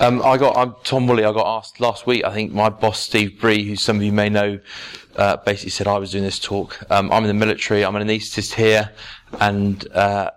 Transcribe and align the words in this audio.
Um, 0.00 0.22
I 0.22 0.36
got, 0.36 0.56
I'm 0.56 0.76
Tom 0.84 1.08
Woolley. 1.08 1.24
I 1.24 1.32
got 1.32 1.58
asked 1.58 1.80
last 1.80 2.06
week. 2.06 2.24
I 2.24 2.32
think 2.32 2.52
my 2.52 2.68
boss 2.68 3.00
Steve 3.00 3.40
Bree, 3.40 3.64
who 3.64 3.74
some 3.74 3.96
of 3.96 4.02
you 4.04 4.12
may 4.12 4.28
know, 4.28 4.60
uh, 5.16 5.38
basically 5.38 5.70
said 5.70 5.88
I 5.88 5.98
was 5.98 6.12
doing 6.12 6.22
this 6.22 6.38
talk. 6.38 6.78
Um, 6.88 7.10
I'm 7.10 7.24
in 7.24 7.28
the 7.28 7.34
military. 7.34 7.84
I'm 7.84 7.96
an 7.96 8.06
anaesthetist 8.06 8.54
here, 8.54 8.92
and 9.40 9.90
uh, 9.92 10.30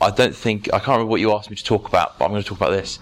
I 0.00 0.12
don't 0.12 0.36
think 0.36 0.68
I 0.72 0.78
can't 0.78 0.88
remember 0.88 1.10
what 1.10 1.20
you 1.20 1.32
asked 1.32 1.50
me 1.50 1.56
to 1.56 1.64
talk 1.64 1.88
about, 1.88 2.16
but 2.16 2.26
I'm 2.26 2.30
going 2.30 2.44
to 2.44 2.48
talk 2.48 2.58
about 2.58 2.70
this 2.70 3.00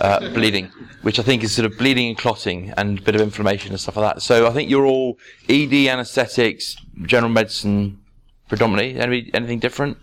uh, 0.00 0.20
bleeding, 0.34 0.66
which 1.02 1.18
I 1.18 1.22
think 1.22 1.42
is 1.42 1.52
sort 1.52 1.66
of 1.66 1.76
bleeding 1.76 2.10
and 2.10 2.16
clotting 2.16 2.72
and 2.76 3.00
a 3.00 3.02
bit 3.02 3.16
of 3.16 3.20
inflammation 3.20 3.72
and 3.72 3.80
stuff 3.80 3.96
like 3.96 4.14
that. 4.14 4.22
So 4.22 4.46
I 4.46 4.50
think 4.50 4.70
you're 4.70 4.86
all 4.86 5.18
ED, 5.48 5.72
anaesthetics, 5.88 6.76
general 7.02 7.32
medicine, 7.32 7.98
predominantly. 8.48 9.00
Any, 9.00 9.30
anything 9.34 9.58
different? 9.58 9.98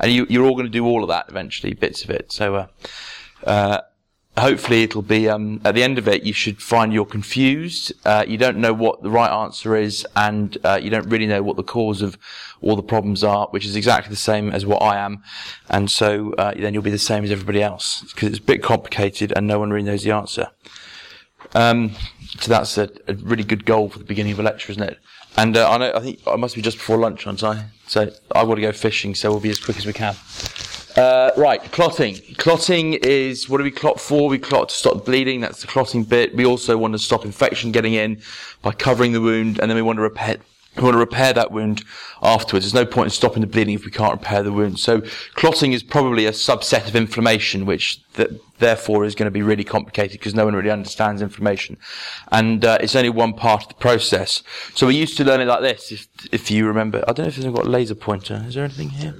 And 0.00 0.10
you, 0.10 0.26
you're 0.28 0.44
all 0.44 0.54
going 0.54 0.66
to 0.66 0.72
do 0.72 0.84
all 0.84 1.04
of 1.04 1.08
that 1.08 1.26
eventually, 1.28 1.74
bits 1.74 2.02
of 2.02 2.10
it. 2.10 2.32
So. 2.32 2.56
Uh, 2.56 2.66
uh, 3.44 3.80
hopefully 4.38 4.82
it'll 4.82 5.02
be 5.02 5.28
um, 5.28 5.60
at 5.64 5.74
the 5.74 5.82
end 5.82 5.98
of 5.98 6.08
it 6.08 6.22
you 6.22 6.32
should 6.32 6.60
find 6.60 6.92
you're 6.92 7.06
confused. 7.06 7.92
Uh, 8.04 8.24
you 8.26 8.36
don't 8.36 8.58
know 8.58 8.72
what 8.72 9.02
the 9.02 9.10
right 9.10 9.30
answer 9.30 9.76
is 9.76 10.06
and 10.16 10.58
uh, 10.64 10.78
you 10.80 10.90
don't 10.90 11.08
really 11.08 11.26
know 11.26 11.42
what 11.42 11.56
the 11.56 11.62
cause 11.62 12.02
of 12.02 12.18
all 12.60 12.76
the 12.76 12.82
problems 12.82 13.22
are 13.22 13.46
which 13.50 13.64
is 13.64 13.76
exactly 13.76 14.10
the 14.10 14.16
same 14.16 14.50
as 14.50 14.66
what 14.66 14.82
i 14.82 14.96
am. 14.96 15.22
And 15.68 15.90
so 15.90 16.32
uh, 16.34 16.54
then 16.54 16.74
you'll 16.74 16.82
be 16.82 16.90
the 16.90 16.98
same 16.98 17.24
as 17.24 17.30
everybody 17.30 17.62
else 17.62 18.02
because 18.02 18.30
it's 18.30 18.38
a 18.38 18.42
bit 18.42 18.62
complicated 18.62 19.32
and 19.36 19.46
no 19.46 19.58
one 19.58 19.70
really 19.70 19.86
knows 19.86 20.02
the 20.02 20.12
answer. 20.12 20.48
Um, 21.54 21.92
so 22.38 22.50
that's 22.50 22.76
a, 22.76 22.90
a, 23.06 23.14
really 23.14 23.44
good 23.44 23.64
goal 23.64 23.88
for 23.88 23.98
the 23.98 24.04
beginning 24.04 24.32
of 24.32 24.40
a 24.40 24.42
lecture 24.42 24.70
isn't 24.72 24.82
it? 24.82 24.98
And 25.36 25.56
uh, 25.56 25.70
I, 25.70 25.78
know, 25.78 25.92
I 25.94 26.00
think 26.00 26.20
I 26.26 26.36
must 26.36 26.56
be 26.56 26.62
just 26.62 26.76
before 26.76 26.98
lunch 26.98 27.26
aren't 27.26 27.42
i? 27.42 27.66
So 27.86 28.10
I 28.34 28.42
want 28.42 28.58
to 28.58 28.62
go 28.62 28.72
fishing 28.72 29.14
so 29.14 29.30
we'll 29.30 29.40
be 29.40 29.50
as 29.50 29.58
quick 29.58 29.78
as 29.78 29.86
we 29.86 29.92
can 29.92 30.14
uh, 30.98 31.30
right, 31.36 31.62
clotting. 31.70 32.16
Clotting 32.38 32.94
is 32.94 33.48
what 33.48 33.58
do 33.58 33.64
we 33.64 33.70
clot 33.70 34.00
for? 34.00 34.28
We 34.28 34.38
clot 34.38 34.70
to 34.70 34.74
stop 34.74 35.04
bleeding. 35.04 35.40
That's 35.40 35.60
the 35.60 35.68
clotting 35.68 36.02
bit. 36.02 36.34
We 36.34 36.44
also 36.44 36.76
want 36.76 36.92
to 36.94 36.98
stop 36.98 37.24
infection 37.24 37.70
getting 37.70 37.94
in 37.94 38.20
by 38.62 38.72
covering 38.72 39.12
the 39.12 39.20
wound, 39.20 39.60
and 39.60 39.70
then 39.70 39.76
we 39.76 39.82
want 39.82 39.98
to 39.98 40.02
repair. 40.02 40.38
We 40.76 40.82
want 40.82 40.94
to 40.94 40.98
repair 40.98 41.32
that 41.32 41.52
wound 41.52 41.84
afterwards. 42.22 42.64
There's 42.64 42.74
no 42.74 42.84
point 42.84 43.06
in 43.06 43.10
stopping 43.10 43.40
the 43.40 43.46
bleeding 43.46 43.74
if 43.74 43.84
we 43.84 43.90
can't 43.90 44.12
repair 44.12 44.42
the 44.42 44.52
wound. 44.52 44.78
So 44.78 45.02
clotting 45.34 45.72
is 45.72 45.82
probably 45.82 46.26
a 46.26 46.30
subset 46.30 46.86
of 46.88 46.94
inflammation, 46.94 47.66
which 47.66 48.00
th- 48.14 48.30
therefore 48.58 49.04
is 49.04 49.14
going 49.16 49.26
to 49.26 49.32
be 49.32 49.42
really 49.42 49.64
complicated 49.64 50.18
because 50.18 50.34
no 50.34 50.44
one 50.44 50.54
really 50.54 50.70
understands 50.70 51.22
inflammation, 51.22 51.76
and 52.32 52.64
uh, 52.64 52.78
it's 52.80 52.96
only 52.96 53.10
one 53.10 53.34
part 53.34 53.62
of 53.62 53.68
the 53.68 53.74
process. 53.74 54.42
So 54.74 54.88
we 54.88 54.96
used 54.96 55.16
to 55.18 55.24
learn 55.24 55.40
it 55.40 55.46
like 55.46 55.60
this. 55.60 55.92
If 55.92 56.08
if 56.32 56.50
you 56.50 56.66
remember, 56.66 57.04
I 57.06 57.12
don't 57.12 57.24
know 57.24 57.28
if 57.28 57.36
there's 57.36 57.54
got 57.54 57.66
a 57.66 57.70
laser 57.70 57.94
pointer. 57.94 58.44
Is 58.48 58.54
there 58.54 58.64
anything 58.64 58.90
here? 58.90 59.14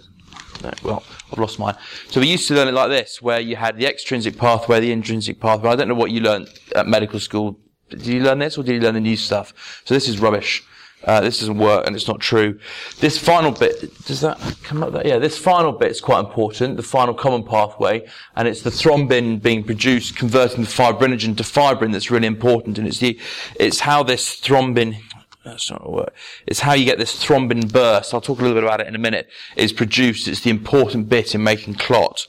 No, 0.63 0.73
well, 0.83 1.05
I've 1.33 1.39
lost 1.39 1.59
mine. 1.59 1.77
So 2.09 2.21
we 2.21 2.27
used 2.27 2.49
to 2.49 2.55
learn 2.55 2.69
it 2.69 2.73
like 2.73 2.89
this, 2.89 3.21
where 3.21 3.41
you 3.41 3.57
had 3.57 3.77
the 3.77 3.87
extrinsic 3.87 4.37
pathway, 4.37 4.81
the 4.81 4.93
intrinsic 4.93 5.41
pathway. 5.41 5.71
I 5.71 5.77
don't 5.77 5.89
know 5.89 5.95
what 5.95 6.11
you 6.11 6.21
learned 6.21 6.49
at 6.75 6.87
medical 6.87 7.21
school. 7.21 7.59
Did 7.91 8.07
you 8.07 8.23
learn 8.23 8.39
this 8.39 8.59
or 8.59 8.63
did 8.63 8.75
you 8.75 8.81
learn 8.81 8.95
the 8.95 9.01
new 9.01 9.17
stuff? 9.17 9.83
So 9.85 9.95
this 9.95 10.09
is 10.09 10.19
rubbish. 10.19 10.63
Uh, 11.05 11.21
this 11.21 11.39
doesn't 11.39 11.59
work 11.59 11.87
and 11.87 11.95
it's 11.95 12.09
not 12.09 12.21
true. 12.21 12.59
This 12.99 13.17
final 13.17 13.53
bit, 13.53 13.81
does 14.05 14.21
that 14.23 14.39
come 14.65 14.83
up 14.83 14.93
there? 14.93 15.07
Yeah, 15.07 15.19
this 15.19 15.39
final 15.39 15.71
bit 15.71 15.93
is 15.93 16.01
quite 16.01 16.19
important, 16.19 16.77
the 16.77 16.83
final 16.83 17.15
common 17.15 17.45
pathway, 17.45 18.07
and 18.35 18.49
it's 18.49 18.63
the 18.63 18.71
thrombin 18.71 19.41
being 19.41 19.63
produced, 19.63 20.17
converting 20.17 20.63
the 20.63 20.69
fibrinogen 20.69 21.37
to 21.37 21.45
fibrin 21.45 21.93
that's 21.93 22.11
really 22.11 22.27
important, 22.27 22.79
and 22.79 22.89
it's 22.89 22.99
the, 22.99 23.19
it's 23.61 23.81
how 23.81 24.03
this 24.03 24.41
thrombin, 24.41 24.97
that's 25.45 25.71
not 25.71 25.83
a 25.85 25.91
word. 25.91 26.11
It's 26.47 26.61
how 26.61 26.75
you 26.75 26.85
get 26.85 26.99
this 26.99 27.25
thrombin 27.25 27.73
burst. 27.73 28.13
I'll 28.13 28.21
talk 28.21 28.39
a 28.39 28.43
little 28.43 28.57
bit 28.57 28.65
about 28.65 28.81
it 28.81 28.87
in 28.87 28.95
a 28.95 28.99
minute. 28.99 29.29
Is 29.57 29.73
produced. 29.73 30.29
It's 30.29 30.41
the 30.41 30.51
important 30.51 31.09
bit 31.09 31.35
in 31.35 31.43
making 31.43 31.75
clot. 31.75 32.27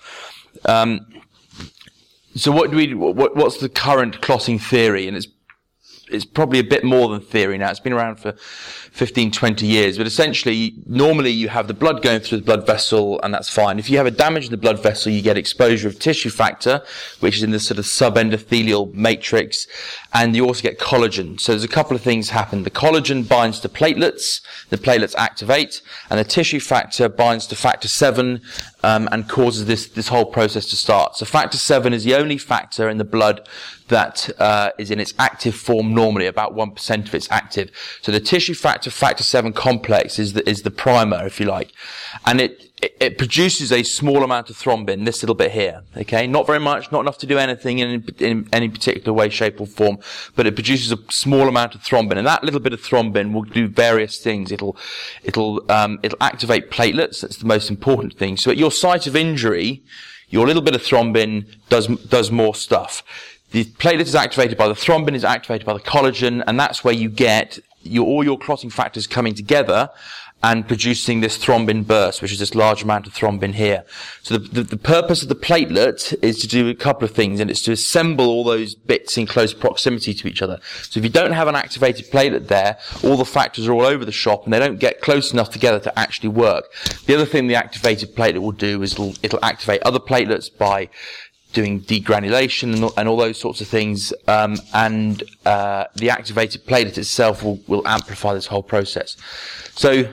Um, 0.65 1.05
so 2.35 2.51
what 2.51 2.71
do 2.71 2.77
we? 2.77 2.93
What, 2.93 3.35
what's 3.35 3.57
the 3.57 3.69
current 3.69 4.21
clotting 4.21 4.59
theory? 4.59 5.07
And 5.07 5.17
it's 5.17 5.27
it's 6.09 6.25
probably 6.25 6.59
a 6.59 6.63
bit 6.63 6.83
more 6.83 7.09
than 7.09 7.21
theory 7.21 7.57
now. 7.57 7.69
It's 7.69 7.79
been 7.79 7.93
around 7.93 8.17
for 8.17 8.33
15, 8.33 9.31
20 9.31 9.65
years. 9.65 9.97
But 9.97 10.07
essentially, 10.07 10.73
normally 10.85 11.29
you 11.29 11.49
have 11.49 11.67
the 11.67 11.73
blood 11.73 12.01
going 12.01 12.19
through 12.19 12.39
the 12.39 12.43
blood 12.43 12.65
vessel 12.65 13.19
and 13.21 13.33
that's 13.33 13.49
fine. 13.49 13.79
If 13.79 13.89
you 13.89 13.97
have 13.97 14.05
a 14.05 14.11
damage 14.11 14.45
in 14.45 14.51
the 14.51 14.57
blood 14.57 14.81
vessel, 14.81 15.11
you 15.11 15.21
get 15.21 15.37
exposure 15.37 15.87
of 15.87 15.99
tissue 15.99 16.29
factor, 16.29 16.83
which 17.19 17.37
is 17.37 17.43
in 17.43 17.51
the 17.51 17.59
sort 17.59 17.77
of 17.77 17.85
subendothelial 17.85 18.93
matrix, 18.93 19.67
and 20.13 20.35
you 20.35 20.45
also 20.45 20.61
get 20.61 20.79
collagen. 20.79 21.39
So 21.39 21.51
there's 21.51 21.63
a 21.63 21.67
couple 21.67 21.95
of 21.95 22.01
things 22.01 22.29
happen. 22.29 22.63
The 22.63 22.71
collagen 22.71 23.27
binds 23.27 23.59
to 23.61 23.69
platelets, 23.69 24.41
the 24.69 24.77
platelets 24.77 25.15
activate, 25.15 25.81
and 26.09 26.19
the 26.19 26.23
tissue 26.23 26.59
factor 26.59 27.07
binds 27.09 27.47
to 27.47 27.55
factor 27.55 27.87
7 27.87 28.41
um, 28.83 29.09
and 29.11 29.27
causes 29.27 29.65
this, 29.65 29.87
this 29.87 30.07
whole 30.07 30.25
process 30.25 30.65
to 30.67 30.75
start. 30.75 31.15
So 31.15 31.25
factor 31.25 31.57
7 31.57 31.93
is 31.93 32.03
the 32.03 32.15
only 32.15 32.37
factor 32.37 32.89
in 32.89 32.97
the 32.97 33.03
blood 33.03 33.47
that 33.89 34.29
uh, 34.39 34.71
is 34.77 34.91
in 34.91 34.99
its 34.99 35.13
active 35.19 35.55
form 35.55 35.93
normally, 35.93 36.27
about 36.27 36.55
1% 36.55 37.07
of 37.07 37.15
it's 37.15 37.29
active. 37.31 37.71
So 38.01 38.11
the 38.11 38.19
tissue 38.19 38.53
factor, 38.53 38.89
factor 38.91 39.23
7 39.23 39.53
complex 39.53 40.19
is 40.19 40.33
the, 40.33 40.47
is 40.47 40.61
the 40.61 40.71
primer, 40.71 41.25
if 41.25 41.39
you 41.39 41.45
like. 41.47 41.71
And 42.25 42.39
it, 42.39 42.68
it, 42.81 42.95
it 42.99 43.17
produces 43.17 43.71
a 43.71 43.83
small 43.83 44.23
amount 44.23 44.49
of 44.49 44.57
thrombin, 44.57 45.05
this 45.05 45.21
little 45.21 45.35
bit 45.35 45.51
here. 45.51 45.83
Okay, 45.97 46.27
not 46.27 46.47
very 46.47 46.59
much, 46.59 46.91
not 46.91 47.01
enough 47.01 47.17
to 47.19 47.27
do 47.27 47.37
anything 47.37 47.79
in, 47.79 48.05
in 48.19 48.47
any 48.53 48.69
particular 48.69 49.13
way, 49.13 49.29
shape, 49.29 49.59
or 49.59 49.67
form, 49.67 49.99
but 50.35 50.45
it 50.45 50.55
produces 50.55 50.91
a 50.91 50.97
small 51.09 51.47
amount 51.47 51.75
of 51.75 51.81
thrombin, 51.81 52.17
and 52.17 52.27
that 52.27 52.43
little 52.43 52.59
bit 52.59 52.73
of 52.73 52.81
thrombin 52.81 53.33
will 53.33 53.43
do 53.43 53.67
various 53.67 54.19
things. 54.19 54.51
It'll, 54.51 54.77
it'll, 55.23 55.69
um, 55.71 55.99
it'll 56.03 56.21
activate 56.21 56.71
platelets. 56.71 57.21
That's 57.21 57.37
the 57.37 57.45
most 57.45 57.69
important 57.69 58.13
thing. 58.17 58.37
So 58.37 58.51
at 58.51 58.57
your 58.57 58.71
site 58.71 59.07
of 59.07 59.15
injury, 59.15 59.83
your 60.29 60.45
little 60.45 60.61
bit 60.61 60.75
of 60.75 60.81
thrombin 60.81 61.45
does 61.69 61.87
does 61.87 62.31
more 62.31 62.53
stuff. 62.53 63.03
The 63.51 63.65
platelet 63.65 64.01
is 64.01 64.13
activated 64.13 64.57
by 64.57 64.67
the 64.67 64.75
thrombin, 64.75 65.15
is 65.15 65.23
activated 65.23 65.65
by 65.65 65.73
the 65.73 65.79
collagen, 65.79 66.43
and 66.45 66.59
that's 66.59 66.83
where 66.83 66.93
you 66.93 67.09
get 67.09 67.57
your, 67.81 68.05
all 68.05 68.23
your 68.23 68.37
clotting 68.37 68.69
factors 68.69 69.07
coming 69.07 69.33
together 69.33 69.89
and 70.41 70.67
producing 70.67 71.19
this 71.19 71.37
thrombin 71.37 71.85
burst, 71.85 72.21
which 72.21 72.31
is 72.31 72.39
this 72.39 72.55
large 72.55 72.83
amount 72.83 73.05
of 73.05 73.13
thrombin 73.13 73.53
here. 73.53 73.83
So 74.21 74.37
the, 74.37 74.47
the, 74.49 74.63
the, 74.63 74.77
purpose 74.77 75.21
of 75.21 75.27
the 75.27 75.35
platelet 75.35 76.17
is 76.23 76.39
to 76.39 76.47
do 76.47 76.69
a 76.69 76.75
couple 76.75 77.03
of 77.03 77.11
things, 77.11 77.39
and 77.39 77.51
it's 77.51 77.61
to 77.63 77.73
assemble 77.73 78.27
all 78.27 78.45
those 78.45 78.73
bits 78.73 79.17
in 79.17 79.25
close 79.25 79.53
proximity 79.53 80.13
to 80.13 80.27
each 80.27 80.41
other. 80.41 80.59
So 80.83 80.99
if 80.99 81.03
you 81.03 81.09
don't 81.09 81.33
have 81.33 81.49
an 81.49 81.55
activated 81.55 82.09
platelet 82.09 82.47
there, 82.47 82.77
all 83.03 83.17
the 83.17 83.25
factors 83.25 83.67
are 83.67 83.73
all 83.73 83.85
over 83.85 84.05
the 84.05 84.13
shop, 84.13 84.45
and 84.45 84.53
they 84.53 84.59
don't 84.59 84.79
get 84.79 85.01
close 85.01 85.33
enough 85.33 85.49
together 85.49 85.79
to 85.81 85.99
actually 85.99 86.29
work. 86.29 86.65
The 87.05 87.15
other 87.15 87.25
thing 87.25 87.47
the 87.47 87.55
activated 87.55 88.15
platelet 88.15 88.39
will 88.39 88.51
do 88.53 88.81
is 88.81 88.93
it'll, 88.93 89.13
it'll 89.21 89.43
activate 89.43 89.81
other 89.83 89.99
platelets 89.99 90.49
by 90.55 90.89
doing 91.51 91.81
degranulation 91.81 92.75
and, 92.75 92.91
and 92.95 93.09
all 93.09 93.17
those 93.17 93.39
sorts 93.39 93.59
of 93.59 93.67
things, 93.67 94.13
um, 94.27 94.55
and 94.73 95.23
uh, 95.45 95.85
the 95.95 96.09
activated 96.09 96.65
platelet 96.65 96.97
itself 96.97 97.43
will, 97.43 97.59
will 97.67 97.85
amplify 97.87 98.33
this 98.33 98.45
whole 98.45 98.63
process. 98.63 99.17
So 99.75 100.07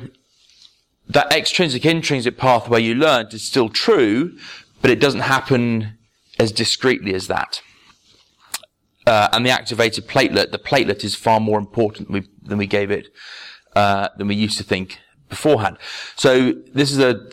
that 1.08 1.32
extrinsic 1.32 1.84
intrinsic 1.84 2.36
pathway 2.36 2.82
you 2.82 2.94
learned 2.94 3.32
is 3.32 3.46
still 3.46 3.68
true, 3.68 4.36
but 4.82 4.90
it 4.90 5.00
doesn't 5.00 5.20
happen 5.20 5.98
as 6.38 6.52
discreetly 6.52 7.14
as 7.14 7.28
that. 7.28 7.62
Uh, 9.06 9.28
and 9.32 9.46
the 9.46 9.50
activated 9.50 10.08
platelet, 10.08 10.50
the 10.50 10.58
platelet 10.58 11.04
is 11.04 11.14
far 11.14 11.38
more 11.38 11.58
important 11.58 12.08
than 12.08 12.14
we, 12.14 12.28
than 12.42 12.58
we 12.58 12.66
gave 12.66 12.90
it, 12.90 13.06
uh, 13.76 14.08
than 14.18 14.26
we 14.26 14.34
used 14.34 14.58
to 14.58 14.64
think 14.64 14.98
beforehand. 15.28 15.78
So 16.16 16.52
this 16.74 16.90
is 16.90 16.98
a 16.98 17.30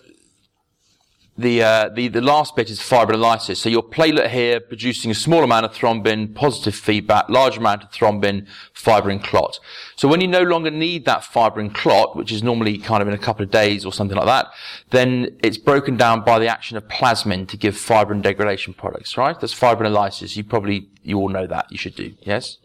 the, 1.35 1.63
uh, 1.63 1.89
the, 1.89 2.09
the 2.09 2.21
last 2.21 2.55
bit 2.55 2.69
is 2.69 2.79
fibrinolysis. 2.79 3.57
So 3.57 3.69
your 3.69 3.81
platelet 3.81 4.29
here 4.29 4.59
producing 4.59 5.09
a 5.09 5.15
small 5.15 5.43
amount 5.43 5.65
of 5.65 5.73
thrombin, 5.73 6.35
positive 6.35 6.75
feedback, 6.75 7.27
large 7.27 7.57
amount 7.57 7.83
of 7.83 7.91
thrombin, 7.91 8.45
fibrin 8.73 9.19
clot. 9.19 9.59
So 9.95 10.07
when 10.07 10.21
you 10.21 10.27
no 10.27 10.43
longer 10.43 10.69
need 10.69 11.05
that 11.05 11.23
fibrin 11.23 11.71
clot, 11.73 12.15
which 12.15 12.31
is 12.31 12.43
normally 12.43 12.77
kind 12.77 13.01
of 13.01 13.07
in 13.07 13.15
a 13.15 13.17
couple 13.19 13.43
of 13.43 13.49
days 13.49 13.83
or 13.83 13.91
something 13.91 14.15
like 14.15 14.27
that, 14.27 14.51
then 14.91 15.35
it's 15.41 15.57
broken 15.57 15.97
down 15.97 16.23
by 16.23 16.37
the 16.37 16.47
action 16.47 16.77
of 16.77 16.87
plasmin 16.87 17.47
to 17.47 17.57
give 17.57 17.75
fibrin 17.75 18.21
degradation 18.21 18.75
products, 18.75 19.17
right? 19.17 19.39
That's 19.39 19.55
fibrinolysis. 19.55 20.37
You 20.37 20.43
probably, 20.43 20.89
you 21.01 21.17
all 21.17 21.29
know 21.29 21.47
that. 21.47 21.71
You 21.71 21.79
should 21.79 21.95
do, 21.95 22.13
yes? 22.21 22.57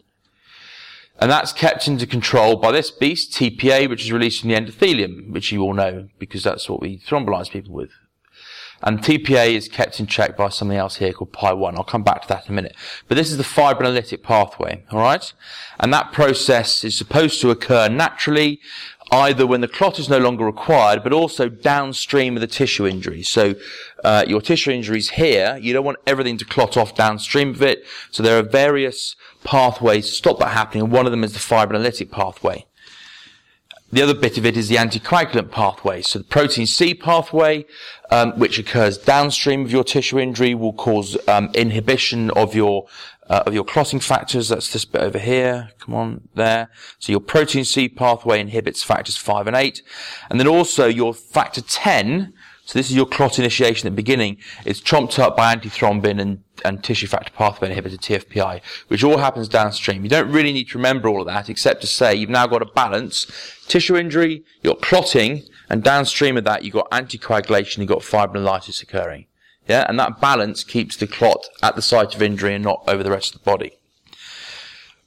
And 1.19 1.31
that's 1.31 1.53
kept 1.53 1.89
into 1.89 2.07
control 2.07 2.57
by 2.57 2.71
this 2.71 2.91
beast, 2.91 3.33
TPA, 3.33 3.89
which 3.89 4.05
is 4.05 4.13
released 4.13 4.43
from 4.43 4.51
the 4.51 4.57
endothelium, 4.57 5.33
which 5.33 5.51
you 5.51 5.63
all 5.63 5.75
know 5.75 6.09
because 6.19 6.45
that's 6.45 6.69
what 6.69 6.81
we 6.81 6.99
thrombolyze 6.99 7.51
people 7.51 7.73
with. 7.73 7.91
And 8.83 9.01
TPA 9.01 9.55
is 9.55 9.69
kept 9.69 9.99
in 9.99 10.07
check 10.07 10.37
by 10.37 10.49
something 10.49 10.77
else 10.77 10.97
here 10.97 11.13
called 11.13 11.33
PI1. 11.33 11.77
I'll 11.77 11.85
come 11.85 12.05
back 12.05 12.23
to 12.23 12.29
that 12.29 12.47
in 12.47 12.53
a 12.53 12.55
minute. 12.55 12.77
But 13.09 13.17
this 13.17 13.31
is 13.31 13.37
the 13.37 13.43
fibrinolytic 13.43 14.23
pathway, 14.23 14.85
alright? 14.93 15.33
And 15.81 15.93
that 15.93 16.13
process 16.13 16.85
is 16.85 16.97
supposed 16.97 17.41
to 17.41 17.51
occur 17.51 17.89
naturally, 17.89 18.61
either 19.11 19.47
when 19.47 19.63
the 19.63 19.69
clot 19.69 19.99
is 19.99 20.09
no 20.09 20.19
longer 20.19 20.45
required, 20.45 21.03
but 21.03 21.13
also 21.13 21.49
downstream 21.49 22.37
of 22.37 22.41
the 22.41 22.47
tissue 22.47 22.87
injury. 22.87 23.23
So, 23.23 23.55
uh, 24.05 24.25
your 24.29 24.41
tissue 24.41 24.71
injury 24.71 24.99
is 24.99 25.11
here. 25.11 25.59
You 25.61 25.73
don't 25.73 25.85
want 25.85 25.99
everything 26.07 26.39
to 26.39 26.45
clot 26.45 26.77
off 26.77 26.95
downstream 26.95 27.51
of 27.51 27.63
it. 27.63 27.85
So 28.13 28.23
there 28.23 28.39
are 28.39 28.43
various 28.43 29.17
pathways 29.43 30.07
to 30.07 30.13
stop 30.13 30.39
that 30.39 30.51
happening, 30.51 30.85
and 30.85 30.93
one 30.93 31.07
of 31.07 31.11
them 31.11 31.25
is 31.25 31.33
the 31.33 31.41
fibrinolytic 31.41 32.11
pathway. 32.11 32.68
The 33.91 34.03
other 34.03 34.15
bit 34.15 34.37
of 34.37 34.45
it 34.45 34.57
is 34.57 34.69
the 34.69 34.77
anticoagulant 34.77 35.51
pathway. 35.51 36.03
So 36.03 36.19
the 36.19 36.25
protein 36.27 36.67
C 36.67 36.95
pathway, 36.95 37.65
um, 38.11 38.33
which 38.39 38.59
occurs 38.59 38.99
downstream 38.99 39.63
of 39.65 39.73
your 39.73 39.85
tissue 39.85 40.19
injury, 40.19 40.55
will 40.55 40.75
cause 40.75 41.17
um, 41.27 41.51
inhibition 41.55 42.31
of 42.33 42.55
your 42.55 42.87
uh, 43.31 43.45
of 43.47 43.55
your 43.55 43.65
clotting 43.65 44.01
factors. 44.01 44.49
That's 44.49 44.73
this 44.73 44.85
bit 44.85 45.03
over 45.03 45.19
here. 45.19 45.71
Come 45.79 45.95
on, 45.95 46.29
there. 46.35 46.71
So 46.99 47.13
your 47.13 47.21
protein 47.21 47.65
C 47.65 47.89
pathway 47.89 48.41
inhibits 48.41 48.83
factors 48.83 49.17
five 49.17 49.47
and 49.47 49.57
eight, 49.57 49.83
and 50.31 50.39
then 50.39 50.49
also 50.49 50.87
your 50.87 51.15
factor 51.15 51.63
ten 51.63 52.35
so 52.69 52.79
this 52.79 52.91
is 52.91 52.97
your 52.97 53.07
clot 53.07 53.39
initiation 53.39 53.87
at 53.87 53.93
the 53.93 53.97
beginning. 53.97 54.37
It's 54.67 54.81
trumped 54.81 55.19
up 55.19 55.39
by 55.39 55.55
antithrombin 55.55 56.21
and, 56.21 56.45
and 56.67 56.85
tissue 56.85 57.07
factor 57.07 57.33
pathway 57.33 57.75
inhibitor, 57.75 57.97
TFPI, 57.97 58.61
which 58.89 59.03
all 59.03 59.17
happens 59.17 59.49
downstream. 59.49 60.03
You 60.03 60.11
don't 60.11 60.31
really 60.31 60.53
need 60.53 60.69
to 60.69 60.77
remember 60.77 61.09
all 61.09 61.23
of 61.23 61.27
that, 61.29 61.49
except 61.49 61.81
to 61.81 61.87
say 61.87 62.15
you've 62.15 62.29
now 62.29 62.47
got 62.47 62.61
a 62.61 62.67
balance. 62.67 63.27
Tissue 63.69 63.97
injury, 63.97 64.45
you've 64.61 64.75
got 64.75 64.83
clotting, 64.83 65.45
and 65.71 65.83
downstream 65.83 66.37
of 66.37 66.45
that, 66.45 66.63
you've 66.63 66.75
got 66.75 66.91
anticoagulation, 66.91 67.79
you've 67.79 67.89
got 67.89 68.01
fibrinolysis 68.01 68.83
occurring. 68.83 69.25
Yeah, 69.67 69.87
and 69.89 69.99
that 69.99 70.21
balance 70.21 70.63
keeps 70.63 70.95
the 70.95 71.07
clot 71.07 71.47
at 71.63 71.75
the 71.75 71.81
site 71.81 72.15
of 72.15 72.21
injury 72.21 72.55
and 72.55 72.65
not 72.65 72.85
over 72.87 73.03
the 73.03 73.11
rest 73.11 73.35
of 73.35 73.41
the 73.41 73.51
body. 73.51 73.79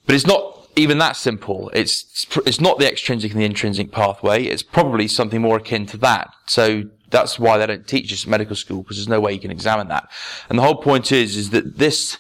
But 0.08 0.16
it's 0.16 0.26
not 0.26 0.68
even 0.76 0.98
that 0.98 1.16
simple. 1.16 1.70
It's 1.76 2.26
it's 2.46 2.60
not 2.60 2.80
the 2.80 2.90
extrinsic 2.90 3.34
and 3.34 3.42
the 3.42 3.46
intrinsic 3.46 3.92
pathway. 3.92 4.46
It's 4.46 4.64
probably 4.64 5.08
something 5.08 5.42
more 5.42 5.58
akin 5.58 5.86
to 5.88 5.98
that. 5.98 6.34
So 6.48 6.86
that's 7.12 7.38
why 7.38 7.58
they 7.58 7.68
don't 7.68 7.88
teach 7.88 8.10
this 8.10 8.26
medical 8.26 8.56
school 8.56 8.82
because 8.82 8.98
there's 8.98 9.08
no 9.08 9.20
way 9.20 9.34
you 9.34 9.40
can 9.40 9.52
examine 9.52 9.90
that. 9.90 10.10
And 10.50 10.58
the 10.58 10.64
whole 10.64 10.82
point 10.82 11.12
is, 11.12 11.38
is 11.38 11.52
that 11.52 11.78
this, 11.78 12.18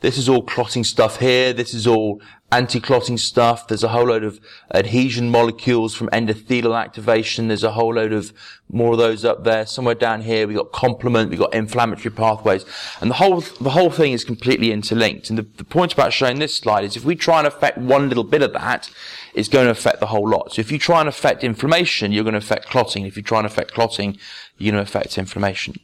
this 0.00 0.18
is 0.18 0.28
all 0.28 0.42
clotting 0.42 0.82
stuff 0.84 1.18
here. 1.18 1.52
This 1.52 1.74
is 1.74 1.86
all 1.86 2.20
anti-clotting 2.52 3.16
stuff. 3.16 3.68
There's 3.68 3.84
a 3.84 3.88
whole 3.88 4.06
load 4.06 4.24
of 4.24 4.40
adhesion 4.74 5.30
molecules 5.30 5.94
from 5.94 6.08
endothelial 6.08 6.78
activation. 6.78 7.48
There's 7.48 7.64
a 7.64 7.72
whole 7.72 7.94
load 7.94 8.12
of 8.12 8.32
more 8.68 8.92
of 8.92 8.98
those 8.98 9.24
up 9.24 9.44
there. 9.44 9.66
Somewhere 9.66 9.94
down 9.94 10.22
here, 10.22 10.46
we've 10.46 10.56
got 10.56 10.72
complement, 10.72 11.30
we've 11.30 11.38
got 11.38 11.54
inflammatory 11.54 12.12
pathways. 12.12 12.64
And 13.00 13.10
the 13.10 13.14
whole, 13.14 13.40
the 13.40 13.70
whole 13.70 13.90
thing 13.90 14.12
is 14.12 14.24
completely 14.24 14.72
interlinked. 14.72 15.30
And 15.30 15.38
the, 15.38 15.42
the 15.42 15.64
point 15.64 15.92
about 15.92 16.12
showing 16.12 16.38
this 16.38 16.56
slide 16.56 16.84
is 16.84 16.96
if 16.96 17.04
we 17.04 17.14
try 17.14 17.38
and 17.38 17.46
affect 17.46 17.78
one 17.78 18.08
little 18.08 18.24
bit 18.24 18.42
of 18.42 18.52
that, 18.54 18.90
it's 19.32 19.48
going 19.48 19.66
to 19.66 19.70
affect 19.70 20.00
the 20.00 20.06
whole 20.06 20.28
lot. 20.28 20.54
So 20.54 20.60
if 20.60 20.72
you 20.72 20.78
try 20.78 21.00
and 21.00 21.08
affect 21.08 21.44
inflammation, 21.44 22.10
you're 22.10 22.24
going 22.24 22.32
to 22.32 22.38
affect 22.38 22.66
clotting. 22.66 23.06
If 23.06 23.16
you 23.16 23.22
try 23.22 23.38
and 23.38 23.46
affect 23.46 23.72
clotting, 23.72 24.18
you're 24.58 24.72
going 24.72 24.84
to 24.84 24.88
affect 24.88 25.16
inflammation. 25.18 25.76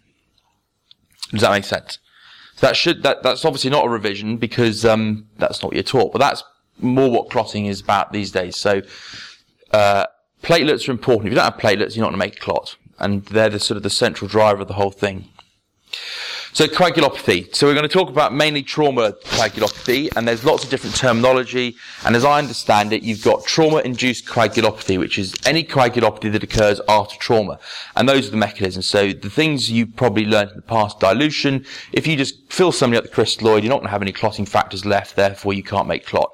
Does 1.30 1.42
that 1.42 1.52
make 1.52 1.64
sense? 1.64 2.00
So 2.56 2.66
that 2.66 2.76
should, 2.76 3.02
that, 3.04 3.22
that's 3.22 3.44
obviously 3.44 3.70
not 3.70 3.84
a 3.84 3.88
revision 3.88 4.36
because, 4.38 4.84
um, 4.84 5.28
that's 5.36 5.62
not 5.62 5.68
what 5.68 5.74
you're 5.74 5.82
taught, 5.82 6.10
but 6.12 6.18
that's 6.18 6.42
more 6.78 7.10
what 7.10 7.30
clotting 7.30 7.66
is 7.66 7.80
about 7.80 8.12
these 8.12 8.30
days. 8.30 8.56
So, 8.56 8.82
uh, 9.72 10.06
platelets 10.42 10.88
are 10.88 10.92
important. 10.92 11.26
If 11.26 11.32
you 11.32 11.36
don't 11.36 11.52
have 11.52 11.60
platelets, 11.60 11.96
you're 11.96 12.04
not 12.04 12.10
going 12.10 12.20
to 12.20 12.26
make 12.26 12.36
a 12.36 12.40
clot. 12.40 12.76
And 12.98 13.24
they're 13.26 13.50
the 13.50 13.60
sort 13.60 13.76
of 13.76 13.82
the 13.82 13.90
central 13.90 14.28
driver 14.28 14.62
of 14.62 14.68
the 14.68 14.74
whole 14.74 14.90
thing. 14.90 15.28
So 16.56 16.66
coagulopathy. 16.66 17.54
So 17.54 17.66
we're 17.66 17.74
going 17.74 17.86
to 17.86 17.92
talk 17.92 18.08
about 18.08 18.32
mainly 18.32 18.62
trauma 18.62 19.12
coagulopathy, 19.24 20.08
and 20.16 20.26
there's 20.26 20.42
lots 20.42 20.64
of 20.64 20.70
different 20.70 20.96
terminology. 20.96 21.76
And 22.06 22.16
as 22.16 22.24
I 22.24 22.38
understand 22.38 22.94
it, 22.94 23.02
you've 23.02 23.22
got 23.22 23.44
trauma-induced 23.44 24.24
coagulopathy, 24.24 24.98
which 24.98 25.18
is 25.18 25.34
any 25.44 25.62
coagulopathy 25.62 26.32
that 26.32 26.42
occurs 26.42 26.80
after 26.88 27.14
trauma. 27.18 27.58
And 27.94 28.08
those 28.08 28.28
are 28.28 28.30
the 28.30 28.38
mechanisms. 28.38 28.86
So 28.86 29.12
the 29.12 29.28
things 29.28 29.70
you 29.70 29.86
probably 29.86 30.24
learned 30.24 30.52
in 30.52 30.56
the 30.56 30.62
past, 30.62 30.98
dilution. 30.98 31.66
If 31.92 32.06
you 32.06 32.16
just 32.16 32.50
fill 32.50 32.72
somebody 32.72 32.96
up 32.96 33.04
the 33.04 33.14
crystalloid, 33.14 33.60
you're 33.62 33.68
not 33.68 33.80
going 33.80 33.88
to 33.88 33.90
have 33.90 34.00
any 34.00 34.12
clotting 34.12 34.46
factors 34.46 34.86
left, 34.86 35.14
therefore 35.14 35.52
you 35.52 35.62
can't 35.62 35.86
make 35.86 36.06
clot 36.06 36.32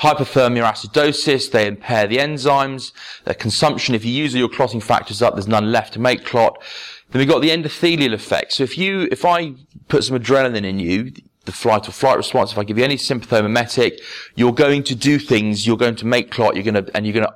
hypothermia 0.00 0.62
acidosis, 0.62 1.50
they 1.50 1.66
impair 1.66 2.06
the 2.06 2.18
enzymes, 2.18 2.92
their 3.24 3.34
consumption, 3.34 3.96
if 3.96 4.04
you 4.04 4.12
use 4.12 4.32
all 4.32 4.38
your 4.38 4.48
clotting 4.48 4.80
factors 4.80 5.22
up, 5.22 5.34
there's 5.34 5.48
none 5.48 5.72
left 5.72 5.92
to 5.92 5.98
make 5.98 6.24
clot. 6.24 6.62
Then 7.10 7.20
we've 7.20 7.28
got 7.28 7.40
the 7.40 7.50
endothelial 7.50 8.12
effect. 8.12 8.52
So 8.52 8.64
if 8.64 8.76
you, 8.76 9.08
if 9.10 9.24
I 9.24 9.54
put 9.88 10.04
some 10.04 10.18
adrenaline 10.18 10.64
in 10.64 10.78
you, 10.78 11.12
the 11.44 11.52
flight 11.52 11.88
or 11.88 11.92
flight 11.92 12.18
response, 12.18 12.52
if 12.52 12.58
I 12.58 12.64
give 12.64 12.76
you 12.76 12.84
any 12.84 12.96
sympathomimetic, 12.96 14.00
you're 14.34 14.52
going 14.52 14.82
to 14.84 14.94
do 14.94 15.18
things, 15.18 15.66
you're 15.66 15.78
going 15.78 15.96
to 15.96 16.06
make 16.06 16.30
clot, 16.30 16.54
you're 16.54 16.64
going 16.64 16.84
to, 16.84 16.94
and 16.94 17.06
you're 17.06 17.14
going 17.14 17.26
to, 17.26 17.34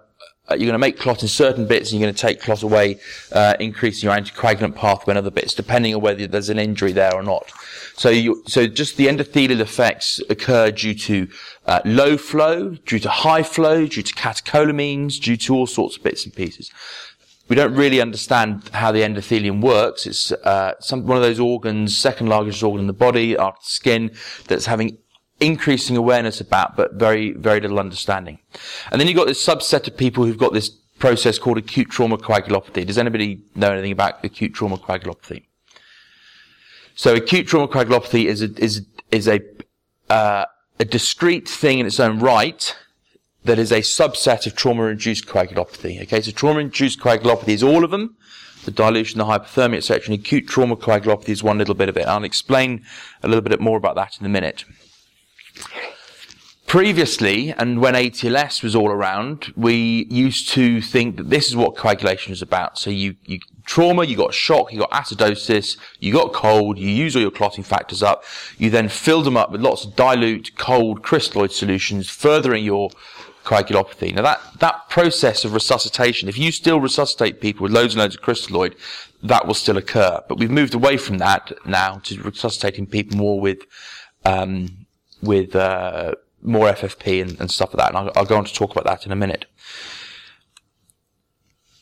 uh, 0.50 0.54
you're 0.54 0.66
going 0.66 0.72
to 0.72 0.78
make 0.78 0.98
clot 0.98 1.22
in 1.22 1.28
certain 1.28 1.66
bits 1.66 1.90
and 1.90 2.00
you're 2.00 2.06
going 2.06 2.14
to 2.14 2.20
take 2.20 2.42
clot 2.42 2.62
away, 2.62 3.00
uh, 3.32 3.54
increasing 3.60 4.08
your 4.08 4.14
anticoagulant 4.14 4.74
pathway 4.74 5.12
in 5.12 5.16
other 5.16 5.30
bits, 5.30 5.54
depending 5.54 5.94
on 5.94 6.02
whether 6.02 6.26
there's 6.26 6.50
an 6.50 6.58
injury 6.58 6.92
there 6.92 7.14
or 7.14 7.22
not. 7.22 7.50
So 7.94 8.10
you, 8.10 8.42
so 8.46 8.66
just 8.66 8.98
the 8.98 9.06
endothelial 9.06 9.60
effects 9.60 10.20
occur 10.28 10.70
due 10.70 10.94
to 10.94 11.28
uh, 11.66 11.80
low 11.86 12.18
flow, 12.18 12.70
due 12.70 12.98
to 12.98 13.08
high 13.08 13.42
flow, 13.42 13.86
due 13.86 14.02
to 14.02 14.14
catecholamines, 14.14 15.18
due 15.18 15.36
to 15.38 15.54
all 15.54 15.66
sorts 15.66 15.96
of 15.96 16.02
bits 16.02 16.24
and 16.26 16.34
pieces 16.34 16.70
we 17.52 17.56
don't 17.56 17.74
really 17.74 18.00
understand 18.00 18.70
how 18.72 18.90
the 18.90 19.00
endothelium 19.00 19.60
works. 19.60 20.06
It's 20.06 20.32
uh, 20.32 20.72
some, 20.80 21.06
one 21.06 21.18
of 21.18 21.22
those 21.22 21.38
organs, 21.38 21.94
second 21.94 22.28
largest 22.28 22.62
organ 22.62 22.80
in 22.80 22.86
the 22.86 22.94
body 22.94 23.36
after 23.36 23.60
the 23.60 23.70
skin, 23.70 24.10
that's 24.48 24.64
having 24.64 24.96
increasing 25.38 25.98
awareness 25.98 26.40
about, 26.40 26.78
but 26.78 26.94
very, 26.94 27.32
very 27.32 27.60
little 27.60 27.78
understanding. 27.78 28.38
And 28.90 28.98
then 28.98 29.06
you've 29.06 29.18
got 29.18 29.26
this 29.26 29.46
subset 29.46 29.86
of 29.86 29.98
people 29.98 30.24
who've 30.24 30.38
got 30.38 30.54
this 30.54 30.70
process 30.98 31.38
called 31.38 31.58
acute 31.58 31.90
trauma 31.90 32.16
coagulopathy. 32.16 32.86
Does 32.86 32.96
anybody 32.96 33.44
know 33.54 33.70
anything 33.70 33.92
about 33.92 34.24
acute 34.24 34.54
trauma 34.54 34.78
coagulopathy? 34.78 35.44
So 36.94 37.14
acute 37.14 37.48
trauma 37.48 37.68
coagulopathy 37.68 38.24
is 38.24 38.40
a, 38.40 38.48
is, 38.56 38.86
is 39.10 39.28
a, 39.28 39.40
uh, 40.08 40.46
a 40.80 40.86
discrete 40.86 41.50
thing 41.50 41.80
in 41.80 41.84
its 41.84 42.00
own 42.00 42.18
right 42.18 42.74
that 43.44 43.58
is 43.58 43.72
a 43.72 43.80
subset 43.80 44.46
of 44.46 44.54
trauma-induced 44.54 45.26
coagulopathy. 45.26 46.02
Okay, 46.02 46.20
so 46.20 46.30
trauma-induced 46.30 47.00
coagulopathy 47.00 47.48
is 47.48 47.62
all 47.62 47.84
of 47.84 47.90
them, 47.90 48.16
the 48.64 48.70
dilution, 48.70 49.18
the 49.18 49.24
hypothermia, 49.24 49.78
etc. 49.78 50.12
And 50.12 50.20
acute 50.20 50.46
trauma 50.46 50.76
coagulopathy 50.76 51.30
is 51.30 51.42
one 51.42 51.58
little 51.58 51.74
bit 51.74 51.88
of 51.88 51.96
it. 51.96 52.06
I'll 52.06 52.24
explain 52.24 52.84
a 53.22 53.28
little 53.28 53.42
bit 53.42 53.60
more 53.60 53.76
about 53.76 53.96
that 53.96 54.18
in 54.20 54.26
a 54.26 54.28
minute. 54.28 54.64
Previously, 56.66 57.52
and 57.52 57.82
when 57.82 57.92
ATLS 57.92 58.62
was 58.62 58.74
all 58.74 58.90
around, 58.90 59.52
we 59.56 60.06
used 60.08 60.48
to 60.50 60.80
think 60.80 61.16
that 61.16 61.28
this 61.28 61.48
is 61.48 61.54
what 61.54 61.76
coagulation 61.76 62.32
is 62.32 62.40
about. 62.40 62.78
So 62.78 62.88
you, 62.88 63.16
you 63.26 63.40
trauma, 63.66 64.04
you 64.04 64.16
got 64.16 64.32
shock, 64.32 64.72
you 64.72 64.78
got 64.78 64.90
acidosis, 64.90 65.76
you 65.98 66.14
got 66.14 66.32
cold, 66.32 66.78
you 66.78 66.88
use 66.88 67.14
all 67.14 67.20
your 67.20 67.30
clotting 67.30 67.62
factors 67.62 68.02
up, 68.02 68.24
you 68.56 68.70
then 68.70 68.88
filled 68.88 69.26
them 69.26 69.36
up 69.36 69.50
with 69.50 69.60
lots 69.60 69.84
of 69.84 69.94
dilute, 69.96 70.56
cold, 70.56 71.02
crystalloid 71.02 71.50
solutions, 71.50 72.08
furthering 72.08 72.64
your 72.64 72.88
coagulopathy. 73.44 74.14
Now 74.14 74.22
that, 74.22 74.40
that 74.58 74.88
process 74.88 75.44
of 75.44 75.54
resuscitation, 75.54 76.28
if 76.28 76.38
you 76.38 76.52
still 76.52 76.80
resuscitate 76.80 77.40
people 77.40 77.64
with 77.64 77.72
loads 77.72 77.94
and 77.94 78.00
loads 78.00 78.16
of 78.16 78.22
crystalloid, 78.22 78.74
that 79.22 79.46
will 79.46 79.54
still 79.54 79.76
occur. 79.76 80.20
But 80.28 80.38
we've 80.38 80.50
moved 80.50 80.74
away 80.74 80.96
from 80.96 81.18
that 81.18 81.52
now 81.64 82.00
to 82.04 82.22
resuscitating 82.22 82.86
people 82.86 83.16
more 83.16 83.40
with, 83.40 83.60
um, 84.24 84.86
with, 85.22 85.54
uh, 85.54 86.14
more 86.42 86.68
FFP 86.68 87.22
and, 87.22 87.40
and, 87.40 87.50
stuff 87.50 87.72
like 87.72 87.78
that. 87.78 87.88
And 87.88 87.98
I'll, 87.98 88.12
I'll, 88.16 88.24
go 88.24 88.36
on 88.36 88.44
to 88.44 88.52
talk 88.52 88.72
about 88.72 88.84
that 88.84 89.06
in 89.06 89.12
a 89.12 89.16
minute. 89.16 89.46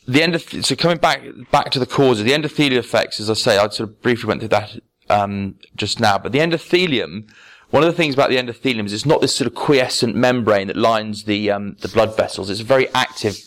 The 0.07 0.23
end 0.23 0.39
so 0.41 0.75
coming 0.77 0.99
back, 0.99 1.23
back 1.51 1.71
to 1.71 1.79
the 1.79 1.87
causes, 1.87 2.25
the 2.25 2.33
endothelial 2.33 2.77
effects, 2.77 3.21
as 3.21 3.31
I 3.31 3.35
say, 3.35 3.59
I 3.59 3.69
sort 3.69 3.89
of 3.89 4.03
briefly 4.03 4.29
went 4.29 4.41
through 4.41 4.49
that, 4.49 4.79
um, 5.09 5.57
just 5.77 6.01
now, 6.01 6.19
but 6.19 6.33
the 6.33 6.41
endothelium, 6.41 7.31
one 7.71 7.83
of 7.85 7.89
the 7.89 7.97
things 7.97 8.15
about 8.15 8.31
the 8.31 8.37
endothelium 8.37 8.87
is 8.87 8.93
it's 8.93 9.07
not 9.07 9.21
this 9.21 9.35
sort 9.35 9.47
of 9.47 9.55
quiescent 9.55 10.17
membrane 10.17 10.67
that 10.67 10.77
lines 10.77 11.25
the 11.25 11.51
um, 11.51 11.77
the 11.81 11.89
blood 11.89 12.17
vessels. 12.17 12.51
It's 12.51 12.61
a 12.61 12.65
very 12.65 12.89
active, 12.95 13.39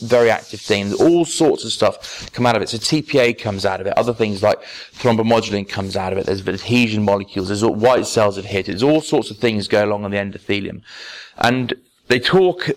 very 0.00 0.30
active 0.30 0.60
thing. 0.60 0.92
All 0.94 1.24
sorts 1.24 1.64
of 1.64 1.70
stuff 1.70 2.30
come 2.32 2.44
out 2.44 2.56
of 2.56 2.62
it. 2.62 2.68
So 2.68 2.78
TPA 2.78 3.38
comes 3.38 3.64
out 3.64 3.80
of 3.80 3.86
it. 3.86 3.96
Other 3.96 4.12
things 4.12 4.42
like 4.42 4.60
thrombomodulin 4.94 5.68
comes 5.68 5.96
out 5.96 6.12
of 6.12 6.18
it. 6.18 6.26
There's 6.26 6.46
adhesion 6.46 7.04
molecules. 7.04 7.48
There's 7.48 7.64
white 7.64 8.06
cells 8.06 8.36
adhere 8.36 8.64
to 8.64 8.70
it. 8.70 8.74
There's 8.74 8.82
all 8.82 9.00
sorts 9.00 9.30
of 9.30 9.38
things 9.38 9.68
go 9.68 9.84
along 9.84 10.04
on 10.04 10.10
the 10.10 10.16
endothelium, 10.16 10.82
and 11.38 11.74
they 12.08 12.18
talk 12.18 12.70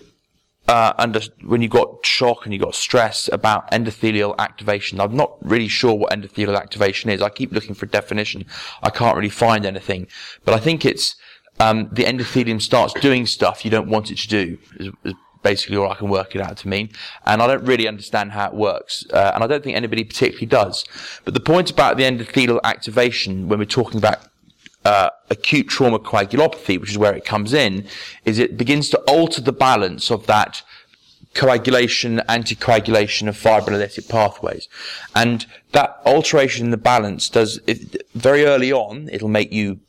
uh, 0.68 0.92
under 0.98 1.20
when 1.44 1.62
you 1.62 1.68
got 1.68 2.04
shock 2.04 2.44
and 2.44 2.52
you 2.52 2.58
got 2.58 2.74
stress 2.74 3.28
about 3.32 3.70
endothelial 3.70 4.36
activation. 4.38 5.00
I'm 5.00 5.16
not 5.16 5.36
really 5.42 5.68
sure 5.68 5.94
what 5.94 6.12
endothelial 6.12 6.56
activation 6.56 7.10
is. 7.10 7.20
I 7.20 7.28
keep 7.28 7.52
looking 7.52 7.74
for 7.74 7.86
a 7.86 7.88
definition. 7.88 8.46
I 8.82 8.90
can't 8.90 9.16
really 9.16 9.28
find 9.28 9.66
anything, 9.66 10.06
but 10.44 10.54
I 10.54 10.58
think 10.58 10.84
it's 10.84 11.16
um, 11.60 11.88
the 11.92 12.04
endothelium 12.04 12.60
starts 12.60 12.94
doing 12.94 13.26
stuff 13.26 13.64
you 13.64 13.70
don't 13.70 13.88
want 13.88 14.10
it 14.10 14.18
to 14.18 14.28
do. 14.28 14.58
Is, 14.78 14.92
is 15.04 15.14
basically 15.42 15.76
all 15.76 15.90
I 15.90 15.96
can 15.96 16.08
work 16.08 16.34
it 16.34 16.40
out 16.40 16.56
to 16.58 16.68
mean. 16.68 16.90
And 17.26 17.42
I 17.42 17.46
don't 17.46 17.64
really 17.64 17.88
understand 17.88 18.32
how 18.32 18.46
it 18.48 18.54
works, 18.54 19.04
uh, 19.12 19.32
and 19.34 19.42
I 19.42 19.46
don't 19.46 19.62
think 19.62 19.76
anybody 19.76 20.04
particularly 20.04 20.46
does. 20.46 20.84
But 21.24 21.34
the 21.34 21.40
point 21.40 21.70
about 21.70 21.96
the 21.96 22.04
endothelial 22.04 22.60
activation, 22.64 23.48
when 23.48 23.58
we're 23.58 23.64
talking 23.64 23.98
about 23.98 24.20
uh, 24.84 25.10
acute 25.30 25.68
trauma 25.68 25.98
coagulopathy, 25.98 26.80
which 26.80 26.90
is 26.90 26.98
where 26.98 27.14
it 27.14 27.24
comes 27.24 27.52
in, 27.52 27.86
is 28.24 28.38
it 28.38 28.56
begins 28.56 28.88
to 28.90 28.98
alter 29.00 29.40
the 29.40 29.52
balance 29.52 30.10
of 30.10 30.26
that 30.26 30.62
coagulation, 31.34 32.18
anticoagulation 32.28 33.28
of 33.28 33.36
fibrinolytic 33.36 34.08
pathways. 34.08 34.68
And 35.14 35.46
that 35.72 36.00
alteration 36.04 36.66
in 36.66 36.70
the 36.70 36.76
balance 36.76 37.28
does, 37.28 37.60
it, 37.66 38.06
very 38.14 38.44
early 38.44 38.72
on, 38.72 39.08
it'll 39.10 39.28
make 39.28 39.52
you 39.52 39.80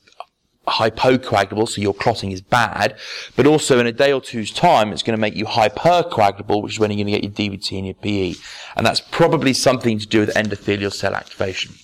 hypocoagulable, 0.67 1.67
so 1.67 1.81
your 1.81 1.93
clotting 1.93 2.31
is 2.31 2.41
bad, 2.41 2.95
but 3.35 3.45
also 3.45 3.79
in 3.79 3.87
a 3.87 3.91
day 3.91 4.13
or 4.13 4.21
two's 4.21 4.51
time, 4.51 4.93
it's 4.93 5.03
going 5.03 5.15
to 5.15 5.19
make 5.19 5.35
you 5.35 5.45
hypercoagulable, 5.45 6.63
which 6.63 6.73
is 6.73 6.79
when 6.79 6.89
you're 6.89 7.03
going 7.03 7.13
to 7.13 7.19
get 7.19 7.23
your 7.23 7.51
DVT 7.51 7.77
and 7.77 7.87
your 7.87 7.95
PE. 7.95 8.35
And 8.77 8.85
that's 8.85 9.01
probably 9.01 9.53
something 9.53 9.99
to 9.99 10.07
do 10.07 10.21
with 10.21 10.33
endothelial 10.35 10.93
cell 10.93 11.15
activation, 11.15 11.75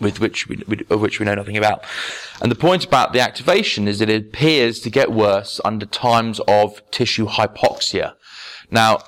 with 0.00 0.20
which 0.20 0.48
we, 0.48 0.62
of 0.90 1.00
which 1.00 1.18
we 1.18 1.26
know 1.26 1.34
nothing 1.34 1.56
about. 1.56 1.84
And 2.42 2.50
the 2.50 2.56
point 2.56 2.84
about 2.84 3.12
the 3.12 3.20
activation 3.20 3.86
is 3.88 3.98
that 3.98 4.10
it 4.10 4.26
appears 4.26 4.80
to 4.80 4.90
get 4.90 5.12
worse 5.12 5.60
under 5.64 5.86
times 5.86 6.40
of 6.48 6.82
tissue 6.90 7.26
hypoxia. 7.26 8.14
Now, 8.70 9.04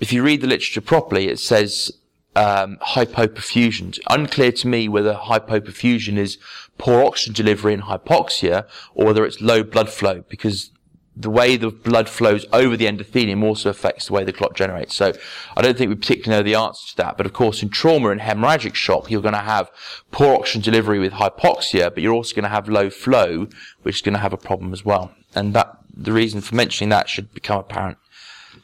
if 0.00 0.12
you 0.12 0.22
read 0.22 0.40
the 0.40 0.48
literature 0.48 0.80
properly, 0.80 1.28
it 1.28 1.38
says 1.38 1.92
um, 2.34 2.78
hypoperfusion. 2.82 3.90
It's 3.90 4.00
unclear 4.10 4.52
to 4.52 4.68
me 4.68 4.88
whether 4.88 5.14
hypoperfusion 5.14 6.16
is 6.16 6.38
poor 6.78 7.04
oxygen 7.04 7.34
delivery 7.34 7.74
and 7.74 7.84
hypoxia, 7.84 8.66
or 8.94 9.06
whether 9.06 9.24
it's 9.24 9.40
low 9.40 9.62
blood 9.62 9.90
flow, 9.90 10.24
because 10.28 10.70
the 11.14 11.30
way 11.30 11.56
the 11.56 11.70
blood 11.70 12.08
flows 12.08 12.46
over 12.52 12.76
the 12.76 12.86
endothelium 12.86 13.42
also 13.42 13.68
affects 13.68 14.06
the 14.06 14.12
way 14.14 14.24
the 14.24 14.32
clot 14.32 14.54
generates. 14.54 14.94
So 14.94 15.12
I 15.56 15.60
don't 15.60 15.76
think 15.76 15.90
we 15.90 15.94
particularly 15.94 16.38
know 16.38 16.42
the 16.42 16.58
answer 16.58 16.88
to 16.90 16.96
that. 16.98 17.16
But 17.16 17.26
of 17.26 17.32
course, 17.34 17.62
in 17.62 17.68
trauma 17.68 18.10
and 18.10 18.20
hemorrhagic 18.20 18.74
shock, 18.74 19.10
you're 19.10 19.20
going 19.20 19.34
to 19.34 19.40
have 19.40 19.70
poor 20.10 20.34
oxygen 20.34 20.62
delivery 20.62 20.98
with 20.98 21.12
hypoxia, 21.12 21.92
but 21.92 22.02
you're 22.02 22.14
also 22.14 22.34
going 22.34 22.44
to 22.44 22.48
have 22.48 22.68
low 22.68 22.88
flow, 22.88 23.48
which 23.82 23.96
is 23.96 24.02
going 24.02 24.14
to 24.14 24.20
have 24.20 24.32
a 24.32 24.38
problem 24.38 24.72
as 24.72 24.84
well. 24.84 25.12
And 25.34 25.52
that, 25.54 25.78
the 25.94 26.12
reason 26.12 26.40
for 26.40 26.54
mentioning 26.54 26.88
that 26.90 27.10
should 27.10 27.32
become 27.34 27.58
apparent 27.58 27.98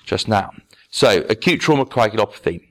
just 0.04 0.26
now. 0.26 0.52
So 0.90 1.26
acute 1.28 1.60
trauma 1.60 1.84
coagulopathy 1.84 2.62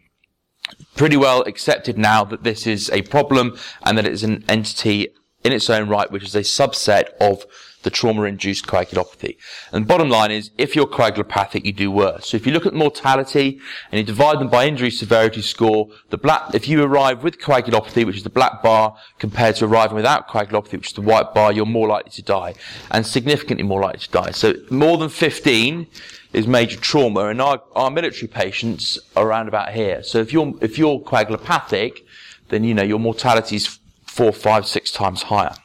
pretty 0.95 1.17
well 1.17 1.41
accepted 1.43 1.97
now 1.97 2.23
that 2.23 2.43
this 2.43 2.65
is 2.65 2.89
a 2.89 3.03
problem 3.03 3.55
and 3.83 3.97
that 3.97 4.05
it 4.07 4.11
is 4.11 4.23
an 4.23 4.43
entity 4.49 5.09
in 5.43 5.53
its 5.53 5.69
own 5.69 5.87
right, 5.87 6.11
which 6.11 6.23
is 6.23 6.35
a 6.35 6.41
subset 6.41 7.09
of 7.21 7.45
the 7.83 7.89
trauma-induced 7.89 8.65
coagulopathy. 8.65 9.37
And 9.71 9.87
bottom 9.87 10.09
line 10.09 10.31
is, 10.31 10.51
if 10.57 10.75
you're 10.75 10.87
coagulopathic, 10.87 11.63
you 11.63 11.71
do 11.71 11.91
worse. 11.91 12.29
So 12.29 12.37
if 12.37 12.45
you 12.45 12.51
look 12.51 12.65
at 12.65 12.73
mortality 12.73 13.59
and 13.91 13.99
you 13.99 14.03
divide 14.03 14.39
them 14.39 14.49
by 14.49 14.67
injury 14.67 14.91
severity 14.91 15.41
score, 15.41 15.89
the 16.09 16.17
black, 16.17 16.53
if 16.55 16.67
you 16.67 16.83
arrive 16.83 17.23
with 17.23 17.39
coagulopathy, 17.39 18.05
which 18.05 18.17
is 18.17 18.23
the 18.23 18.29
black 18.29 18.63
bar, 18.63 18.97
compared 19.19 19.55
to 19.57 19.65
arriving 19.65 19.95
without 19.95 20.27
coagulopathy, 20.27 20.73
which 20.73 20.87
is 20.87 20.93
the 20.93 21.01
white 21.01 21.33
bar, 21.33 21.51
you're 21.51 21.65
more 21.65 21.87
likely 21.87 22.11
to 22.11 22.23
die, 22.23 22.55
and 22.91 23.05
significantly 23.05 23.63
more 23.63 23.81
likely 23.81 23.99
to 23.99 24.09
die. 24.09 24.31
So 24.31 24.53
more 24.69 24.97
than 24.97 25.09
15 25.09 25.87
is 26.33 26.47
major 26.47 26.79
trauma, 26.79 27.27
and 27.27 27.41
our, 27.41 27.61
our 27.75 27.91
military 27.91 28.27
patients 28.27 28.99
are 29.15 29.27
around 29.27 29.47
about 29.47 29.73
here. 29.73 30.03
So 30.03 30.17
if 30.19 30.33
you're, 30.33 30.53
if 30.61 30.77
you're 30.77 30.99
coagulopathic, 30.99 31.99
then, 32.49 32.63
you 32.63 32.73
know, 32.73 32.83
your 32.83 32.99
mortality 32.99 33.55
is 33.55 33.79
four, 34.05 34.31
five, 34.31 34.65
six 34.65 34.91
times 34.91 35.23
higher. 35.23 35.55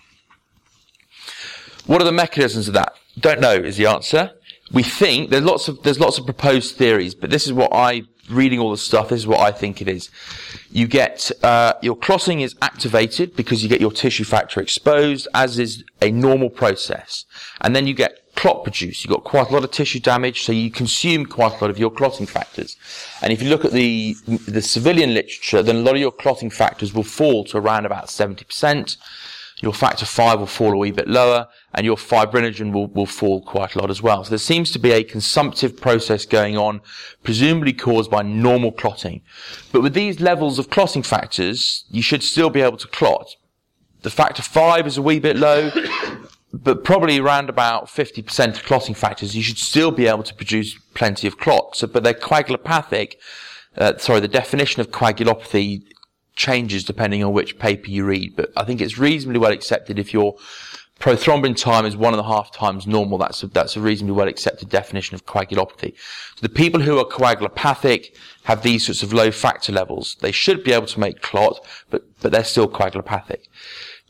What 1.87 2.01
are 2.01 2.05
the 2.05 2.13
mechanisms 2.13 2.69
of 2.69 2.75
that? 2.75 2.95
Don't 3.19 3.41
know 3.41 3.55
is 3.55 3.77
the 3.77 3.87
answer. 3.87 4.33
We 4.73 4.83
think 4.83 5.31
there's 5.31 5.45
lots 5.45 5.69
of 5.69 5.83
there's 5.83 6.01
lots 6.01 6.19
of 6.19 6.25
proposed 6.25 6.77
theories, 6.77 7.15
but 7.15 7.31
this 7.31 7.47
is 7.47 7.53
what 7.53 7.73
I 7.75 8.03
reading 8.31 8.59
all 8.59 8.71
the 8.71 8.77
stuff. 8.77 9.09
This 9.09 9.21
is 9.21 9.27
what 9.27 9.41
I 9.41 9.51
think 9.51 9.83
it 9.83 9.89
is. 9.89 10.09
You 10.71 10.87
get 10.87 11.31
uh, 11.43 11.75
your 11.83 11.97
clotting 11.97 12.41
is 12.41 12.55
activated 12.63 13.37
because 13.37 13.63
you 13.63 13.69
get 13.69 13.81
your 13.81 13.91
tissue 13.91 14.25
factor 14.25 14.61
exposed, 14.61 15.29
as 15.35 15.59
is 15.59 15.85
a 16.01 16.11
normal 16.11 16.49
process, 16.49 17.27
and 17.61 17.77
then 17.77 17.87
you 17.87 17.95
get 17.95 18.23
clot 18.35 18.63
produced. 18.63 19.05
You've 19.05 19.13
got 19.13 19.25
quite 19.25 19.51
a 19.51 19.53
lot 19.53 19.65
of 19.65 19.71
tissue 19.71 20.01
damage, 20.01 20.43
so 20.43 20.53
you 20.53 20.71
consume 20.71 21.27
quite 21.27 21.53
a 21.53 21.65
lot 21.65 21.71
of 21.71 21.79
your 21.79 21.91
clotting 21.91 22.27
factors. 22.27 22.77
And 23.21 23.33
if 23.33 23.43
you 23.43 23.51
look 23.51 23.65
at 23.65 23.73
the 23.73 24.17
the 24.49 24.63
civilian 24.63 25.13
literature, 25.15 25.63
then 25.63 25.77
a 25.77 25.81
lot 25.81 25.95
of 25.95 26.01
your 26.01 26.13
clotting 26.13 26.51
factors 26.51 26.95
will 26.95 27.03
fall 27.03 27.45
to 27.45 27.59
around 27.59 27.85
about 27.85 28.07
70%. 28.07 28.97
Your 29.63 29.73
factor 29.73 30.05
5 30.05 30.41
will 30.41 30.47
fall 30.47 30.73
a 30.73 30.77
wee 30.77 30.91
bit 30.91 31.07
lower, 31.07 31.47
and 31.73 31.87
your 31.87 31.97
fibrinogen 31.97 32.73
will, 32.73 32.89
will 32.89 33.07
fall 33.07 33.41
quite 33.41 33.77
a 33.77 33.79
lot 33.79 33.91
as 33.91 34.03
well. 34.03 34.25
So 34.25 34.31
there 34.31 34.39
seems 34.39 34.73
to 34.73 34.81
be 34.81 34.91
a 34.91 35.05
consumptive 35.05 35.81
process 35.81 36.27
going 36.27 36.59
on, 36.59 36.81
presumably 37.23 37.73
caused 37.73 38.11
by 38.11 38.23
normal 38.23 38.73
clotting. 38.73 39.23
But 39.71 39.83
with 39.83 39.95
these 39.95 40.21
levels 40.21 40.59
of 40.59 40.69
clotting 40.69 41.05
factors, 41.05 41.85
you 41.89 42.03
should 42.03 42.25
still 42.25 42.51
be 42.51 42.61
able 42.61 42.77
to 42.79 42.89
clot. 42.89 43.37
The 44.03 44.11
factor 44.11 44.43
5 44.43 44.85
is 44.89 44.99
a 44.99 45.03
wee 45.03 45.21
bit 45.21 45.37
low, 45.37 45.71
but 46.53 46.83
probably 46.83 47.21
around 47.21 47.49
about 47.49 47.87
50% 47.87 48.49
of 48.57 48.65
clotting 48.65 48.97
factors, 48.97 49.37
you 49.37 49.45
should 49.45 49.59
still 49.59 49.93
be 49.93 50.09
able 50.09 50.25
to 50.25 50.35
produce 50.35 50.77
plenty 50.95 51.29
of 51.29 51.39
clots. 51.39 51.79
So, 51.79 51.87
but 51.87 52.03
they're 52.03 52.15
coagulopathic. 52.15 53.15
Uh, 53.77 53.97
sorry, 53.97 54.19
the 54.19 54.29
definition 54.29 54.81
of 54.81 54.91
coagulopathy 54.91 55.85
changes 56.37 56.85
depending 56.85 57.23
on 57.23 57.33
which 57.33 57.59
paper 57.59 57.91
you 57.91 58.05
read, 58.05 58.37
but 58.37 58.51
I 58.57 58.65
think 58.65 58.81
it's 58.81 58.99
reasonably 58.99 59.39
well 59.39 59.53
accepted 59.53 59.99
if 59.99 60.13
your 60.13 60.37
prothrombin 61.01 61.57
time 61.57 61.85
is 61.85 61.97
one 61.97 62.15
and 62.15 62.21
a 62.21 62.25
half 62.25 62.53
times 62.53 62.87
normal. 62.87 63.19
That's 63.19 63.43
a, 63.43 63.49
that's 63.49 63.77
a 63.77 63.81
reasonably 63.81 64.15
well 64.15 64.29
accepted 64.29 64.69
definition 64.69 65.15
of 65.15 65.27
coagulopathy. 65.27 65.95
So 66.37 66.41
the 66.41 66.49
people 66.49 66.81
who 66.81 66.99
are 66.99 67.05
coagulopathic 67.05 68.17
have 68.45 68.63
these 68.63 68.87
sorts 68.87 69.03
of 69.03 69.13
low 69.13 69.31
factor 69.31 69.73
levels. 69.73 70.17
They 70.21 70.33
should 70.33 70.65
be 70.65 70.73
able 70.73 70.87
to 70.87 71.01
make 71.01 71.21
clot, 71.21 71.65
but, 71.91 72.05
but 72.21 72.33
they're 72.33 72.45
still 72.45 72.69
coagulopathic 72.69 73.49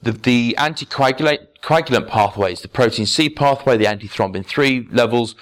the, 0.02 0.12
the 0.12 0.54
anticoagulant 0.58 1.46
coagulant 1.62 2.08
pathways, 2.08 2.60
the 2.60 2.68
protein 2.68 3.06
C 3.06 3.28
pathway, 3.28 3.76
the 3.76 3.84
antithrombin 3.86 4.44
3 4.44 4.88
levels, 4.90 5.36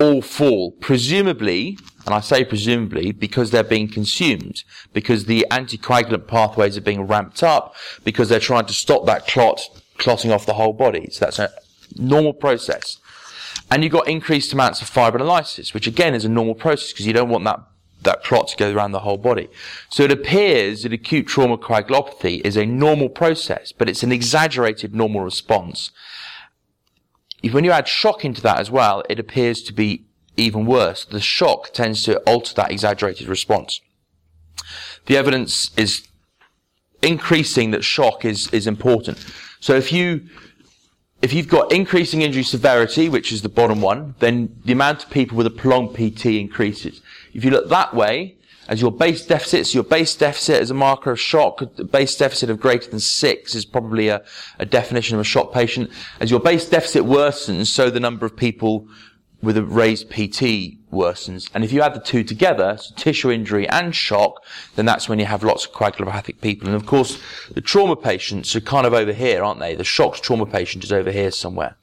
all 0.00 0.22
fall, 0.22 0.72
presumably, 0.72 1.78
and 2.06 2.14
I 2.14 2.20
say 2.20 2.44
presumably 2.44 3.12
because 3.12 3.50
they're 3.50 3.64
being 3.64 3.88
consumed, 3.88 4.62
because 4.92 5.24
the 5.24 5.46
anticoagulant 5.50 6.26
pathways 6.26 6.76
are 6.76 6.82
being 6.82 7.06
ramped 7.06 7.42
up, 7.42 7.74
because 8.04 8.28
they're 8.28 8.40
trying 8.40 8.66
to 8.66 8.72
stop 8.72 9.06
that 9.06 9.26
clot 9.26 9.60
clotting 9.98 10.30
off 10.30 10.46
the 10.46 10.54
whole 10.54 10.72
body. 10.72 11.08
So 11.10 11.24
that's 11.24 11.38
a 11.40 11.50
normal 11.96 12.32
process. 12.32 12.98
And 13.70 13.82
you've 13.82 13.92
got 13.92 14.08
increased 14.08 14.52
amounts 14.52 14.80
of 14.80 14.88
fibrinolysis, 14.88 15.74
which 15.74 15.86
again 15.86 16.14
is 16.14 16.24
a 16.24 16.28
normal 16.28 16.54
process 16.54 16.92
because 16.92 17.06
you 17.06 17.12
don't 17.12 17.28
want 17.28 17.44
that 17.44 17.60
that 18.02 18.22
clot 18.22 18.46
to 18.46 18.56
go 18.56 18.72
around 18.72 18.92
the 18.92 19.00
whole 19.00 19.18
body. 19.18 19.48
So 19.90 20.04
it 20.04 20.12
appears 20.12 20.84
that 20.84 20.92
acute 20.92 21.26
trauma 21.26 21.58
coagulopathy 21.58 22.40
is 22.44 22.56
a 22.56 22.64
normal 22.64 23.08
process, 23.08 23.72
but 23.72 23.88
it's 23.88 24.04
an 24.04 24.12
exaggerated 24.12 24.94
normal 24.94 25.22
response. 25.22 25.90
If 27.42 27.54
when 27.54 27.64
you 27.64 27.70
add 27.70 27.88
shock 27.88 28.24
into 28.24 28.42
that 28.42 28.58
as 28.58 28.70
well, 28.70 29.02
it 29.08 29.18
appears 29.18 29.62
to 29.62 29.72
be 29.72 30.04
even 30.36 30.66
worse. 30.66 31.04
The 31.04 31.20
shock 31.20 31.72
tends 31.72 32.02
to 32.04 32.18
alter 32.20 32.54
that 32.54 32.70
exaggerated 32.70 33.28
response. 33.28 33.80
The 35.06 35.16
evidence 35.16 35.70
is 35.76 36.06
increasing 37.02 37.70
that 37.70 37.84
shock 37.84 38.24
is, 38.24 38.48
is 38.52 38.66
important. 38.66 39.24
So 39.60 39.74
if 39.74 39.92
you 39.92 40.28
if 41.20 41.32
you've 41.32 41.48
got 41.48 41.72
increasing 41.72 42.22
injury 42.22 42.44
severity, 42.44 43.08
which 43.08 43.32
is 43.32 43.42
the 43.42 43.48
bottom 43.48 43.80
one, 43.80 44.14
then 44.20 44.54
the 44.64 44.72
amount 44.72 45.02
of 45.02 45.10
people 45.10 45.36
with 45.36 45.48
a 45.48 45.50
prolonged 45.50 45.94
PT 45.94 46.26
increases. 46.26 47.00
If 47.34 47.44
you 47.44 47.50
look 47.50 47.68
that 47.70 47.92
way, 47.92 48.37
as 48.68 48.80
your 48.82 48.92
base 48.92 49.24
deficit, 49.24 49.66
so 49.66 49.74
your 49.74 49.84
base 49.84 50.14
deficit 50.14 50.60
as 50.60 50.70
a 50.70 50.74
marker 50.74 51.10
of 51.10 51.18
shock, 51.18 51.62
a 51.62 51.66
base 51.84 52.14
deficit 52.16 52.50
of 52.50 52.60
greater 52.60 52.90
than 52.90 53.00
six 53.00 53.54
is 53.54 53.64
probably 53.64 54.08
a, 54.08 54.22
a 54.58 54.66
definition 54.66 55.16
of 55.16 55.20
a 55.20 55.24
shock 55.24 55.52
patient. 55.52 55.90
As 56.20 56.30
your 56.30 56.40
base 56.40 56.68
deficit 56.68 57.04
worsens, 57.04 57.66
so 57.66 57.88
the 57.88 57.98
number 57.98 58.26
of 58.26 58.36
people 58.36 58.86
with 59.40 59.56
a 59.56 59.62
raised 59.62 60.10
PT 60.10 60.76
worsens. 60.92 61.48
And 61.54 61.64
if 61.64 61.72
you 61.72 61.80
add 61.80 61.94
the 61.94 62.00
two 62.00 62.24
together, 62.24 62.76
so 62.78 62.94
tissue 62.96 63.30
injury 63.30 63.68
and 63.68 63.94
shock, 63.94 64.44
then 64.74 64.84
that's 64.84 65.08
when 65.08 65.18
you 65.18 65.26
have 65.26 65.44
lots 65.44 65.64
of 65.64 65.72
coagulopathic 65.72 66.40
people. 66.40 66.66
And 66.66 66.76
of 66.76 66.86
course, 66.86 67.20
the 67.52 67.60
trauma 67.60 67.96
patients 67.96 68.54
are 68.54 68.60
kind 68.60 68.86
of 68.86 68.92
over 68.92 69.12
here, 69.12 69.42
aren't 69.42 69.60
they? 69.60 69.76
The 69.76 69.84
shocked 69.84 70.22
trauma 70.22 70.44
patient 70.44 70.84
is 70.84 70.92
over 70.92 71.12
here 71.12 71.30
somewhere. 71.30 71.76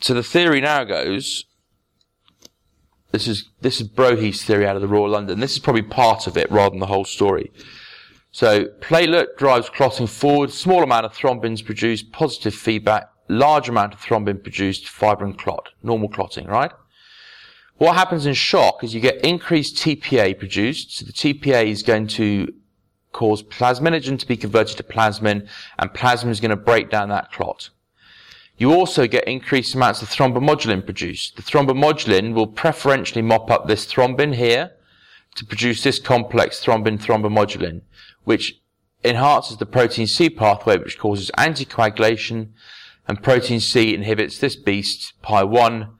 So 0.00 0.12
the 0.12 0.22
theory 0.22 0.60
now 0.60 0.84
goes, 0.84 1.46
this 3.14 3.28
is, 3.28 3.50
this 3.60 3.80
is 3.80 3.88
Brohi's 3.88 4.44
theory 4.44 4.66
out 4.66 4.76
of 4.76 4.82
the 4.82 4.88
Royal 4.88 5.10
London. 5.10 5.40
This 5.40 5.52
is 5.52 5.58
probably 5.58 5.82
part 5.82 6.26
of 6.26 6.36
it 6.36 6.50
rather 6.50 6.70
than 6.70 6.80
the 6.80 6.86
whole 6.86 7.04
story. 7.04 7.52
So 8.32 8.64
platelet 8.80 9.36
drives 9.38 9.70
clotting 9.70 10.08
forward, 10.08 10.50
small 10.50 10.82
amount 10.82 11.06
of 11.06 11.12
thrombins 11.14 11.64
produce 11.64 12.02
positive 12.02 12.54
feedback 12.54 13.08
large 13.28 13.68
amount 13.68 13.94
of 13.94 14.00
thrombin 14.00 14.42
produced 14.42 14.88
fibrin 14.88 15.34
clot, 15.34 15.70
normal 15.82 16.08
clotting, 16.08 16.46
right? 16.46 16.72
What 17.76 17.96
happens 17.96 18.26
in 18.26 18.34
shock 18.34 18.84
is 18.84 18.94
you 18.94 19.00
get 19.00 19.24
increased 19.24 19.76
TPA 19.76 20.38
produced. 20.38 20.98
So 20.98 21.06
the 21.06 21.12
TPA 21.12 21.66
is 21.66 21.82
going 21.82 22.06
to 22.08 22.52
cause 23.12 23.42
plasminogen 23.42 24.18
to 24.18 24.26
be 24.26 24.36
converted 24.36 24.76
to 24.76 24.82
plasmin, 24.82 25.48
and 25.78 25.90
plasmin 25.90 26.30
is 26.30 26.40
going 26.40 26.50
to 26.50 26.56
break 26.56 26.90
down 26.90 27.08
that 27.08 27.32
clot. 27.32 27.70
You 28.56 28.72
also 28.72 29.06
get 29.06 29.24
increased 29.24 29.74
amounts 29.74 30.00
of 30.02 30.08
thrombomodulin 30.08 30.84
produced. 30.84 31.36
The 31.36 31.42
thrombomodulin 31.42 32.34
will 32.34 32.46
preferentially 32.46 33.22
mop 33.22 33.50
up 33.50 33.66
this 33.66 33.86
thrombin 33.86 34.34
here 34.34 34.72
to 35.34 35.44
produce 35.44 35.82
this 35.82 35.98
complex 35.98 36.64
thrombin 36.64 36.98
thrombomodulin, 36.98 37.82
which 38.22 38.60
enhances 39.02 39.56
the 39.56 39.66
protein 39.66 40.06
C 40.06 40.30
pathway, 40.30 40.78
which 40.78 40.98
causes 40.98 41.30
anticoagulation 41.36 42.50
and 43.06 43.22
protein 43.22 43.60
C 43.60 43.94
inhibits 43.94 44.38
this 44.38 44.56
beast, 44.56 45.14
pi1. 45.22 45.90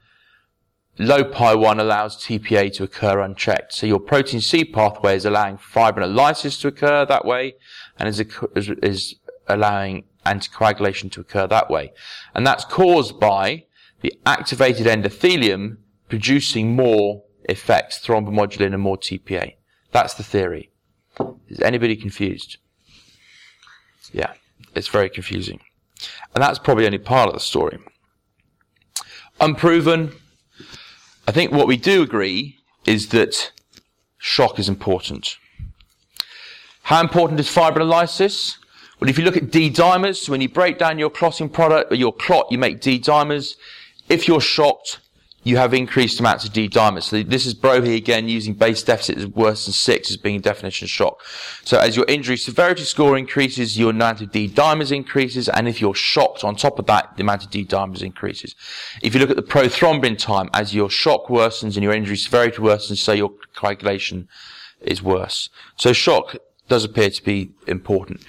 Low 0.97 1.23
pi1 1.23 1.79
allows 1.79 2.17
TPA 2.17 2.73
to 2.75 2.83
occur 2.83 3.19
unchecked. 3.19 3.73
So 3.73 3.85
your 3.85 3.99
protein 3.99 4.39
C 4.39 4.63
pathway 4.63 5.17
is 5.17 5.25
allowing 5.25 5.57
fibrinolysis 5.57 6.59
to 6.61 6.69
occur 6.69 7.05
that 7.05 7.25
way, 7.25 7.55
and 7.99 8.07
is, 8.07 8.23
is 8.55 9.15
allowing 9.47 10.05
anticoagulation 10.25 11.11
to 11.11 11.21
occur 11.21 11.47
that 11.47 11.69
way. 11.69 11.93
And 12.33 12.45
that's 12.45 12.65
caused 12.65 13.19
by 13.19 13.65
the 14.01 14.13
activated 14.25 14.87
endothelium 14.87 15.77
producing 16.09 16.75
more 16.75 17.23
effects, 17.49 17.99
thrombomodulin 18.05 18.73
and 18.73 18.81
more 18.81 18.97
TPA. 18.97 19.55
That's 19.91 20.13
the 20.13 20.23
theory. 20.23 20.71
Is 21.47 21.59
anybody 21.61 21.95
confused? 21.95 22.57
Yeah, 24.11 24.33
it's 24.75 24.87
very 24.87 25.09
confusing. 25.09 25.59
And 26.33 26.43
that's 26.43 26.59
probably 26.59 26.85
only 26.85 26.97
part 26.97 27.29
of 27.29 27.33
the 27.33 27.39
story. 27.39 27.79
Unproven. 29.39 30.11
I 31.27 31.31
think 31.31 31.51
what 31.51 31.67
we 31.67 31.77
do 31.77 32.03
agree 32.03 32.59
is 32.85 33.09
that 33.09 33.51
shock 34.17 34.59
is 34.59 34.69
important. 34.69 35.37
How 36.83 37.01
important 37.01 37.39
is 37.39 37.47
fibrinolysis? 37.47 38.57
Well, 38.99 39.09
if 39.09 39.17
you 39.17 39.25
look 39.25 39.37
at 39.37 39.51
D 39.51 39.69
dimers, 39.69 40.29
when 40.29 40.41
you 40.41 40.49
break 40.49 40.77
down 40.77 40.97
your 40.99 41.09
clotting 41.09 41.49
product, 41.49 41.91
or 41.91 41.95
your 41.95 42.13
clot, 42.13 42.51
you 42.51 42.57
make 42.57 42.79
D 42.81 42.99
dimers. 42.99 43.55
If 44.07 44.27
you're 44.27 44.41
shocked, 44.41 44.99
you 45.43 45.57
have 45.57 45.75
increased 45.75 46.19
amounts 46.19 46.45
of 46.45 46.53
D 46.53 46.67
dimers. 46.67 47.03
So 47.03 47.21
this 47.21 47.45
is 47.45 47.53
Brohi 47.53 47.95
again 47.95 48.27
using 48.27 48.53
base 48.53 48.81
deficit 48.81 49.17
as 49.17 49.27
worse 49.27 49.65
than 49.65 49.73
six 49.73 50.09
as 50.09 50.17
being 50.17 50.37
a 50.37 50.39
definition 50.39 50.87
shock. 50.87 51.21
So 51.63 51.77
as 51.77 51.95
your 51.95 52.05
injury 52.07 52.37
severity 52.37 52.83
score 52.83 53.15
increases, 53.15 53.77
your 53.77 53.91
amount 53.91 54.21
of 54.21 54.31
D 54.31 54.49
dimers 54.49 54.91
increases, 54.91 55.47
and 55.49 55.67
if 55.67 55.79
you're 55.79 55.93
shocked 55.93 56.43
on 56.43 56.55
top 56.55 56.79
of 56.79 56.87
that, 56.87 57.15
the 57.15 57.21
amount 57.21 57.43
of 57.43 57.51
D 57.51 57.63
dimers 57.63 58.01
increases. 58.01 58.55
If 59.03 59.13
you 59.13 59.19
look 59.19 59.29
at 59.29 59.35
the 59.35 59.43
prothrombin 59.43 60.17
time, 60.17 60.49
as 60.53 60.73
your 60.73 60.89
shock 60.89 61.27
worsens 61.27 61.75
and 61.75 61.83
your 61.83 61.93
injury 61.93 62.17
severity 62.17 62.57
worsens, 62.57 62.97
so 62.97 63.11
your 63.11 63.31
coagulation 63.55 64.27
is 64.81 65.03
worse. 65.03 65.49
So 65.75 65.93
shock 65.93 66.37
does 66.69 66.83
appear 66.83 67.11
to 67.11 67.23
be 67.23 67.51
important. 67.67 68.21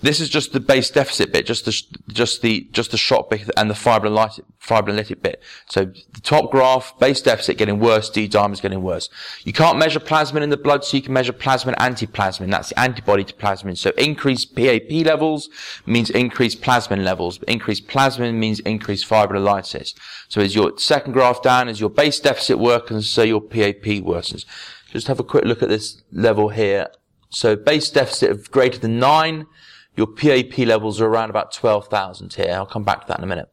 This 0.00 0.20
is 0.20 0.28
just 0.28 0.52
the 0.52 0.60
base 0.60 0.90
deficit 0.90 1.32
bit, 1.32 1.44
just 1.44 1.64
the 1.64 1.72
just 2.12 2.40
the 2.40 2.68
just 2.70 2.92
the 2.92 2.96
shock 2.96 3.30
bit 3.30 3.50
and 3.56 3.68
the 3.68 3.74
fibrinolytic 3.74 4.44
fibrinolytic 4.62 5.22
bit. 5.22 5.42
So 5.68 5.86
the 5.86 6.20
top 6.22 6.52
graph, 6.52 6.96
base 7.00 7.20
deficit 7.20 7.58
getting 7.58 7.80
worse, 7.80 8.08
D 8.08 8.28
dimers 8.28 8.62
getting 8.62 8.82
worse. 8.82 9.08
You 9.42 9.52
can't 9.52 9.76
measure 9.76 9.98
plasmin 9.98 10.42
in 10.42 10.50
the 10.50 10.56
blood, 10.56 10.84
so 10.84 10.96
you 10.96 11.02
can 11.02 11.12
measure 11.12 11.32
plasmin 11.32 11.74
antiplasmin. 11.76 12.48
That's 12.50 12.68
the 12.68 12.78
antibody 12.78 13.24
to 13.24 13.34
plasmin. 13.34 13.76
So 13.76 13.90
increased 13.98 14.54
PAP 14.54 15.04
levels 15.04 15.48
means 15.84 16.10
increased 16.10 16.62
plasmin 16.62 17.02
levels. 17.02 17.40
Increased 17.48 17.88
plasmin 17.88 18.34
means 18.34 18.60
increased 18.60 19.08
fibrinolysis. 19.08 19.94
So 20.28 20.40
as 20.40 20.54
your 20.54 20.78
second 20.78 21.12
graph 21.12 21.42
down, 21.42 21.68
as 21.68 21.80
your 21.80 21.90
base 21.90 22.20
deficit 22.20 22.58
worsens, 22.58 23.04
so 23.04 23.22
your 23.22 23.40
PAP 23.40 24.04
worsens. 24.04 24.44
Just 24.92 25.08
have 25.08 25.18
a 25.18 25.24
quick 25.24 25.44
look 25.44 25.62
at 25.62 25.68
this 25.68 26.02
level 26.12 26.50
here. 26.50 26.88
So 27.30 27.56
base 27.56 27.90
deficit 27.90 28.30
of 28.30 28.50
greater 28.52 28.78
than 28.78 29.00
nine 29.00 29.46
your 29.98 30.06
PAP 30.06 30.56
levels 30.58 31.00
are 31.00 31.06
around 31.06 31.28
about 31.28 31.52
12,000 31.52 32.32
here. 32.32 32.52
I'll 32.52 32.66
come 32.66 32.84
back 32.84 33.00
to 33.02 33.08
that 33.08 33.18
in 33.18 33.24
a 33.24 33.26
minute. 33.26 33.52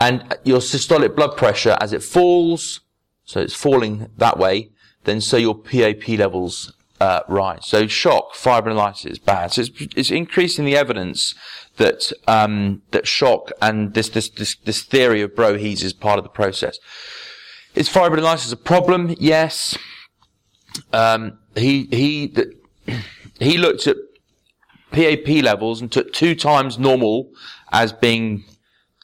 And 0.00 0.36
your 0.44 0.58
systolic 0.58 1.14
blood 1.14 1.36
pressure, 1.36 1.78
as 1.80 1.92
it 1.92 2.02
falls, 2.02 2.80
so 3.24 3.40
it's 3.40 3.54
falling 3.54 4.10
that 4.16 4.38
way, 4.38 4.70
then 5.04 5.20
so 5.20 5.36
your 5.36 5.54
PAP 5.54 6.08
levels 6.18 6.72
uh, 7.00 7.20
rise. 7.28 7.64
So 7.64 7.86
shock, 7.86 8.34
fibrinolysis 8.34 9.06
is 9.06 9.18
bad. 9.20 9.52
So 9.52 9.62
it's, 9.62 9.70
it's 9.96 10.10
increasing 10.10 10.64
the 10.64 10.76
evidence 10.76 11.36
that 11.76 12.12
um, 12.26 12.82
that 12.90 13.06
shock 13.06 13.52
and 13.62 13.94
this, 13.94 14.08
this 14.08 14.28
this 14.30 14.56
this 14.56 14.82
theory 14.82 15.22
of 15.22 15.30
Brohi's 15.30 15.84
is 15.84 15.92
part 15.92 16.18
of 16.18 16.24
the 16.24 16.30
process. 16.30 16.76
Is 17.76 17.88
fibrinolysis 17.88 18.52
a 18.52 18.56
problem? 18.56 19.14
Yes. 19.20 19.78
Um, 20.92 21.38
he 21.54 21.86
he 21.92 22.34
he 23.38 23.58
looked 23.58 23.86
at 23.86 23.96
PAP 24.90 25.42
levels 25.42 25.80
and 25.80 25.90
took 25.90 26.12
two 26.12 26.34
times 26.34 26.78
normal 26.78 27.30
as 27.72 27.92
being 27.92 28.44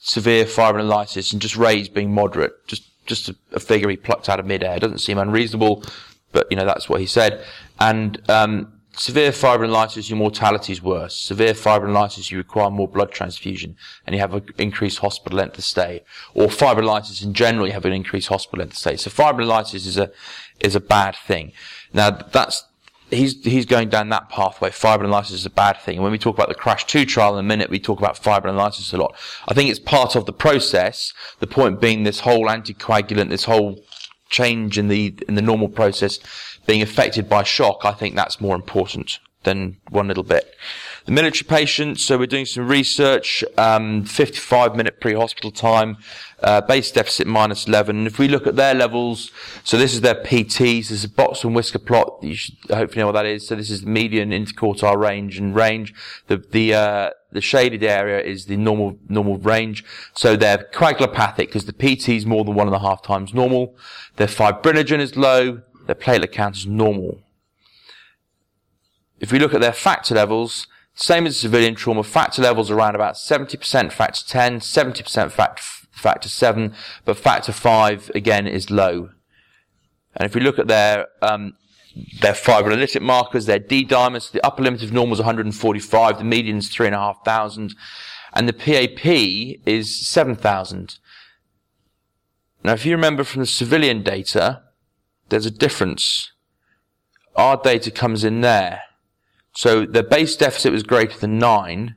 severe 0.01 0.45
fibrinolysis 0.45 1.33
and 1.33 1.41
just 1.41 1.57
raised 1.57 1.95
being 1.95 2.13
moderate. 2.13 2.67
Just 2.67 2.91
just 3.07 3.29
a, 3.29 3.37
a 3.53 3.61
figure 3.61 3.89
he 3.89 3.97
plucked 3.97 4.29
out 4.29 4.41
of 4.41 4.47
midair. 4.47 4.79
Doesn't 4.79 4.99
seem 4.99 5.19
unreasonable, 5.19 5.85
but 6.33 6.47
you 6.51 6.57
know 6.57 6.65
that's 6.65 6.89
what 6.89 7.01
he 7.01 7.07
said. 7.07 7.45
And 7.79 8.21
um, 8.31 8.81
severe 8.97 9.31
fibrinolysis, 9.31 10.09
your 10.09 10.19
mortality 10.19 10.73
is 10.73 10.83
worse. 10.83 11.17
Severe 11.17 11.53
fibrinolysis, 11.53 12.31
you 12.31 12.39
require 12.39 12.71
more 12.71 12.89
blood 12.89 13.11
transfusion, 13.11 13.77
and 14.07 14.15
you 14.15 14.21
have 14.21 14.35
an 14.35 14.45
increased 14.59 14.99
hospital 14.99 15.39
length 15.39 15.59
of 15.59 15.65
stay. 15.65 16.03
Or 16.35 16.47
fibrinolysis 16.47 17.23
in 17.23 17.35
general, 17.35 17.67
you 17.67 17.73
have 17.73 17.85
an 17.85 17.93
increased 17.93 18.29
hospital 18.29 18.61
length 18.61 18.73
of 18.73 18.79
stay. 18.79 18.97
So 18.97 19.11
fibrinolysis 19.11 19.87
is 19.87 19.99
a 19.99 20.11
is 20.61 20.75
a 20.75 20.81
bad 20.81 21.17
thing. 21.27 21.53
Now 21.93 22.11
that's 22.11 22.65
he's 23.11 23.43
he's 23.45 23.67
going 23.67 23.89
down 23.89 24.09
that 24.11 24.29
pathway. 24.29 24.71
Fibrinolysis 24.71 25.33
is 25.33 25.47
a 25.47 25.51
bad 25.51 25.79
thing. 25.79 25.97
And 25.97 26.03
when 26.03 26.13
we 26.13 26.19
talk 26.19 26.37
about 26.37 26.49
the 26.49 26.55
Crash 26.55 26.85
2 26.87 27.05
trial 27.05 27.39
in 27.39 27.45
a 27.45 27.49
minute, 27.49 27.71
we 27.71 27.79
talk 27.79 27.99
about 27.99 28.17
fibrinolysis 28.17 28.93
a 28.93 28.97
lot. 28.97 29.15
I 29.49 29.55
think 29.55 29.71
it's 29.71 29.79
part 29.79 30.17
of 30.17 30.27
the 30.27 30.33
process. 30.33 31.13
The 31.39 31.47
point 31.47 31.81
being 31.81 32.05
this 32.05 32.21
whole 32.21 32.47
anticoagulant, 32.47 33.29
this 33.29 33.45
whole 33.45 33.81
change 34.31 34.79
in 34.79 34.89
the 34.89 35.19
in 35.29 35.35
the 35.35 35.43
normal 35.43 35.69
process 35.69 36.19
being 36.67 36.83
affected 36.83 37.29
by 37.29 37.43
shock, 37.43 37.81
I 37.85 37.93
think 37.93 38.15
that's 38.15 38.41
more 38.41 38.57
important 38.57 39.19
than 39.45 39.77
one 39.91 40.09
little 40.09 40.25
bit. 40.25 40.55
The 41.07 41.13
military 41.13 41.47
patients, 41.47 42.03
so 42.03 42.17
we're 42.17 42.27
doing 42.27 42.47
some 42.47 42.67
research, 42.67 43.45
um, 43.59 44.05
55 44.05 44.75
minute 44.75 45.01
pre-hospital 45.01 45.51
time, 45.51 45.99
uh, 46.43 46.63
base 46.63 46.91
deficit 46.91 47.27
minus 47.27 47.67
11. 47.67 47.99
And 47.99 48.07
if 48.07 48.19
we 48.19 48.27
look 48.27 48.47
at 48.47 48.57
their 48.57 48.73
levels, 48.73 49.31
so 49.65 49.77
this 49.77 49.93
is 49.93 50.01
their 50.01 50.15
PTs, 50.15 50.89
this 50.89 50.91
is 50.93 51.05
a 51.05 51.11
box 51.11 51.45
and 51.45 51.55
whisker 51.55 51.79
plot. 51.79 52.21
You 52.23 52.35
should 52.35 52.57
hopefully 52.71 53.03
know 53.03 53.07
what 53.09 53.13
that 53.13 53.27
is. 53.27 53.47
So 53.47 53.55
this 53.55 53.71
is 53.71 53.83
the 53.83 53.87
median 53.87 54.31
interquartile 54.31 54.97
range 54.97 55.39
and 55.39 55.55
range. 55.55 55.93
The, 56.29 56.39
the, 56.39 56.73
uh, 56.73 57.11
the 57.33 57.43
shaded 57.43 57.85
area 57.85 58.23
is 58.23 58.47
the 58.47 58.57
normal, 58.57 58.97
normal 59.07 59.37
range. 59.37 59.85
So 60.15 60.37
they're 60.37 60.71
coagulopathic 60.73 61.37
because 61.37 61.67
the 61.67 61.75
PT 61.75 62.11
is 62.11 62.25
more 62.25 62.47
than 62.47 62.55
one 62.55 62.67
and 62.67 62.77
a 62.77 62.81
half 62.81 63.03
times 63.03 63.35
normal. 63.35 63.77
Their 64.17 64.27
fibrinogen 64.27 65.01
is 65.01 65.17
low. 65.19 65.61
Their 65.85 65.97
platelet 65.97 66.33
count 66.33 66.57
is 66.57 66.67
normal. 66.67 67.21
If 69.21 69.33
we 69.33 69.39
look 69.39 69.53
at 69.53 69.61
their 69.61 69.75
factor 69.75 70.15
levels, 70.15 70.67
same 70.95 71.27
as 71.27 71.39
civilian 71.39 71.75
trauma, 71.75 72.05
factor 72.05 72.41
levels 72.43 72.71
around 72.71 72.95
about 72.95 73.15
70% 73.15 73.93
factor 73.93 74.25
10, 74.27 74.61
70% 74.61 75.33
factor, 75.33 75.63
factor 75.91 76.29
7, 76.29 76.75
but 77.05 77.17
factor 77.17 77.53
5 77.53 78.13
again 78.15 78.47
is 78.47 78.71
low. 78.71 79.11
And 80.17 80.27
if 80.27 80.35
we 80.35 80.41
look 80.41 80.59
at 80.59 80.69
their, 80.69 81.09
um, 81.21 81.55
their 82.21 82.33
fibrinolytic 82.33 83.03
markers, 83.03 83.47
their 83.47 83.59
D 83.59 83.85
dimers, 83.85 84.31
the 84.31 84.45
upper 84.47 84.63
limit 84.63 84.83
of 84.85 84.93
normal 84.93 85.15
is 85.15 85.21
145, 85.21 86.19
the 86.19 86.25
median 86.25 86.59
is 86.59 86.69
3,500, 86.69 87.73
and 88.33 88.49
the 88.49 88.53
PAP 88.53 89.05
is 89.67 90.07
7,000. 90.07 90.99
Now, 92.63 92.73
if 92.73 92.87
you 92.87 92.93
remember 92.93 93.25
from 93.25 93.41
the 93.41 93.47
civilian 93.47 94.03
data, 94.03 94.63
there's 95.29 95.47
a 95.47 95.51
difference. 95.51 96.33
Our 97.37 97.57
data 97.57 97.91
comes 97.91 98.23
in 98.23 98.41
there. 98.41 98.83
So 99.55 99.87
the 99.87 100.03
base 100.03 100.37
deficit 100.37 100.73
was 100.73 100.83
greater 100.83 101.19
than 101.19 101.39
9, 101.39 101.95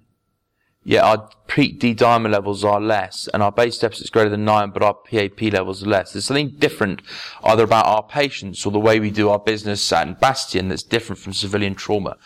yet 0.83 1.03
our 1.03 1.29
peak 1.47 1.79
D 1.79 1.95
dimer 1.95 2.29
levels 2.31 2.63
are 2.63 2.79
less, 2.79 3.27
and 3.33 3.41
our 3.41 3.51
base 3.51 3.79
deficit 3.79 4.05
is 4.05 4.09
greater 4.11 4.29
than 4.29 4.45
9, 4.45 4.69
but 4.69 4.83
our 4.83 4.93
PAP 4.93 5.41
levels 5.53 5.83
are 5.83 5.89
less. 5.89 6.13
There's 6.13 6.25
something 6.25 6.51
different 6.59 7.01
either 7.43 7.63
about 7.63 7.87
our 7.87 8.03
patients 8.03 8.63
or 8.65 8.71
the 8.71 8.79
way 8.79 8.99
we 8.99 9.09
do 9.09 9.29
our 9.29 9.39
business 9.39 9.91
at 9.91 10.19
Bastion 10.21 10.69
that's 10.69 10.83
different 10.83 11.19
from 11.19 11.33
civilian 11.33 11.73
trauma. 11.73 12.17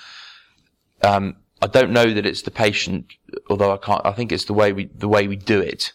Um, 1.01 1.37
I 1.61 1.67
don't 1.67 1.91
know 1.91 2.13
that 2.13 2.25
it's 2.25 2.41
the 2.41 2.51
patient, 2.51 3.05
although 3.49 3.71
I 3.71 3.77
can't, 3.77 4.05
I 4.05 4.11
think 4.11 4.33
it's 4.33 4.45
the 4.45 4.53
way 4.53 4.73
we, 4.73 4.85
the 4.85 5.07
way 5.07 5.27
we 5.27 5.37
do 5.37 5.61
it, 5.61 5.93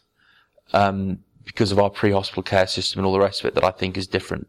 um, 0.72 1.18
because 1.44 1.72
of 1.72 1.78
our 1.78 1.90
pre-hospital 1.90 2.42
care 2.42 2.66
system 2.66 3.00
and 3.00 3.06
all 3.06 3.12
the 3.12 3.20
rest 3.20 3.40
of 3.40 3.46
it 3.46 3.54
that 3.54 3.64
I 3.64 3.70
think 3.70 3.98
is 3.98 4.06
different. 4.06 4.48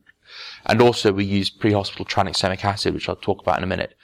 And 0.65 0.81
also 0.81 1.11
we 1.11 1.25
use 1.25 1.49
pre-hospital 1.49 2.05
tranexamic 2.05 2.63
acid, 2.63 2.93
which 2.93 3.09
I'll 3.09 3.15
talk 3.17 3.41
about 3.41 3.57
in 3.57 3.63
a 3.63 3.67
minute. 3.67 3.96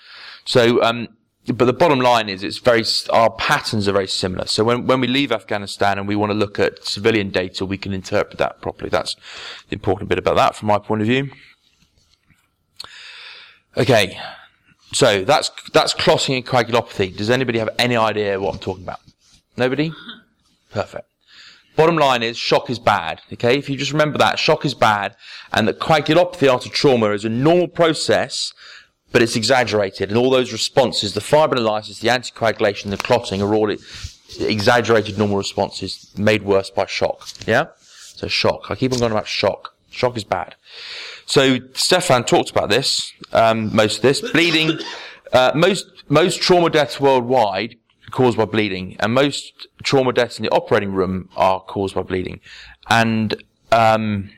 So, 0.45 0.81
um, 0.83 1.07
but 1.47 1.65
the 1.65 1.73
bottom 1.73 1.99
line 1.99 2.29
is 2.29 2.43
it's 2.43 2.59
very, 2.59 2.83
our 3.11 3.29
patterns 3.31 3.87
are 3.87 3.91
very 3.91 4.07
similar. 4.07 4.47
So 4.47 4.63
when, 4.63 4.87
when 4.87 5.01
we 5.01 5.07
leave 5.07 5.31
Afghanistan 5.31 5.97
and 5.97 6.07
we 6.07 6.15
want 6.15 6.31
to 6.31 6.37
look 6.37 6.57
at 6.57 6.85
civilian 6.85 7.31
data, 7.31 7.65
we 7.65 7.77
can 7.77 7.93
interpret 7.93 8.37
that 8.37 8.61
properly. 8.61 8.89
That's 8.89 9.15
the 9.69 9.73
important 9.73 10.09
bit 10.09 10.17
about 10.17 10.37
that 10.37 10.55
from 10.55 10.69
my 10.69 10.79
point 10.79 11.01
of 11.01 11.07
view. 11.07 11.31
Okay. 13.75 14.17
So 14.93 15.25
that's, 15.25 15.51
that's 15.73 15.93
clotting 15.93 16.35
and 16.35 16.45
coagulopathy. 16.45 17.17
Does 17.17 17.29
anybody 17.29 17.59
have 17.59 17.69
any 17.77 17.97
idea 17.97 18.39
what 18.39 18.53
I'm 18.53 18.59
talking 18.59 18.83
about? 18.83 18.99
Nobody? 19.57 19.91
Perfect. 20.71 21.07
Bottom 21.75 21.97
line 21.97 22.21
is 22.21 22.37
shock 22.37 22.69
is 22.69 22.79
bad. 22.79 23.21
Okay. 23.33 23.57
If 23.57 23.69
you 23.69 23.75
just 23.75 23.91
remember 23.91 24.17
that, 24.19 24.39
shock 24.39 24.63
is 24.63 24.75
bad 24.75 25.15
and 25.51 25.67
that 25.67 25.79
coagulopathy 25.79 26.47
after 26.47 26.69
trauma 26.69 27.09
is 27.09 27.25
a 27.25 27.29
normal 27.29 27.67
process 27.67 28.53
but 29.13 29.21
it's 29.21 29.37
exaggerated. 29.37 30.09
And 30.09 30.17
all 30.17 30.29
those 30.29 30.51
responses, 30.51 31.13
the 31.13 31.21
fibrinolysis, 31.21 32.01
the 32.01 32.09
anticoagulation, 32.09 32.89
the 32.89 32.97
clotting 32.97 33.41
are 33.41 33.55
all 33.55 33.73
exaggerated 34.39 35.17
normal 35.17 35.37
responses 35.37 36.11
made 36.17 36.43
worse 36.43 36.69
by 36.69 36.85
shock. 36.87 37.29
Yeah? 37.47 37.67
So 37.77 38.27
shock. 38.27 38.69
I 38.69 38.75
keep 38.75 38.91
on 38.91 38.99
going 38.99 39.13
about 39.13 39.27
shock. 39.27 39.73
Shock 39.89 40.17
is 40.17 40.25
bad. 40.25 40.55
So 41.25 41.59
Stefan 41.73 42.25
talked 42.25 42.49
about 42.49 42.69
this, 42.69 43.13
um, 43.31 43.73
most 43.73 43.97
of 43.97 44.01
this. 44.01 44.19
Bleeding, 44.19 44.79
Uh, 45.33 45.51
most 45.55 45.85
most 46.09 46.41
trauma 46.43 46.69
deaths 46.69 46.99
worldwide 46.99 47.75
caused 48.11 48.37
by 48.37 48.45
bleeding, 48.45 48.95
and 48.99 49.15
most 49.15 49.67
trauma 49.81 50.13
deaths 50.13 50.37
in 50.37 50.43
the 50.43 50.51
operating 50.51 50.93
room 50.93 51.27
are 51.35 51.59
caused 51.61 51.95
by 51.95 52.03
bleeding, 52.03 52.39
and 52.87 53.43
um, 53.71 54.29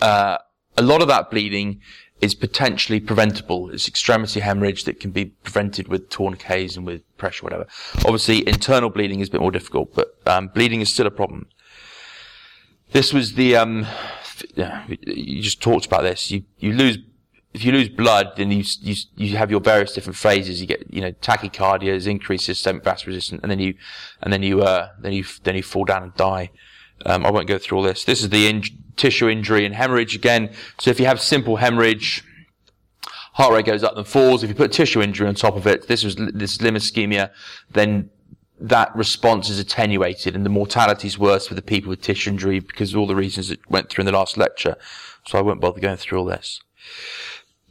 uh, 0.00 0.38
a 0.76 0.82
lot 0.82 1.02
of 1.02 1.08
that 1.08 1.30
bleeding 1.32 1.80
is 2.24 2.34
potentially 2.34 3.00
preventable. 3.00 3.70
It's 3.70 3.86
extremity 3.86 4.40
hemorrhage 4.40 4.84
that 4.84 5.00
can 5.00 5.10
be 5.10 5.26
prevented 5.26 5.88
with 5.88 6.08
tourniquets 6.10 6.76
and 6.76 6.84
with 6.86 7.02
pressure, 7.16 7.44
whatever. 7.44 7.66
Obviously, 7.98 8.46
internal 8.48 8.90
bleeding 8.90 9.20
is 9.20 9.28
a 9.28 9.32
bit 9.32 9.40
more 9.40 9.52
difficult, 9.52 9.94
but 9.94 10.16
um, 10.26 10.48
bleeding 10.48 10.80
is 10.80 10.92
still 10.92 11.06
a 11.06 11.10
problem. 11.10 11.46
This 12.92 13.12
was 13.12 13.34
the 13.34 13.56
um, 13.56 13.86
you 15.00 15.42
just 15.42 15.60
talked 15.60 15.86
about 15.86 16.02
this. 16.02 16.30
You 16.30 16.44
you 16.58 16.72
lose 16.72 16.98
if 17.54 17.64
you 17.64 17.70
lose 17.70 17.88
blood, 17.88 18.32
then 18.36 18.50
you, 18.50 18.64
you, 18.80 18.96
you 19.16 19.36
have 19.36 19.48
your 19.48 19.60
various 19.60 19.94
different 19.94 20.16
phases. 20.16 20.60
You 20.60 20.66
get, 20.66 20.92
you 20.92 21.00
know, 21.00 21.12
tachycardia, 21.12 22.04
increased 22.06 22.46
systemic 22.46 22.82
vascular 22.82 23.14
resistance, 23.14 23.40
and 23.42 23.50
then 23.50 23.60
you, 23.60 23.74
and 24.20 24.32
then 24.32 24.42
you, 24.42 24.62
uh, 24.62 24.88
then 24.98 25.12
you, 25.12 25.24
then 25.44 25.54
you 25.54 25.62
fall 25.62 25.84
down 25.84 26.02
and 26.02 26.14
die. 26.16 26.50
Um, 27.06 27.24
I 27.24 27.30
won't 27.30 27.46
go 27.46 27.56
through 27.58 27.78
all 27.78 27.84
this. 27.84 28.04
This 28.04 28.22
is 28.22 28.30
the 28.30 28.48
in- 28.48 28.64
tissue 28.96 29.28
injury 29.28 29.64
and 29.64 29.74
hemorrhage 29.74 30.14
again. 30.14 30.50
So 30.78 30.90
if 30.90 31.00
you 31.00 31.06
have 31.06 31.20
simple 31.20 31.56
hemorrhage, 31.56 32.24
heart 33.34 33.52
rate 33.52 33.66
goes 33.66 33.82
up 33.82 33.96
and 33.96 34.06
falls. 34.06 34.42
If 34.42 34.48
you 34.48 34.54
put 34.54 34.72
tissue 34.72 35.02
injury 35.02 35.26
on 35.26 35.34
top 35.34 35.56
of 35.56 35.66
it, 35.66 35.88
this 35.88 36.04
was, 36.04 36.16
this 36.16 36.60
limb 36.60 36.74
ischemia, 36.74 37.30
then 37.70 38.10
that 38.60 38.94
response 38.94 39.50
is 39.50 39.58
attenuated 39.58 40.36
and 40.36 40.46
the 40.46 40.50
mortality 40.50 41.08
is 41.08 41.18
worse 41.18 41.46
for 41.46 41.54
the 41.54 41.62
people 41.62 41.90
with 41.90 42.00
tissue 42.00 42.30
injury 42.30 42.60
because 42.60 42.92
of 42.92 43.00
all 43.00 43.06
the 43.06 43.16
reasons 43.16 43.48
that 43.48 43.68
went 43.68 43.90
through 43.90 44.02
in 44.02 44.06
the 44.06 44.12
last 44.12 44.36
lecture. 44.36 44.76
So 45.26 45.38
I 45.38 45.42
won't 45.42 45.60
bother 45.60 45.80
going 45.80 45.96
through 45.96 46.18
all 46.20 46.24
this. 46.24 46.60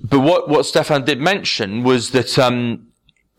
But 0.02 0.20
what, 0.20 0.50
what 0.50 0.66
Stefan 0.66 1.06
did 1.06 1.22
mention 1.22 1.84
was 1.84 2.12
that, 2.12 2.38
um, 2.38 2.88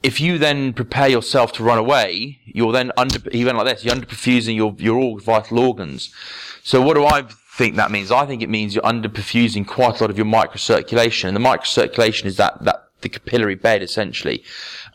if 0.02 0.20
you 0.20 0.38
then 0.38 0.74
prepare 0.74 1.08
yourself 1.08 1.52
to 1.54 1.64
run 1.64 1.78
away, 1.78 2.38
you're 2.44 2.72
then 2.72 2.92
under, 2.96 3.18
he 3.32 3.44
went 3.44 3.56
like 3.56 3.66
this, 3.66 3.84
you're 3.84 3.94
underperfusing 3.94 4.54
your, 4.54 4.74
your 4.78 4.98
all 4.98 5.18
vital 5.18 5.58
organs. 5.58 6.12
So 6.62 6.80
what 6.80 6.94
do 6.94 7.04
I 7.04 7.26
think 7.54 7.76
that 7.76 7.90
means? 7.90 8.10
I 8.10 8.26
think 8.26 8.42
it 8.42 8.50
means 8.50 8.74
you're 8.74 8.84
underperfusing 8.84 9.66
quite 9.66 10.00
a 10.00 10.02
lot 10.02 10.10
of 10.10 10.16
your 10.16 10.26
microcirculation. 10.26 11.28
And 11.28 11.36
the 11.36 11.40
microcirculation 11.40 12.24
is 12.24 12.36
that, 12.36 12.62
that, 12.64 12.88
the 13.00 13.08
capillary 13.08 13.54
bed 13.54 13.82
essentially. 13.82 14.42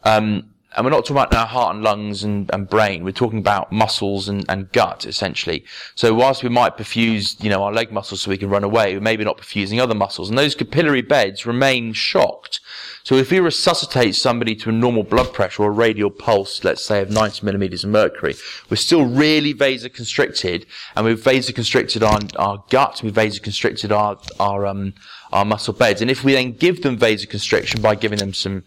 Um, 0.04 0.50
and 0.76 0.86
we're 0.86 0.92
not 0.92 1.06
talking 1.06 1.18
about 1.18 1.32
now 1.32 1.46
heart 1.46 1.76
and 1.76 1.84
lungs 1.84 2.24
and, 2.24 2.50
and 2.54 2.70
brain. 2.70 3.04
We're 3.04 3.12
talking 3.12 3.40
about 3.40 3.72
muscles 3.72 4.28
and, 4.28 4.46
and 4.50 4.72
gut, 4.72 5.06
essentially. 5.06 5.66
So 5.96 6.14
whilst 6.14 6.44
we 6.44 6.50
might 6.50 6.78
perfuse, 6.78 7.42
you 7.44 7.50
know, 7.50 7.64
our 7.64 7.72
leg 7.72 7.92
muscles 7.92 8.22
so 8.22 8.30
we 8.30 8.38
can 8.38 8.50
run 8.50 8.64
away, 8.64 8.94
we're 8.94 9.02
maybe 9.02 9.24
not 9.24 9.38
perfusing 9.38 9.80
other 9.80 9.96
muscles. 9.96 10.30
And 10.30 10.38
those 10.38 10.54
capillary 10.54 11.02
beds 11.02 11.46
remain 11.46 11.94
shocked. 11.94 12.60
So 13.04 13.16
if 13.16 13.32
we 13.32 13.40
resuscitate 13.40 14.16
somebody 14.16 14.56
to 14.56 14.70
a 14.70 14.74
normal 14.74 15.04
blood 15.04 15.34
pressure 15.34 15.64
or 15.64 15.70
a 15.70 15.72
radial 15.72 16.10
pulse, 16.10 16.64
let's 16.64 16.84
say 16.84 17.02
of 17.02 17.10
90 17.10 17.46
millimeters 17.46 17.84
of 17.84 17.90
mercury, 17.90 18.36
we're 18.70 18.78
still 18.78 19.06
really 19.06 19.54
vasoconstricted 19.54 20.66
and 20.96 21.06
we've 21.06 21.22
vasoconstricted 21.22 22.02
our, 22.02 22.20
our 22.38 22.64
gut, 22.70 23.02
we've 23.04 23.14
vasoconstricted 23.14 23.92
our, 23.92 24.18
our, 24.40 24.66
um, 24.66 24.94
our 25.32 25.46
muscle 25.46 25.74
beds. 25.74 26.02
And 26.02 26.12
if 26.12 26.24
we 26.24 26.34
then 26.34 26.52
give 26.52 26.82
them 26.82 26.98
vasoconstriction 26.98 27.82
by 27.82 27.96
giving 27.96 28.20
them 28.20 28.34
some, 28.34 28.64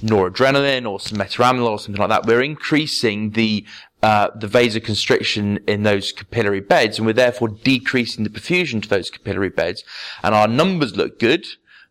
noradrenaline 0.00 0.88
or 0.88 1.00
some 1.00 1.18
metaraminol 1.18 1.70
or 1.70 1.78
something 1.78 2.00
like 2.00 2.10
that, 2.10 2.26
we're 2.26 2.42
increasing 2.42 3.30
the 3.30 3.64
uh, 4.02 4.28
the 4.36 4.46
vasoconstriction 4.46 5.58
in 5.68 5.82
those 5.82 6.12
capillary 6.12 6.60
beds, 6.60 6.98
and 6.98 7.06
we're 7.06 7.12
therefore 7.12 7.48
decreasing 7.48 8.24
the 8.24 8.30
perfusion 8.30 8.80
to 8.82 8.88
those 8.88 9.10
capillary 9.10 9.48
beds. 9.48 9.82
And 10.22 10.34
our 10.34 10.46
numbers 10.46 10.96
look 10.96 11.18
good, 11.18 11.46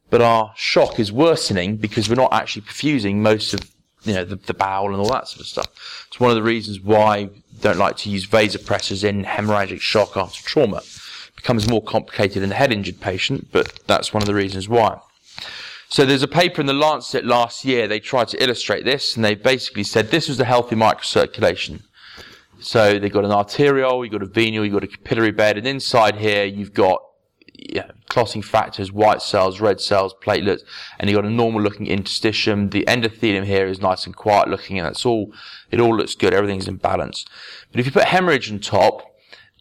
but 0.09 0.21
our 0.21 0.53
shock 0.55 0.99
is 0.99 1.11
worsening 1.11 1.77
because 1.77 2.09
we're 2.09 2.15
not 2.15 2.33
actually 2.33 2.61
perfusing 2.63 3.15
most 3.15 3.53
of 3.53 3.71
you 4.03 4.13
know 4.13 4.23
the, 4.23 4.35
the 4.35 4.53
bowel 4.53 4.87
and 4.87 4.97
all 4.97 5.09
that 5.09 5.27
sort 5.27 5.41
of 5.41 5.47
stuff. 5.47 6.05
It's 6.07 6.19
one 6.19 6.29
of 6.29 6.35
the 6.35 6.43
reasons 6.43 6.79
why 6.79 7.17
I 7.17 7.29
don't 7.61 7.77
like 7.77 7.97
to 7.97 8.09
use 8.09 8.25
vasopressors 8.27 9.03
in 9.03 9.23
hemorrhagic 9.23 9.81
shock 9.81 10.15
after 10.15 10.43
trauma. 10.43 10.77
It 10.77 11.35
becomes 11.35 11.67
more 11.67 11.81
complicated 11.81 12.43
in 12.43 12.49
the 12.49 12.55
head 12.55 12.71
injured 12.71 13.01
patient, 13.01 13.47
but 13.51 13.79
that's 13.87 14.13
one 14.13 14.21
of 14.21 14.27
the 14.27 14.35
reasons 14.35 14.69
why. 14.69 14.99
So 15.89 16.05
there's 16.05 16.23
a 16.23 16.27
paper 16.27 16.61
in 16.61 16.67
the 16.67 16.73
Lancet 16.73 17.25
last 17.25 17.63
year, 17.63 17.87
they 17.87 17.99
tried 17.99 18.27
to 18.29 18.43
illustrate 18.43 18.85
this, 18.85 19.15
and 19.15 19.23
they 19.23 19.35
basically 19.35 19.83
said 19.83 20.09
this 20.09 20.27
was 20.27 20.37
the 20.37 20.45
healthy 20.45 20.75
microcirculation. 20.75 21.81
So 22.59 22.97
they've 22.97 23.13
got 23.13 23.25
an 23.25 23.31
arteriole, 23.31 24.03
you've 24.03 24.11
got 24.11 24.23
a 24.23 24.27
venule, 24.27 24.63
you've 24.63 24.73
got 24.73 24.83
a 24.83 24.87
capillary 24.87 25.31
bed, 25.31 25.57
and 25.57 25.67
inside 25.67 26.15
here 26.15 26.45
you've 26.45 26.73
got 26.73 27.01
yeah, 27.57 27.91
clotting 28.09 28.41
factors, 28.41 28.91
white 28.91 29.21
cells, 29.21 29.59
red 29.59 29.81
cells, 29.81 30.13
platelets, 30.23 30.61
and 30.99 31.09
you've 31.09 31.17
got 31.17 31.25
a 31.25 31.29
normal 31.29 31.61
looking 31.61 31.87
interstitium. 31.87 32.71
The 32.71 32.85
endothelium 32.85 33.45
here 33.45 33.67
is 33.67 33.81
nice 33.81 34.05
and 34.05 34.15
quiet 34.15 34.47
looking, 34.47 34.79
and 34.79 34.87
that's 34.87 35.05
all, 35.05 35.33
it 35.71 35.79
all 35.79 35.95
looks 35.95 36.15
good, 36.15 36.33
everything's 36.33 36.67
in 36.67 36.77
balance. 36.77 37.25
But 37.71 37.79
if 37.79 37.85
you 37.85 37.91
put 37.91 38.05
hemorrhage 38.05 38.51
on 38.51 38.59
top, 38.59 39.15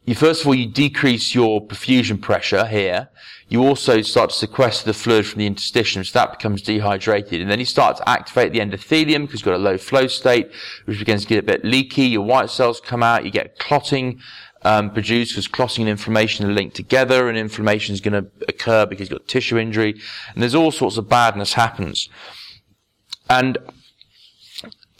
you 0.04 0.14
first 0.14 0.42
of 0.42 0.46
all, 0.46 0.54
you 0.54 0.66
decrease 0.66 1.35
your 1.35 1.66
perfusion 1.66 2.20
pressure 2.20 2.66
here, 2.66 3.09
you 3.48 3.62
also 3.62 4.00
start 4.02 4.30
to 4.30 4.37
sequester 4.37 4.87
the 4.87 4.94
fluid 4.94 5.26
from 5.26 5.38
the 5.38 5.48
interstitium, 5.48 6.04
so 6.04 6.18
that 6.18 6.33
becomes 6.33 6.62
dehydrated. 6.62 7.40
And 7.40 7.50
then 7.50 7.59
you 7.59 7.64
start 7.66 7.96
to 7.98 8.09
activate 8.09 8.52
the 8.52 8.61
endothelium 8.61 9.22
because 9.22 9.40
you've 9.40 9.44
got 9.44 9.54
a 9.54 9.59
low 9.59 9.78
flow 9.78 10.07
state, 10.07 10.50
which 10.87 10.98
begins 10.98 11.22
to 11.22 11.28
get 11.28 11.38
a 11.38 11.46
bit 11.46 11.64
leaky. 11.64 12.04
Your 12.04 12.22
white 12.22 12.50
cells 12.50 12.80
come 12.80 13.02
out, 13.02 13.24
you 13.24 13.30
get 13.30 13.59
clotting 13.59 14.20
um, 14.64 14.90
produced 14.90 15.33
because 15.33 15.48
clotting 15.48 15.83
and 15.83 15.90
inflammation 15.90 16.46
are 16.46 16.53
linked 16.53 16.77
together, 16.77 17.29
and 17.29 17.37
inflammation 17.37 17.92
is 17.92 18.00
going 18.00 18.14
to 18.14 18.31
occur 18.48 18.87
because 18.87 19.11
you've 19.11 19.18
got 19.18 19.29
tissue 19.29 19.59
injury, 19.59 19.94
and 20.33 20.42
there's 20.42 20.55
all 20.55 20.70
sorts 20.70 20.96
of 20.96 21.09
badness 21.09 21.53
happens. 21.53 22.09
And 23.29 23.59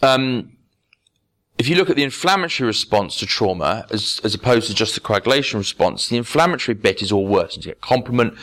um, 0.03 0.53
if 1.59 1.69
you 1.69 1.77
look 1.77 1.91
at 1.91 1.97
the 1.97 2.03
inflammatory 2.03 2.67
response 2.67 3.19
to 3.19 3.27
trauma 3.27 3.87
as, 3.91 4.21
as 4.25 4.35
opposed 4.35 4.67
to 4.69 4.75
just 4.75 4.95
the 4.95 5.01
coagulation 5.01 5.59
response, 5.59 6.09
the 6.09 6.17
inflammatory 6.17 6.75
bit 6.75 7.01
is 7.01 7.13
all 7.13 7.27
worse. 7.27 7.57
You 7.57 7.63
get 7.63 7.81
complement, 7.81 8.35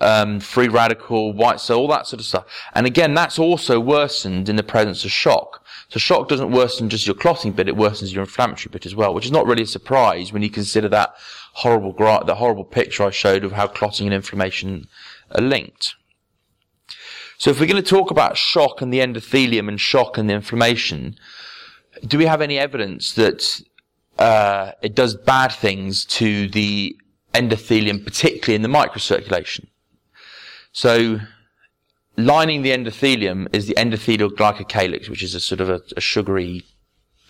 um, 0.00 0.40
free 0.40 0.68
radical, 0.68 1.32
white 1.32 1.60
cell, 1.60 1.78
all 1.78 1.88
that 1.88 2.06
sort 2.06 2.20
of 2.20 2.26
stuff. 2.26 2.44
And 2.74 2.86
again, 2.86 3.14
that's 3.14 3.38
also 3.38 3.80
worsened 3.80 4.48
in 4.48 4.56
the 4.56 4.62
presence 4.62 5.04
of 5.04 5.10
shock. 5.10 5.59
So 5.90 5.98
shock 5.98 6.28
doesn't 6.28 6.52
worsen 6.52 6.88
just 6.88 7.06
your 7.06 7.16
clotting 7.16 7.52
bit, 7.52 7.68
it 7.68 7.76
worsens 7.76 8.12
your 8.12 8.22
inflammatory 8.22 8.70
bit 8.70 8.86
as 8.86 8.94
well, 8.94 9.12
which 9.12 9.26
is 9.26 9.32
not 9.32 9.46
really 9.46 9.64
a 9.64 9.66
surprise 9.66 10.32
when 10.32 10.42
you 10.42 10.48
consider 10.48 10.88
that 10.88 11.14
horrible, 11.54 11.92
gra- 11.92 12.22
the 12.24 12.36
horrible 12.36 12.64
picture 12.64 13.02
I 13.02 13.10
showed 13.10 13.42
of 13.42 13.52
how 13.52 13.66
clotting 13.66 14.06
and 14.06 14.14
inflammation 14.14 14.86
are 15.32 15.42
linked. 15.42 15.96
So 17.38 17.50
if 17.50 17.58
we're 17.58 17.66
going 17.66 17.82
to 17.82 17.88
talk 17.88 18.12
about 18.12 18.36
shock 18.36 18.80
and 18.80 18.92
the 18.92 19.00
endothelium 19.00 19.68
and 19.68 19.80
shock 19.80 20.16
and 20.16 20.30
the 20.30 20.34
inflammation, 20.34 21.16
do 22.06 22.18
we 22.18 22.26
have 22.26 22.40
any 22.40 22.56
evidence 22.56 23.14
that 23.14 23.60
uh, 24.18 24.72
it 24.82 24.94
does 24.94 25.16
bad 25.16 25.50
things 25.50 26.04
to 26.04 26.48
the 26.48 26.96
endothelium, 27.34 28.04
particularly 28.04 28.54
in 28.54 28.62
the 28.62 28.68
microcirculation? 28.68 29.66
So, 30.72 31.18
lining 32.16 32.62
the 32.62 32.70
endothelium 32.70 33.46
is 33.54 33.66
the 33.66 33.74
endothelial 33.74 34.30
glycocalyx, 34.30 35.08
which 35.08 35.22
is 35.22 35.34
a 35.34 35.40
sort 35.40 35.60
of 35.60 35.68
a, 35.68 35.80
a 35.96 36.00
sugary 36.00 36.64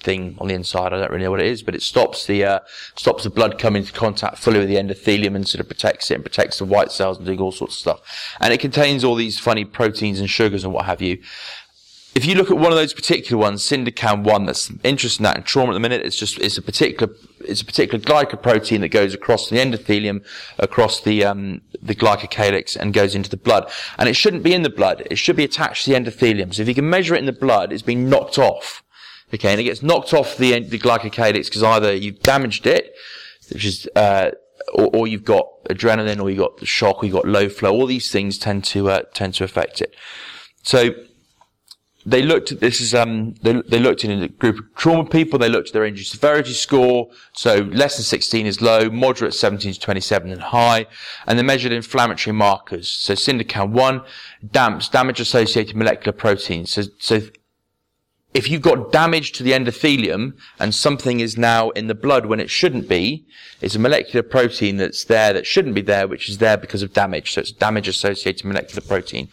thing 0.01 0.37
on 0.39 0.49
the 0.49 0.55
inside. 0.55 0.93
I 0.93 0.99
don't 0.99 1.11
really 1.11 1.25
know 1.25 1.31
what 1.31 1.41
it 1.41 1.47
is, 1.47 1.63
but 1.63 1.75
it 1.75 1.83
stops 1.83 2.27
the 2.27 2.45
uh, 2.45 2.61
stops 2.95 3.25
the 3.25 3.31
blood 3.31 3.59
coming 3.59 3.83
into 3.83 3.93
contact 3.93 4.39
fully 4.39 4.59
with 4.59 4.69
the 4.69 4.77
endothelium 4.77 5.37
and 5.37 5.47
sort 5.47 5.61
of 5.61 5.69
protects 5.69 6.11
it 6.11 6.15
and 6.15 6.25
protects 6.25 6.59
the 6.59 6.65
white 6.65 6.91
cells 6.91 7.19
and 7.19 7.27
doing 7.27 7.41
all 7.41 7.53
sorts 7.53 7.75
of 7.75 7.81
stuff. 7.81 8.37
And 8.41 8.53
it 8.53 8.61
contains 8.61 9.05
all 9.05 9.15
these 9.15 9.39
funny 9.39 9.65
proteins 9.65 10.21
and 10.21 10.29
sugars 10.29 10.65
and 10.65 10.73
what 10.73 10.87
have 10.87 11.03
you 11.03 11.19
if 12.21 12.27
you 12.27 12.35
look 12.35 12.51
at 12.51 12.59
one 12.59 12.71
of 12.71 12.77
those 12.77 12.93
particular 12.93 13.41
ones, 13.41 13.63
Syndecan 13.63 14.25
one, 14.25 14.45
that's 14.45 14.71
interesting 14.85 15.25
that 15.25 15.39
in 15.39 15.43
trauma 15.43 15.71
at 15.71 15.73
the 15.73 15.81
minute, 15.81 16.03
it's 16.05 16.19
just, 16.19 16.39
it's 16.39 16.59
a 16.59 16.63
particular, 16.63 17.15
it's 17.41 17.63
a 17.63 17.65
particular 17.65 17.99
glycoprotein 17.99 18.81
that 18.81 18.89
goes 18.89 19.15
across 19.15 19.49
the 19.49 19.57
endothelium, 19.57 20.23
across 20.59 21.01
the, 21.01 21.25
um, 21.25 21.63
the 21.81 21.95
glycocalyx 21.95 22.77
and 22.77 22.93
goes 22.93 23.15
into 23.15 23.31
the 23.31 23.39
blood. 23.39 23.71
And 23.97 24.07
it 24.07 24.17
shouldn't 24.17 24.43
be 24.43 24.53
in 24.53 24.65
the 24.65 24.69
blood. 24.69 25.07
It 25.11 25.17
should 25.17 25.35
be 25.35 25.45
attached 25.45 25.87
to 25.87 25.93
the 25.93 25.97
endothelium. 25.99 26.53
So 26.53 26.61
if 26.61 26.69
you 26.69 26.75
can 26.75 26.91
measure 26.91 27.15
it 27.15 27.21
in 27.21 27.25
the 27.25 27.33
blood, 27.33 27.73
it's 27.73 27.81
been 27.81 28.11
knocked 28.11 28.39
off. 28.39 28.83
Okay. 29.33 29.53
And 29.53 29.59
it 29.59 29.65
gets 29.65 29.83
knocked 29.83 30.13
off 30.13 30.37
the, 30.37 30.61
the 30.61 30.79
glycocalyx 30.79 31.47
because 31.47 31.63
either 31.63 31.95
you've 31.95 32.21
damaged 32.21 32.67
it, 32.67 32.95
which 33.51 33.65
is, 33.65 33.89
uh, 33.97 34.33
or, 34.75 34.91
or, 34.95 35.07
you've 35.07 35.25
got 35.25 35.47
adrenaline, 35.71 36.21
or 36.21 36.29
you've 36.29 36.41
got 36.41 36.67
shock, 36.67 37.03
or 37.03 37.07
you've 37.07 37.15
got 37.15 37.27
low 37.27 37.49
flow. 37.49 37.73
All 37.73 37.87
these 37.87 38.13
things 38.13 38.37
tend 38.37 38.63
to 38.65 38.91
uh, 38.91 39.03
tend 39.15 39.33
to 39.37 39.45
affect 39.45 39.81
it. 39.81 39.97
So 40.63 40.93
they 42.07 42.23
looked 42.23 42.51
at 42.51 42.61
this 42.61 42.81
is 42.81 42.95
um 42.95 43.35
they, 43.43 43.61
they 43.69 43.79
looked 43.79 44.05
in 44.05 44.23
a 44.23 44.29
group 44.29 44.59
of 44.59 44.75
trauma 44.75 45.05
people 45.05 45.39
they 45.39 45.49
looked 45.49 45.69
at 45.69 45.73
their 45.75 45.85
injury 45.85 46.05
severity 46.05 46.53
score 46.53 47.11
so 47.33 47.59
less 47.73 47.97
than 47.97 48.05
16 48.05 48.47
is 48.47 48.63
low 48.63 48.89
moderate 48.89 49.35
17 49.35 49.75
to 49.75 49.81
27 49.81 50.31
and 50.31 50.41
high 50.41 50.87
and 51.27 51.39
they 51.39 51.43
measured 51.43 51.73
inflammatory 51.73 52.35
markers 52.35 52.89
so 52.89 53.15
syndecan 53.15 53.71
1 53.71 54.03
damps 54.51 54.89
damage 54.89 55.21
associated 55.21 55.77
molecular 55.77 56.13
proteins 56.13 56.71
so 56.71 56.83
so 56.99 57.21
if 58.33 58.49
you've 58.49 58.63
got 58.63 58.93
damage 58.93 59.33
to 59.33 59.43
the 59.43 59.53
endothelium 59.53 60.35
and 60.61 60.75
something 60.75 61.19
is 61.19 61.37
now 61.37 61.71
in 61.71 61.89
the 61.89 61.95
blood 61.95 62.27
when 62.27 62.39
it 62.39 62.49
shouldn't 62.49 62.89
be, 62.89 63.27
it's 63.61 63.75
a 63.75 63.79
molecular 63.79 64.23
protein 64.23 64.77
that's 64.77 65.05
there 65.05 65.33
that 65.33 65.47
shouldn't 65.47 65.75
be 65.75 65.81
there, 65.81 66.07
which 66.07 66.29
is 66.29 66.39
there 66.39 66.57
because 66.57 66.83
of 66.83 66.93
damage. 66.93 67.33
So 67.33 67.41
it's 67.41 67.51
damage 67.51 67.89
associated 67.89 68.45
molecular 68.45 68.83
protein. 68.87 69.29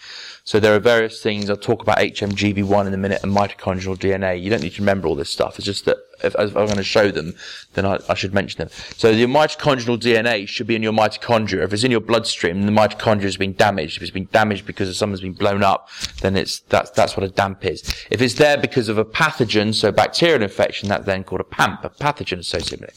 So 0.48 0.62
there 0.62 0.74
are 0.74 0.80
various 0.80 1.22
things. 1.22 1.50
I'll 1.50 1.58
talk 1.58 1.82
about 1.82 1.98
HMGB1 1.98 2.88
in 2.88 2.94
a 2.94 2.98
minute 2.98 3.22
and 3.22 3.36
mitochondrial 3.36 3.98
DNA. 3.98 4.42
You 4.42 4.50
don't 4.50 4.64
need 4.64 4.76
to 4.76 4.82
remember 4.82 5.10
all 5.10 5.16
this 5.16 5.30
stuff. 5.30 5.58
It's 5.58 5.66
just 5.66 5.84
that 5.84 5.98
if, 6.24 6.36
if 6.40 6.56
I'm 6.56 6.68
going 6.68 6.78
to 6.78 6.84
show 6.84 7.12
them, 7.12 7.36
then 7.74 7.86
I, 7.86 8.00
I, 8.08 8.14
should 8.14 8.34
mention 8.34 8.60
them. 8.60 8.70
So 8.96 9.10
your 9.10 9.28
mitochondrial 9.28 10.00
DNA 10.00 10.48
should 10.48 10.66
be 10.66 10.78
in 10.78 10.82
your 10.82 10.94
mitochondria. 10.94 11.66
If 11.66 11.74
it's 11.74 11.84
in 11.84 11.92
your 11.92 12.00
bloodstream, 12.00 12.62
the 12.62 12.72
mitochondria 12.72 13.24
has 13.24 13.36
been 13.36 13.56
damaged. 13.56 13.98
If 13.98 14.04
it's 14.04 14.12
been 14.12 14.30
damaged 14.32 14.66
because 14.66 14.98
someone's 14.98 15.20
been 15.20 15.34
blown 15.34 15.64
up, 15.64 15.90
then 16.22 16.38
it's 16.38 16.62
that's 16.62 16.92
that's 16.92 17.18
what 17.18 17.26
a 17.26 17.30
DAMP 17.30 17.66
is. 17.66 17.82
If 18.10 18.22
it's 18.22 18.36
there 18.36 18.58
because 18.58 18.88
of 18.88 18.98
a 18.98 19.04
pathogen, 19.04 19.76
so 19.76 19.92
bacterial 19.92 20.42
infection, 20.42 20.88
that's 20.88 21.06
then 21.06 21.26
called 21.26 21.42
a 21.42 21.44
PAMP, 21.44 21.84
a 21.84 21.90
pathogen 21.90 22.40
associated. 22.40 22.94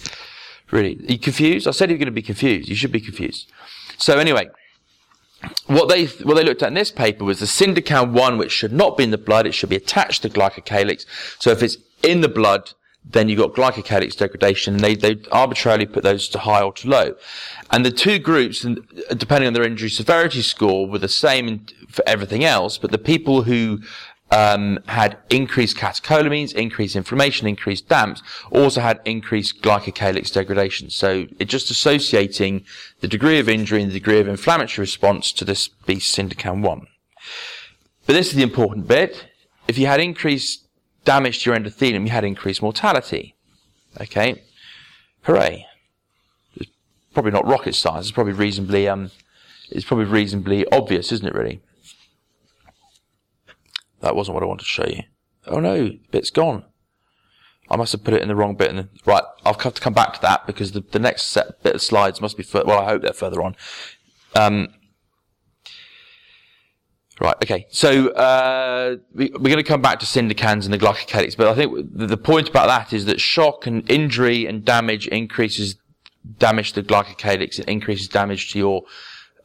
Really, 0.71 1.01
are 1.01 1.13
you 1.15 1.19
confused? 1.19 1.67
I 1.67 1.73
said 1.73 1.91
you're 1.91 1.99
going 1.99 2.07
to 2.07 2.13
be 2.13 2.23
confused. 2.23 2.69
You 2.69 2.77
should 2.77 2.93
be 2.93 3.01
confused. 3.01 3.51
So 3.99 4.19
anyway, 4.19 4.51
what 5.67 5.89
they 5.89 6.07
what 6.07 6.35
they 6.35 6.45
looked 6.45 6.63
at 6.63 6.69
in 6.69 6.75
this 6.75 6.91
paper 6.91 7.25
was 7.25 7.41
the 7.41 7.47
syndecan 7.47 8.13
one, 8.13 8.37
which 8.39 8.53
should 8.53 8.73
not 8.73 8.97
be 8.97 9.05
in 9.05 9.11
the 9.11 9.19
blood. 9.19 9.47
It 9.47 9.53
should 9.53 9.71
be 9.71 9.77
attached 9.77 10.23
to 10.23 10.29
glycocalyx. 10.29 11.07
So 11.39 11.51
if 11.51 11.63
it's 11.63 11.77
in 12.03 12.21
the 12.21 12.29
blood, 12.29 12.73
then 13.05 13.29
you've 13.29 13.39
got 13.39 13.55
glycocalyx 13.55 14.17
degradation, 14.17 14.75
and 14.75 14.85
they, 14.85 14.95
they 14.95 15.21
arbitrarily 15.33 15.87
put 15.87 16.03
those 16.03 16.29
to 16.29 16.39
high 16.39 16.63
or 16.63 16.73
to 16.75 16.89
low. 16.89 17.15
And 17.71 17.85
the 17.85 17.91
two 17.91 18.19
groups, 18.19 18.67
depending 19.17 19.47
on 19.47 19.55
their 19.55 19.65
injury 19.65 19.89
severity 19.89 20.43
score, 20.43 20.87
were 20.87 20.99
the 20.99 21.09
same 21.09 21.67
for 21.89 22.05
everything 22.07 22.45
else, 22.45 22.77
but 22.77 22.91
the 22.91 22.99
people 22.99 23.43
who 23.43 23.81
um, 24.31 24.79
had 24.87 25.19
increased 25.29 25.77
catecholamines, 25.77 26.55
increased 26.55 26.95
inflammation, 26.95 27.49
increased 27.49 27.89
DAMPs, 27.89 28.23
also 28.51 28.81
had 28.81 29.01
increased 29.05 29.61
glycocalyx 29.63 30.33
degradation. 30.33 30.91
So 30.91 31.27
it's 31.39 31.51
just 31.51 31.71
associating 31.71 32.65
the 33.01 33.09
degree 33.09 33.39
of 33.41 33.49
injury 33.49 33.83
and 33.83 33.91
the 33.91 33.95
degree 33.95 34.21
of 34.21 34.29
inflammatory 34.29 34.85
response 34.85 35.33
to 35.33 35.45
this 35.45 35.69
beast 35.69 36.17
syndecan 36.17 36.63
1. 36.63 36.87
But 38.07 38.13
this 38.13 38.29
is 38.29 38.35
the 38.35 38.43
important 38.43 38.87
bit. 38.87 39.27
If 39.67 39.79
you 39.79 39.87
had 39.87 40.01
increased 40.01 40.65
damage 41.05 41.43
to 41.43 41.51
your 41.51 41.59
endothelium, 41.59 42.05
you 42.05 42.11
had 42.11 42.25
increased 42.25 42.63
mortality. 42.63 43.35
Okay? 44.01 44.43
Hooray. 45.23 45.67
It's 46.57 46.71
probably 47.13 47.33
not 47.33 47.47
rocket 47.47 47.75
science. 47.75 48.07
It's 48.07 48.15
probably 48.15 48.33
reasonably, 48.33 48.89
um, 48.89 49.11
it's 49.71 49.85
probably 49.85 50.07
reasonably 50.07 50.67
obvious, 50.71 51.11
isn't 51.11 51.27
it 51.27 51.35
really? 51.35 51.61
That 54.01 54.17
wasn't 54.17 54.35
what 54.35 54.43
I 54.43 54.47
wanted 54.47 54.65
to 54.65 54.69
show 54.69 54.87
you. 54.87 55.03
Oh 55.47 55.61
no, 55.61 55.93
bit's 56.11 56.31
gone. 56.31 56.65
I 57.71 57.77
must 57.77 57.93
have 57.93 58.03
put 58.03 58.15
it 58.15 58.23
in 58.23 58.29
the 58.29 58.35
wrong 58.35 58.57
bit. 58.57 58.75
And 58.75 58.89
right, 59.07 59.23
I'll 59.45 59.55
have 59.55 59.75
to 59.75 59.81
come 59.81 59.95
back 59.95 60.15
to 60.15 60.21
that 60.23 60.47
because 60.47 60.73
the, 60.73 60.81
the 60.81 60.99
next 60.99 61.25
set 61.25 61.63
bit 61.63 61.75
of 61.75 61.83
slides 61.83 62.21
must 62.21 62.37
be. 62.37 62.45
Well, 62.53 62.81
I 62.81 62.85
hope 62.85 63.03
they're 63.03 63.13
further 63.13 63.43
on. 63.43 63.55
Um, 64.35 64.69
right. 67.21 67.37
Okay. 67.43 67.67
So 67.71 68.09
uh, 68.09 68.97
we, 69.15 69.27
are 69.27 69.39
going 69.39 69.57
to 69.57 69.63
come 69.63 69.83
back 69.83 70.01
to 70.01 70.07
syndecans 70.07 70.65
and 70.65 70.73
the 70.73 70.79
glycocalyx, 70.79 71.37
but 71.37 71.47
I 71.47 71.55
think 71.55 71.95
the, 71.95 72.07
the 72.07 72.17
point 72.17 72.49
about 72.49 72.67
that 72.67 72.93
is 72.93 73.05
that 73.05 73.21
shock 73.21 73.67
and 73.67 73.89
injury 73.89 74.47
and 74.47 74.65
damage 74.65 75.07
increases 75.09 75.77
damage 76.39 76.73
to 76.73 76.83
the 76.83 76.89
glycocalyx. 76.89 77.61
It 77.61 77.69
increases 77.69 78.09
damage 78.09 78.53
to 78.53 78.59
your 78.59 78.83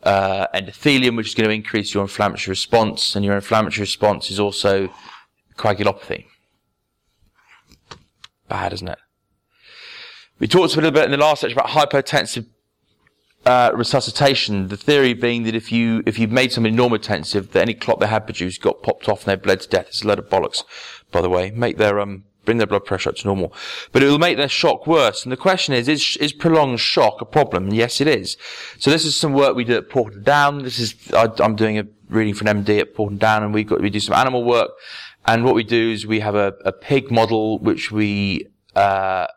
uh, 0.06 0.48
endothelium, 0.54 1.18
which 1.18 1.28
is 1.28 1.36
going 1.36 1.50
to 1.50 1.56
increase 1.56 1.94
your 1.94 2.04
inflammatory 2.04 2.52
response, 2.52 3.16
and 3.16 3.26
your 3.26 3.36
inflammatory 3.36 3.82
response 3.82 4.30
is 4.32 4.40
also 4.40 4.90
coagulopathy. 5.58 6.26
Bad, 8.48 8.74
isn't 8.74 8.88
it? 8.88 9.00
We 10.38 10.48
talked 10.48 10.74
a 10.74 10.76
little 10.76 10.92
bit 10.92 11.06
in 11.06 11.12
the 11.12 11.18
last 11.18 11.42
section 11.42 11.58
about 11.58 11.72
hypotensive 11.72 12.46
uh, 13.46 13.72
resuscitation. 13.74 14.68
The 14.68 14.78
theory 14.78 15.14
being 15.14 15.44
that 15.44 15.56
if 15.56 15.72
you 15.72 16.04
if 16.06 16.20
you 16.20 16.28
made 16.28 16.52
somebody 16.52 16.76
normotensive, 16.76 17.52
that 17.52 17.62
any 17.62 17.74
clot 17.74 18.00
they 18.00 18.08
had 18.08 18.26
produced 18.26 18.62
got 18.62 18.84
popped 18.84 19.08
off 19.08 19.26
and 19.26 19.32
they 19.32 19.42
bled 19.42 19.62
to 19.62 19.70
death. 19.70 19.88
It's 19.88 20.04
a 20.04 20.08
load 20.08 20.20
of 20.20 20.30
bollocks, 20.30 20.64
by 21.12 21.22
the 21.22 21.30
way. 21.30 21.52
Make 21.52 21.78
their 21.78 22.00
um 22.00 22.26
bring 22.46 22.58
their 22.58 22.68
blood 22.68 22.86
pressure 22.86 23.10
up 23.10 23.16
to 23.18 23.28
normal. 23.28 23.54
But 23.92 24.04
it 24.04 24.08
will 24.08 24.20
make 24.20 24.38
their 24.38 24.50
shock 24.50 24.88
worse. 24.88 25.24
And 25.24 25.32
the 25.32 25.38
question 25.38 25.74
is, 25.74 25.88
is, 25.88 26.18
is 26.18 26.34
prolonged 26.34 26.80
shock 26.80 27.22
a 27.22 27.26
problem? 27.26 27.66
And 27.66 27.76
yes, 27.76 28.00
it 28.00 28.08
is. 28.08 28.38
So 28.80 28.92
this 28.92 29.06
is 29.06 29.18
some 29.18 29.34
work 29.34 29.56
we 29.56 29.64
do 29.64 29.78
at 29.78 29.90
Porton 29.90 30.24
Down. 30.24 30.64
This 30.64 30.80
is, 30.80 30.96
I, 31.14 31.30
am 31.40 31.56
doing 31.56 31.80
a 31.80 31.88
reading 32.10 32.34
for 32.34 32.48
an 32.48 32.64
MD 32.64 32.80
at 32.80 32.94
Porton 32.96 33.18
Down 33.18 33.44
and 33.44 33.54
we 33.54 33.64
got, 33.64 33.82
we 33.82 33.90
do 33.90 34.00
some 34.00 34.16
animal 34.16 34.44
work. 34.44 34.72
And 35.26 35.44
what 35.44 35.56
we 35.56 35.64
do 35.64 35.92
is 35.92 36.06
we 36.06 36.20
have 36.20 36.36
a, 36.36 36.54
a 36.64 36.72
pig 36.72 37.12
model 37.12 37.58
which 37.60 37.92
we, 37.92 38.48
uh, 38.76 39.28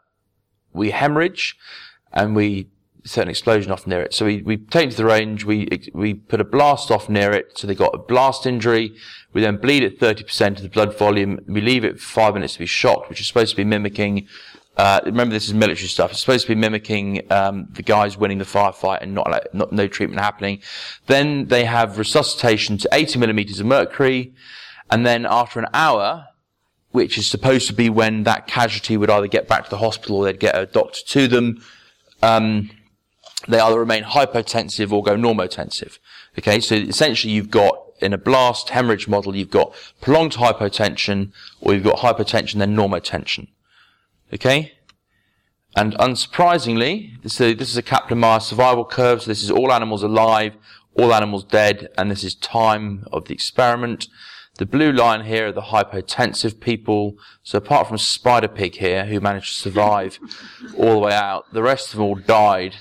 we 0.73 0.91
hemorrhage 0.91 1.57
and 2.13 2.37
we 2.37 2.69
set 3.09 3.25
an 3.25 3.31
explosion 3.31 3.73
off 3.73 3.87
near 3.87 4.03
it. 4.03 4.15
So 4.15 4.27
we, 4.27 4.43
we 4.43 4.57
take 4.57 4.91
to 4.91 4.97
the 4.97 5.05
range, 5.05 5.45
we, 5.45 5.69
we 5.93 6.15
put 6.15 6.41
a 6.41 6.45
blast 6.45 6.91
off 6.91 7.09
near 7.09 7.33
it, 7.33 7.59
so 7.59 7.67
they 7.67 7.75
got 7.75 7.95
a 7.95 7.99
blast 7.99 8.47
injury. 8.47 8.95
We 9.33 9.41
then 9.41 9.57
bleed 9.57 9.85
at 9.85 9.99
30% 9.99 10.57
of 10.57 10.63
the 10.63 10.69
blood 10.69 10.97
volume. 10.97 11.41
We 11.47 11.61
leave 11.61 11.85
it 11.85 12.01
for 12.01 12.07
five 12.07 12.35
minutes 12.35 12.55
to 12.55 12.59
be 12.61 12.67
shocked, 12.67 13.09
which 13.09 13.21
is 13.21 13.27
supposed 13.27 13.51
to 13.51 13.57
be 13.57 13.65
mimicking, 13.65 14.29
uh, 14.77 15.01
remember 15.05 15.33
this 15.33 15.49
is 15.49 15.55
military 15.55 15.89
stuff. 15.89 16.13
It's 16.13 16.21
supposed 16.21 16.47
to 16.47 16.55
be 16.55 16.61
mimicking, 16.61 17.31
um, 17.33 17.69
the 17.73 17.83
guys 17.83 18.17
winning 18.17 18.39
the 18.39 18.45
firefight 18.45 19.03
and 19.03 19.15
not, 19.15 19.31
like, 19.31 19.53
not, 19.53 19.73
no 19.73 19.89
treatment 19.89 20.21
happening. 20.21 20.61
Then 21.07 21.47
they 21.49 21.65
have 21.65 21.99
resuscitation 21.99 22.79
to 22.79 22.89
80 22.93 23.19
millimeters 23.19 23.61
of 23.61 23.67
mercury. 23.67 24.35
And 24.91 25.05
then 25.05 25.27
after 25.29 25.59
an 25.61 25.67
hour, 25.75 26.29
which 26.91 27.19
is 27.19 27.29
supposed 27.29 27.67
to 27.67 27.75
be 27.75 27.91
when 27.91 28.23
that 28.23 28.47
casualty 28.47 28.97
would 28.97 29.11
either 29.11 29.27
get 29.27 29.49
back 29.49 29.65
to 29.65 29.71
the 29.71 29.79
hospital 29.79 30.17
or 30.17 30.25
they'd 30.25 30.41
get 30.41 30.57
a 30.57 30.67
doctor 30.67 31.01
to 31.07 31.29
them, 31.29 31.63
um, 32.23 32.71
they 33.49 33.61
either 33.61 33.79
remain 33.79 34.05
hypotensive 34.05 34.93
or 34.93 35.03
go 35.03 35.17
normotensive. 35.17 35.99
Okay, 36.39 36.61
so 36.61 36.75
essentially 36.75 37.33
you've 37.33 37.51
got 37.51 37.83
in 38.01 38.13
a 38.13 38.19
blast 38.19 38.71
hemorrhage 38.71 39.09
model, 39.09 39.35
you've 39.35 39.51
got 39.51 39.75
prolonged 40.01 40.35
hypotension 40.35 41.33
or 41.61 41.75
you've 41.75 41.85
got 41.85 41.99
hypotension 41.99 42.55
then 42.55 42.77
normotension. 42.77 43.49
Okay? 44.33 44.73
And 45.77 45.95
unsurprisingly, 45.95 47.31
so 47.31 47.55
this 47.55 47.71
is 47.71 47.77
a 47.77 47.83
Kaplan-Meier 47.83 48.41
survival 48.41 48.85
curve. 48.85 49.23
So 49.23 49.31
this 49.31 49.43
is 49.43 49.51
all 49.51 49.73
animals 49.73 50.03
alive, 50.03 50.57
all 50.95 51.15
animals 51.15 51.45
dead, 51.45 51.89
and 51.97 52.11
this 52.11 52.25
is 52.25 52.35
time 52.35 53.07
of 53.13 53.27
the 53.27 53.35
experiment. 53.35 54.09
The 54.59 54.67
blue 54.67 54.91
line 54.91 55.25
here 55.25 55.49
are 55.49 55.53
the 55.53 55.61
hypotensive 55.61 56.59
people. 56.59 57.17
So 57.45 57.59
apart 57.59 57.87
from 57.87 57.99
Spider 57.99 58.49
Pig 58.49 58.77
here, 58.77 59.07
who 59.07 59.21
managed 59.21 59.55
to 59.55 59.61
survive 59.61 60.19
all 60.77 60.95
the 60.95 60.99
way 60.99 61.13
out, 61.13 61.53
the 61.53 61.63
rest 61.63 61.91
of 61.91 61.99
them 61.99 62.07
all 62.07 62.17
died 62.17 62.75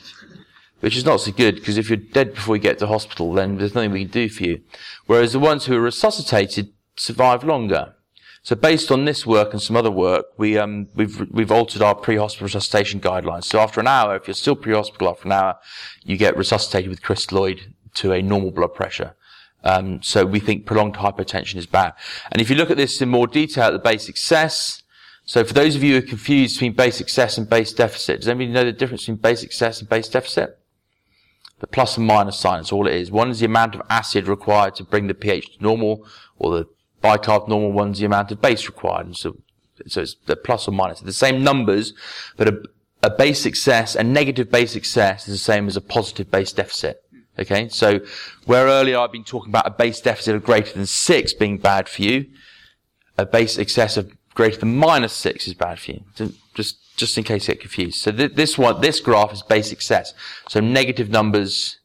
which 0.79 0.95
is 0.95 1.05
not 1.05 1.21
so 1.21 1.31
good 1.31 1.55
because 1.55 1.77
if 1.77 1.89
you're 1.89 1.97
dead 1.97 2.33
before 2.33 2.55
you 2.55 2.61
get 2.61 2.79
to 2.79 2.87
hospital, 2.87 3.33
then 3.33 3.57
there's 3.57 3.75
nothing 3.75 3.91
we 3.91 4.03
can 4.03 4.11
do 4.11 4.29
for 4.29 4.43
you. 4.43 4.61
Whereas 5.05 5.33
the 5.33 5.39
ones 5.39 5.65
who 5.65 5.75
are 5.75 5.81
resuscitated 5.81 6.73
survive 6.95 7.43
longer. 7.43 7.93
So 8.43 8.55
based 8.55 8.91
on 8.91 9.03
this 9.05 9.25
work 9.25 9.51
and 9.51 9.61
some 9.61 9.75
other 9.75 9.91
work, 9.91 10.27
we, 10.37 10.57
um, 10.57 10.87
we've, 10.95 11.19
we've 11.31 11.51
altered 11.51 11.81
our 11.81 11.95
pre-hospital 11.95 12.45
resuscitation 12.45 13.01
guidelines. 13.01 13.43
So 13.43 13.59
after 13.59 13.81
an 13.81 13.87
hour, 13.87 14.15
if 14.15 14.27
you're 14.27 14.35
still 14.35 14.55
pre-hospital 14.55 15.09
after 15.09 15.25
an 15.25 15.33
hour, 15.33 15.57
you 16.03 16.15
get 16.15 16.37
resuscitated 16.37 16.89
with 16.89 17.01
crystalloid 17.01 17.73
to 17.95 18.13
a 18.13 18.21
normal 18.21 18.51
blood 18.51 18.73
pressure. 18.73 19.15
Um, 19.63 20.01
so 20.01 20.25
we 20.25 20.39
think 20.39 20.65
prolonged 20.65 20.95
hypotension 20.95 21.55
is 21.55 21.65
bad. 21.65 21.93
And 22.31 22.41
if 22.41 22.49
you 22.49 22.55
look 22.55 22.71
at 22.71 22.77
this 22.77 23.01
in 23.01 23.09
more 23.09 23.27
detail 23.27 23.65
at 23.65 23.73
the 23.73 23.79
base 23.79 24.07
excess, 24.07 24.81
so 25.25 25.43
for 25.43 25.53
those 25.53 25.75
of 25.75 25.83
you 25.83 25.93
who 25.93 25.99
are 25.99 26.07
confused 26.07 26.55
between 26.55 26.71
base 26.71 27.01
excess 27.01 27.37
and 27.37 27.49
base 27.49 27.73
deficit, 27.73 28.21
does 28.21 28.29
anybody 28.29 28.53
know 28.53 28.63
the 28.63 28.71
difference 28.71 29.01
between 29.01 29.17
base 29.17 29.43
excess 29.43 29.81
and 29.81 29.89
base 29.89 30.07
deficit? 30.07 30.57
The 31.59 31.67
plus 31.67 31.97
and 31.97 32.05
minus 32.05 32.37
sign. 32.37 32.59
That's 32.59 32.71
all 32.71 32.87
it 32.87 32.93
is. 32.93 33.11
One 33.11 33.29
is 33.29 33.39
the 33.39 33.45
amount 33.45 33.75
of 33.75 33.81
acid 33.89 34.27
required 34.27 34.75
to 34.75 34.83
bring 34.83 35.07
the 35.07 35.13
pH 35.13 35.57
to 35.57 35.63
normal, 35.63 36.05
or 36.37 36.51
the 36.51 36.65
bicarb 37.03 37.47
normal 37.47 37.71
one's 37.71 37.99
the 37.99 38.05
amount 38.05 38.31
of 38.31 38.41
base 38.41 38.67
required. 38.67 39.07
And 39.07 39.17
so, 39.17 39.37
so 39.87 40.01
it's 40.01 40.15
the 40.25 40.35
plus 40.35 40.67
or 40.67 40.71
minus. 40.71 40.99
the 40.99 41.13
same 41.13 41.43
numbers, 41.43 41.93
but 42.35 42.47
a, 42.47 42.63
a 43.03 43.09
base 43.09 43.45
excess, 43.45 43.95
a 43.95 44.03
negative 44.03 44.51
base 44.51 44.75
excess 44.75 45.27
is 45.27 45.33
the 45.33 45.37
same 45.37 45.67
as 45.67 45.77
a 45.77 45.81
positive 45.81 46.29
base 46.29 46.51
deficit. 46.51 47.03
Okay, 47.39 47.69
so 47.69 47.99
where 48.45 48.65
earlier 48.65 48.97
I've 48.97 49.11
been 49.11 49.23
talking 49.23 49.51
about 49.51 49.67
a 49.67 49.71
base 49.71 50.01
deficit 50.01 50.35
of 50.35 50.43
greater 50.43 50.73
than 50.73 50.87
six 50.87 51.33
being 51.33 51.59
bad 51.59 51.87
for 51.87 52.01
you, 52.01 52.25
a 53.15 53.27
base 53.27 53.59
excess 53.59 53.95
of 53.95 54.11
greater 54.33 54.57
than 54.57 54.75
minus 54.75 55.13
six 55.13 55.47
is 55.47 55.53
bad 55.53 55.79
for 55.79 55.91
you. 55.91 56.03
So 56.15 56.29
just 56.55 56.79
just 56.97 57.17
in 57.17 57.23
case 57.23 57.47
you 57.47 57.53
get 57.53 57.61
confused. 57.61 58.01
So 58.01 58.11
th- 58.11 58.33
this 58.33 58.57
one, 58.57 58.81
this 58.81 58.99
graph 58.99 59.31
is 59.31 59.41
base 59.43 59.71
excess. 59.71 60.13
So 60.49 60.59
negative 60.59 61.09
numbers 61.09 61.79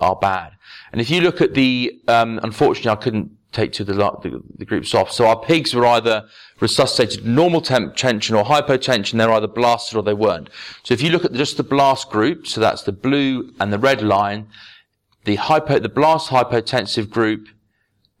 are 0.00 0.14
bad. 0.14 0.52
And 0.92 1.00
if 1.00 1.10
you 1.10 1.20
look 1.20 1.40
at 1.40 1.54
the, 1.54 2.00
um, 2.06 2.38
unfortunately, 2.42 2.90
I 2.90 2.96
couldn't 2.96 3.30
take 3.52 3.72
to 3.72 3.84
the, 3.84 3.94
the, 3.94 4.42
the 4.58 4.64
groups 4.64 4.94
off. 4.94 5.10
So 5.10 5.26
our 5.26 5.40
pigs 5.40 5.74
were 5.74 5.86
either 5.86 6.28
resuscitated 6.60 7.26
normal 7.26 7.60
temp 7.60 7.96
tension 7.96 8.36
or 8.36 8.44
hypotension. 8.44 9.18
They're 9.18 9.32
either 9.32 9.48
blasted 9.48 9.96
or 9.96 10.02
they 10.02 10.14
weren't. 10.14 10.50
So 10.84 10.94
if 10.94 11.02
you 11.02 11.10
look 11.10 11.24
at 11.24 11.32
just 11.32 11.56
the 11.56 11.64
blast 11.64 12.10
group, 12.10 12.46
so 12.46 12.60
that's 12.60 12.82
the 12.82 12.92
blue 12.92 13.52
and 13.58 13.72
the 13.72 13.78
red 13.78 14.02
line, 14.02 14.46
the 15.24 15.36
hypo, 15.36 15.78
the 15.78 15.88
blast 15.88 16.30
hypotensive 16.30 17.10
group 17.10 17.48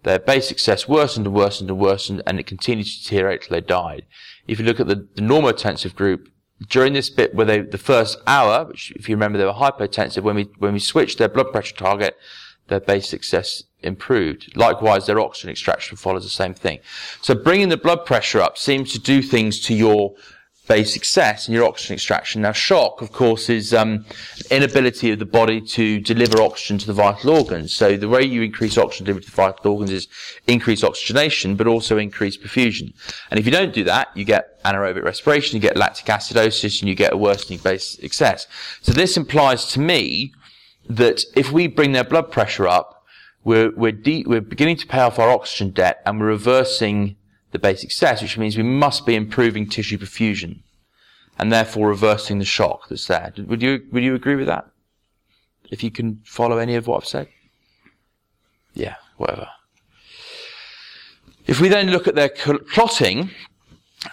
Their 0.02 0.18
base 0.18 0.50
excess 0.50 0.88
worsened 0.88 1.26
and 1.26 1.34
worsened 1.34 1.70
and 1.70 1.78
worsened, 1.78 2.22
and 2.26 2.40
it 2.40 2.46
continued 2.46 2.86
to 2.86 3.02
deteriorate 3.02 3.42
till 3.42 3.54
they 3.54 3.60
died. 3.60 4.06
If 4.46 4.58
you 4.58 4.64
look 4.64 4.80
at 4.80 4.88
the, 4.88 5.06
the 5.14 5.22
normotensive 5.22 5.94
group, 5.94 6.28
during 6.68 6.92
this 6.92 7.10
bit 7.10 7.34
where 7.34 7.46
they, 7.46 7.60
the 7.60 7.78
first 7.78 8.18
hour, 8.26 8.64
which 8.66 8.92
if 8.92 9.08
you 9.08 9.16
remember 9.16 9.38
they 9.38 9.44
were 9.44 9.52
hypotensive, 9.52 10.22
when 10.22 10.36
we, 10.36 10.48
when 10.58 10.72
we 10.72 10.78
switched 10.78 11.18
their 11.18 11.28
blood 11.28 11.52
pressure 11.52 11.74
target, 11.74 12.16
their 12.68 12.80
base 12.80 13.12
excess 13.12 13.64
improved. 13.80 14.56
Likewise, 14.56 15.06
their 15.06 15.20
oxygen 15.20 15.50
extraction 15.50 15.96
follows 15.96 16.22
the 16.22 16.30
same 16.30 16.54
thing. 16.54 16.78
So 17.20 17.34
bringing 17.34 17.68
the 17.68 17.76
blood 17.76 18.04
pressure 18.06 18.40
up 18.40 18.56
seems 18.56 18.92
to 18.92 18.98
do 18.98 19.22
things 19.22 19.60
to 19.66 19.74
your 19.74 20.14
base 20.70 20.94
excess 20.94 21.48
in 21.48 21.54
your 21.54 21.64
oxygen 21.64 21.94
extraction. 21.94 22.42
Now, 22.42 22.52
shock, 22.52 23.02
of 23.02 23.10
course, 23.10 23.50
is 23.50 23.74
um, 23.74 24.06
inability 24.52 25.10
of 25.10 25.18
the 25.18 25.24
body 25.26 25.60
to 25.62 25.98
deliver 25.98 26.40
oxygen 26.40 26.78
to 26.78 26.86
the 26.86 26.92
vital 26.92 27.30
organs. 27.30 27.74
So 27.74 27.96
the 27.96 28.08
way 28.08 28.22
you 28.22 28.42
increase 28.42 28.78
oxygen 28.78 29.06
delivery 29.06 29.24
to 29.24 29.30
the 29.32 29.36
vital 29.36 29.72
organs 29.72 29.90
is 29.90 30.06
increase 30.46 30.84
oxygenation, 30.84 31.56
but 31.56 31.66
also 31.66 31.98
increase 31.98 32.36
perfusion. 32.36 32.94
And 33.32 33.40
if 33.40 33.46
you 33.46 33.50
don't 33.50 33.74
do 33.74 33.82
that, 33.82 34.16
you 34.16 34.24
get 34.24 34.62
anaerobic 34.62 35.02
respiration, 35.02 35.56
you 35.56 35.60
get 35.60 35.76
lactic 35.76 36.06
acidosis, 36.06 36.80
and 36.80 36.88
you 36.88 36.94
get 36.94 37.12
a 37.12 37.16
worsening 37.16 37.58
base 37.58 37.98
excess. 38.00 38.46
So 38.80 38.92
this 38.92 39.16
implies 39.16 39.66
to 39.72 39.80
me 39.80 40.32
that 40.88 41.24
if 41.34 41.50
we 41.50 41.66
bring 41.66 41.90
their 41.90 42.04
blood 42.04 42.30
pressure 42.30 42.68
up, 42.68 43.04
we're, 43.42 43.72
we're, 43.74 43.90
de- 43.90 44.24
we're 44.24 44.40
beginning 44.40 44.76
to 44.76 44.86
pay 44.86 45.00
off 45.00 45.18
our 45.18 45.30
oxygen 45.30 45.70
debt 45.70 46.00
and 46.06 46.20
we're 46.20 46.26
reversing 46.26 47.16
the 47.52 47.58
base 47.58 47.84
excess, 47.84 48.22
which 48.22 48.38
means 48.38 48.56
we 48.56 48.62
must 48.62 49.06
be 49.06 49.14
improving 49.14 49.68
tissue 49.68 49.98
perfusion 49.98 50.60
and 51.38 51.52
therefore 51.52 51.88
reversing 51.88 52.38
the 52.38 52.44
shock 52.44 52.88
that's 52.88 53.06
there. 53.06 53.32
Would 53.38 53.62
you, 53.62 53.86
would 53.92 54.02
you 54.02 54.14
agree 54.14 54.36
with 54.36 54.46
that? 54.46 54.70
If 55.70 55.82
you 55.82 55.90
can 55.90 56.20
follow 56.24 56.58
any 56.58 56.74
of 56.74 56.86
what 56.86 57.02
I've 57.02 57.08
said? 57.08 57.28
Yeah, 58.74 58.96
whatever. 59.16 59.48
If 61.46 61.60
we 61.60 61.68
then 61.68 61.90
look 61.90 62.06
at 62.06 62.14
their 62.14 62.28
clotting, 62.28 63.30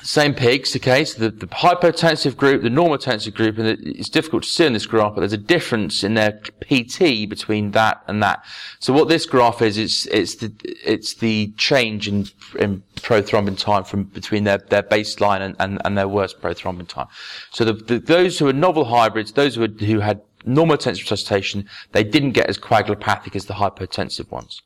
same 0.02 0.34
pigs, 0.34 0.76
okay, 0.76 1.06
so 1.06 1.17
the, 1.17 1.30
the 1.30 1.47
hypotensive 1.47 2.36
group, 2.36 2.62
the 2.62 2.69
normotensive 2.69 3.34
group, 3.34 3.58
and 3.58 3.67
it's 3.67 4.10
difficult 4.10 4.43
to 4.43 4.50
see 4.50 4.65
in 4.65 4.73
this 4.73 4.86
graph, 4.86 5.15
but 5.15 5.21
there's 5.21 5.32
a 5.32 5.38
difference 5.38 6.04
in 6.04 6.13
their 6.13 6.41
PT 6.60 7.30
between 7.30 7.71
that 7.71 8.04
and 8.08 8.21
that. 8.21 8.43
So 8.80 8.91
what 8.91 9.08
this 9.08 9.26
graph 9.26 9.62
is, 9.62 9.78
it's, 9.78 10.06
it's 10.08 10.36
the, 10.36 10.52
it's 10.63 11.13
the 11.15 11.54
change 11.58 12.10
in, 12.10 12.28
in 12.60 12.84
prothrombin 12.97 13.58
time 13.58 13.86
from 13.86 14.04
between 14.04 14.43
their, 14.43 14.58
their 14.58 14.84
baseline 14.84 15.39
and, 15.39 15.56
and, 15.60 15.82
and 15.86 15.97
their 15.97 16.10
worst 16.10 16.41
prothrombin 16.41 16.89
time. 16.89 17.08
So 17.52 17.63
the, 17.63 17.73
the, 17.73 18.00
those 18.00 18.39
who 18.39 18.47
are 18.47 18.54
novel 18.54 18.86
hybrids, 18.86 19.32
those 19.32 19.56
who, 19.56 19.63
are, 19.63 19.67
who 19.67 20.02
had 20.02 20.21
normotensive 20.45 21.02
resuscitation, 21.02 21.65
they 21.93 22.04
didn't 22.04 22.32
get 22.32 22.47
as 22.47 22.58
coagulopathic 22.58 23.38
as 23.38 23.45
the 23.45 23.54
hypotensive 23.54 24.30
ones. 24.32 24.62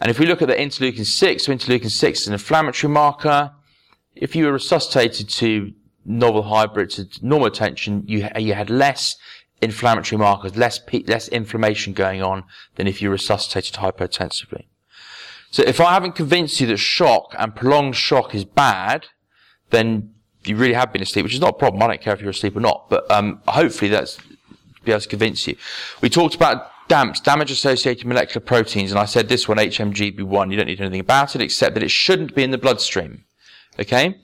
And 0.00 0.08
if 0.08 0.20
we 0.20 0.26
look 0.26 0.40
at 0.40 0.48
the 0.48 0.54
interleukin 0.54 1.04
6, 1.04 1.44
so 1.44 1.52
interleukin 1.52 1.90
6 1.90 2.20
is 2.20 2.26
an 2.28 2.34
inflammatory 2.34 2.92
marker, 2.92 3.50
if 4.16 4.34
you 4.34 4.46
were 4.46 4.52
resuscitated 4.52 5.28
to 5.28 5.72
novel 6.04 6.44
hybrids 6.44 6.98
at 6.98 7.10
normotension, 7.22 8.02
you, 8.08 8.28
you 8.38 8.54
had 8.54 8.70
less 8.70 9.16
inflammatory 9.62 10.18
markers, 10.18 10.56
less, 10.56 10.80
less 11.06 11.28
inflammation 11.28 11.92
going 11.92 12.22
on 12.22 12.44
than 12.76 12.86
if 12.86 13.00
you 13.00 13.10
resuscitated 13.10 13.76
hypotensively. 13.76 14.68
So 15.50 15.62
if 15.62 15.80
I 15.80 15.94
haven't 15.94 16.14
convinced 16.14 16.60
you 16.60 16.66
that 16.68 16.78
shock 16.78 17.34
and 17.38 17.54
prolonged 17.54 17.96
shock 17.96 18.34
is 18.34 18.44
bad, 18.44 19.06
then 19.70 20.14
you 20.44 20.56
really 20.56 20.74
have 20.74 20.92
been 20.92 21.02
asleep, 21.02 21.24
which 21.24 21.34
is 21.34 21.40
not 21.40 21.50
a 21.50 21.58
problem. 21.58 21.82
I 21.82 21.88
don't 21.88 22.00
care 22.00 22.14
if 22.14 22.20
you're 22.20 22.30
asleep 22.30 22.56
or 22.56 22.60
not, 22.60 22.88
but 22.88 23.10
um, 23.10 23.40
hopefully 23.48 23.90
that's 23.90 24.18
be 24.84 24.92
able 24.92 25.00
to 25.00 25.08
convince 25.08 25.46
you. 25.46 25.56
We 26.00 26.08
talked 26.08 26.34
about 26.34 26.70
DAMPs, 26.88 27.20
damage 27.20 27.50
associated 27.50 28.06
molecular 28.06 28.44
proteins, 28.44 28.92
and 28.92 28.98
I 28.98 29.04
said 29.04 29.28
this 29.28 29.48
one, 29.48 29.58
HMGB1, 29.58 30.50
you 30.50 30.56
don't 30.56 30.66
need 30.66 30.80
anything 30.80 31.00
about 31.00 31.34
it 31.34 31.42
except 31.42 31.74
that 31.74 31.82
it 31.82 31.90
shouldn't 31.90 32.34
be 32.34 32.44
in 32.44 32.52
the 32.52 32.58
bloodstream. 32.58 33.24
Okay? 33.78 34.18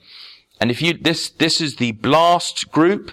And 0.59 0.71
if 0.71 0.81
you, 0.81 0.93
this, 0.93 1.29
this 1.29 1.59
is 1.59 1.75
the 1.75 1.91
blast 1.93 2.71
group. 2.71 3.11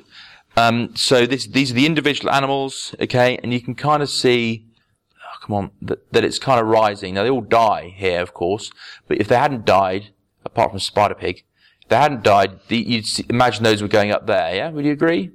Um, 0.57 0.95
so 0.97 1.27
this, 1.27 1.47
these 1.47 1.71
are 1.71 1.75
the 1.75 1.87
individual 1.87 2.33
animals, 2.33 2.95
okay? 3.01 3.39
And 3.43 3.53
you 3.53 3.61
can 3.61 3.75
kind 3.75 4.03
of 4.03 4.11
see, 4.11 4.67
oh, 5.15 5.47
come 5.47 5.57
on, 5.57 5.71
that, 5.83 6.13
that 6.13 6.25
it's 6.25 6.39
kind 6.39 6.61
of 6.61 6.67
rising. 6.67 7.15
Now 7.15 7.23
they 7.23 7.31
all 7.31 7.41
die 7.41 7.95
here, 7.97 8.21
of 8.21 8.35
course, 8.35 8.71
but 9.07 9.21
if 9.21 9.29
they 9.29 9.37
hadn't 9.37 9.65
died, 9.65 10.11
apart 10.45 10.71
from 10.71 10.81
spider 10.81 11.15
pig, 11.15 11.45
if 11.83 11.89
they 11.89 11.97
hadn't 11.97 12.25
died, 12.25 12.61
the, 12.69 12.79
you'd 12.79 13.07
see, 13.07 13.25
imagine 13.29 13.63
those 13.63 13.81
were 13.81 13.89
going 13.89 14.11
up 14.11 14.27
there, 14.27 14.55
yeah? 14.55 14.71
Would 14.71 14.85
you 14.85 14.93
agree? 14.93 15.31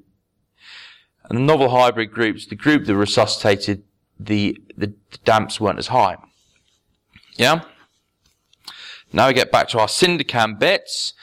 And 1.30 1.38
the 1.38 1.44
novel 1.44 1.70
hybrid 1.70 2.12
groups, 2.12 2.46
the 2.46 2.56
group 2.56 2.86
that 2.86 2.96
resuscitated, 2.96 3.84
the, 4.20 4.58
the, 4.78 4.94
the 5.12 5.18
damps 5.24 5.60
weren't 5.60 5.80
as 5.80 5.88
high. 5.88 6.18
Yeah? 7.36 7.62
Now 9.16 9.28
we 9.28 9.34
get 9.34 9.50
back 9.50 9.70
to 9.70 9.80
our 9.80 9.88
Syndecan 9.88 10.60
bits. 10.60 11.14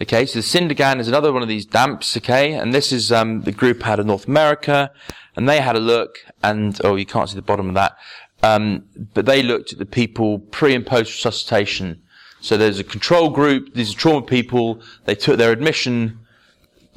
Okay, 0.00 0.24
so 0.24 0.38
the 0.38 0.42
Syndecan 0.42 0.98
is 0.98 1.06
another 1.06 1.34
one 1.34 1.42
of 1.42 1.48
these 1.48 1.66
damps, 1.66 2.16
okay, 2.16 2.54
and 2.54 2.72
this 2.72 2.90
is 2.90 3.12
um, 3.12 3.42
the 3.42 3.52
group 3.52 3.86
out 3.86 4.00
of 4.00 4.06
North 4.06 4.26
America, 4.26 4.90
and 5.36 5.46
they 5.46 5.60
had 5.60 5.76
a 5.76 5.78
look, 5.78 6.16
and, 6.42 6.80
oh, 6.82 6.96
you 6.96 7.04
can't 7.04 7.28
see 7.28 7.36
the 7.36 7.42
bottom 7.42 7.68
of 7.68 7.74
that, 7.74 7.98
um, 8.42 8.86
but 9.12 9.26
they 9.26 9.42
looked 9.42 9.70
at 9.70 9.78
the 9.78 9.84
people 9.84 10.38
pre 10.38 10.74
and 10.74 10.86
post 10.86 11.12
resuscitation. 11.12 12.02
So 12.40 12.56
there's 12.56 12.78
a 12.78 12.84
control 12.84 13.28
group, 13.28 13.74
these 13.74 13.94
are 13.94 13.98
trauma 13.98 14.22
people, 14.22 14.80
they 15.04 15.14
took 15.14 15.36
their 15.36 15.52
admission 15.52 16.20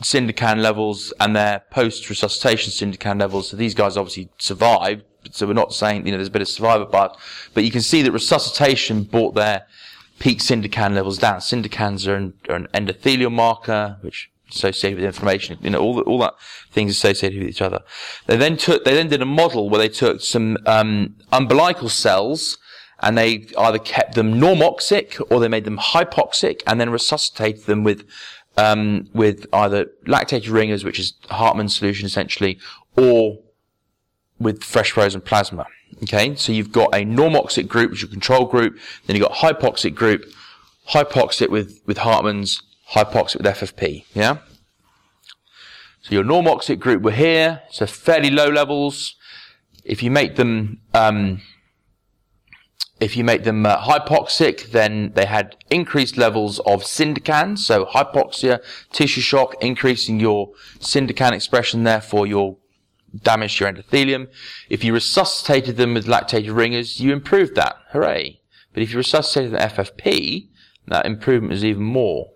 Syndecan 0.02 0.62
levels 0.62 1.14
and 1.20 1.36
their 1.36 1.64
post 1.70 2.10
resuscitation 2.10 2.72
Syndecan 2.72 3.20
levels, 3.20 3.50
so 3.50 3.58
these 3.58 3.76
guys 3.76 3.98
obviously 3.98 4.30
survived, 4.38 5.04
so 5.32 5.46
we're 5.46 5.54
not 5.54 5.74
saying, 5.74 6.06
you 6.06 6.14
know, 6.14 6.18
there's 6.18 6.30
a 6.30 6.32
bit 6.32 6.42
of 6.42 6.48
survivor 6.48 6.86
bias, 6.86 7.18
but 7.54 7.66
you 7.66 7.72
can 7.72 7.82
see 7.82 8.02
that 8.04 8.14
resuscitation 8.14 9.04
brought 9.04 9.36
their 9.36 9.66
peak 10.20 10.40
Syndecan 10.40 10.94
levels 10.94 11.18
down. 11.18 11.40
Syndecans 11.40 12.08
are 12.08 12.16
an, 12.16 12.34
are 12.50 12.56
an 12.56 12.68
endothelial 12.74 13.32
marker, 13.32 13.98
which 14.02 14.30
associated 14.52 14.98
with 14.98 15.06
inflammation, 15.06 15.58
you 15.62 15.70
know, 15.70 15.80
all, 15.80 15.96
the, 15.96 16.02
all 16.04 16.20
that 16.20 16.34
things 16.72 16.92
associated 16.92 17.40
with 17.40 17.50
each 17.50 17.62
other. 17.62 17.80
They 18.28 18.38
then 18.38 18.58
took, 18.58 18.86
they 18.86 18.94
then 18.94 19.08
did 19.08 19.22
a 19.22 19.26
model 19.26 19.70
where 19.70 19.80
they 19.80 19.90
took 19.90 20.22
some, 20.22 20.58
um, 20.66 21.16
umbilical 21.32 21.90
cells 21.90 22.58
and 23.02 23.18
they 23.18 23.48
either 23.58 23.80
kept 23.80 24.16
them 24.16 24.36
normoxic 24.36 25.22
or 25.30 25.40
they 25.40 25.48
made 25.48 25.66
them 25.66 25.78
hypoxic 25.78 26.62
and 26.68 26.80
then 26.80 26.90
resuscitated 26.90 27.66
them 27.66 27.84
with, 27.84 28.06
um, 28.58 29.10
with 29.14 29.46
either 29.52 29.88
lactated 30.06 30.52
ringers, 30.52 30.84
which 30.84 31.00
is 31.00 31.14
Hartmann's 31.30 31.76
solution 31.76 32.06
essentially, 32.06 32.60
or 32.96 33.40
with 34.40 34.64
fresh 34.64 34.92
frozen 34.92 35.22
plasma. 35.22 35.66
Okay, 36.04 36.36
so 36.36 36.52
you've 36.52 36.72
got 36.72 36.94
a 36.94 37.06
normoxic 37.06 37.68
group, 37.68 37.92
which 37.92 38.00
is 38.00 38.04
your 38.04 38.12
control 38.12 38.46
group, 38.46 38.78
then 39.06 39.16
you've 39.16 39.26
got 39.26 39.38
hypoxic 39.38 39.96
group, 39.96 40.26
hypoxic 40.90 41.50
with, 41.50 41.82
with 41.86 41.98
Hartmann's, 41.98 42.62
hypoxic 42.92 43.38
with 43.38 43.46
FFP, 43.46 44.04
yeah? 44.14 44.38
So 46.02 46.14
your 46.14 46.24
normoxic 46.24 46.80
group 46.80 47.02
were 47.02 47.12
here, 47.12 47.62
so 47.72 47.86
fairly 47.88 48.30
low 48.30 48.50
levels. 48.50 49.16
If 49.84 50.04
you 50.04 50.12
make 50.12 50.36
them, 50.36 50.82
um, 50.94 51.42
if 53.00 53.16
you 53.18 53.24
make 53.24 53.44
them 53.44 53.66
uh, 53.66 53.78
hypoxic, 53.78 54.72
then 54.72 55.14
they 55.16 55.26
had 55.26 55.56
increased 55.70 56.18
levels 56.18 56.60
of 56.60 56.84
Syndecan, 56.84 57.58
so 57.58 57.86
hypoxia, 57.86 58.60
tissue 58.92 59.22
shock, 59.22 59.56
increasing 59.62 60.20
your 60.20 60.52
Syndecan 60.80 61.32
expression, 61.32 61.84
therefore 61.84 62.28
your 62.28 62.58
damaged 63.24 63.60
your 63.60 63.72
endothelium. 63.72 64.28
If 64.70 64.84
you 64.84 64.94
resuscitated 64.94 65.78
them 65.78 65.94
with 65.94 66.06
lactated 66.06 66.56
ringers, 66.56 67.00
you 67.00 67.14
improved 67.14 67.56
that. 67.56 67.76
Hooray. 67.92 68.42
But 68.74 68.84
if 68.84 68.92
you 68.92 68.98
resuscitated 68.98 69.54
the 69.54 69.58
FFP, 69.58 70.50
that 70.88 71.06
improvement 71.06 71.54
is 71.54 71.66
even 71.66 71.84
more. 71.84 72.32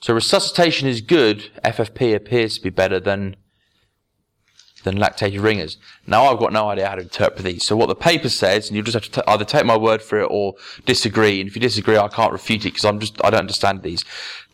So 0.00 0.14
resuscitation 0.14 0.88
is 0.88 1.00
good. 1.00 1.50
FFP 1.64 2.14
appears 2.14 2.56
to 2.56 2.62
be 2.62 2.70
better 2.70 3.00
than 3.00 3.36
than 4.84 4.96
lactated 4.96 5.42
ringers. 5.42 5.76
Now 6.06 6.26
I've 6.26 6.38
got 6.38 6.52
no 6.52 6.68
idea 6.68 6.88
how 6.88 6.94
to 6.94 7.02
interpret 7.02 7.44
these. 7.44 7.66
So 7.66 7.76
what 7.76 7.88
the 7.88 7.96
paper 7.96 8.28
says, 8.28 8.68
and 8.68 8.76
you 8.76 8.82
just 8.82 8.94
have 8.94 9.02
to 9.04 9.10
t- 9.10 9.26
either 9.26 9.44
take 9.44 9.66
my 9.66 9.76
word 9.76 10.00
for 10.00 10.20
it 10.20 10.28
or 10.30 10.54
disagree. 10.86 11.40
And 11.40 11.48
if 11.48 11.56
you 11.56 11.60
disagree, 11.60 11.98
I 11.98 12.06
can't 12.06 12.32
refute 12.32 12.64
it 12.64 12.70
because 12.70 12.84
I'm 12.84 13.00
just 13.00 13.22
I 13.24 13.30
don't 13.30 13.40
understand 13.40 13.82
these. 13.82 14.04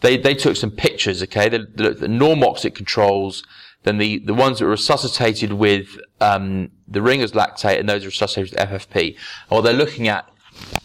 They 0.01 0.17
they 0.17 0.35
took 0.35 0.57
some 0.57 0.71
pictures. 0.71 1.23
Okay, 1.23 1.49
the 1.49 1.59
normoxic 1.59 2.75
controls 2.75 3.43
then 3.85 3.99
the, 3.99 4.19
the 4.19 4.35
ones 4.35 4.59
that 4.59 4.65
were 4.65 4.73
resuscitated 4.73 5.53
with 5.53 5.99
um, 6.21 6.71
the 6.89 7.01
ringers 7.01 7.33
lactate 7.33 7.79
and 7.79 7.89
those 7.89 8.05
resuscitated 8.05 8.59
with 8.59 8.69
FFP. 8.69 9.09
And 9.09 9.17
what 9.51 9.61
they're 9.63 9.73
looking 9.73 10.09
at, 10.09 10.29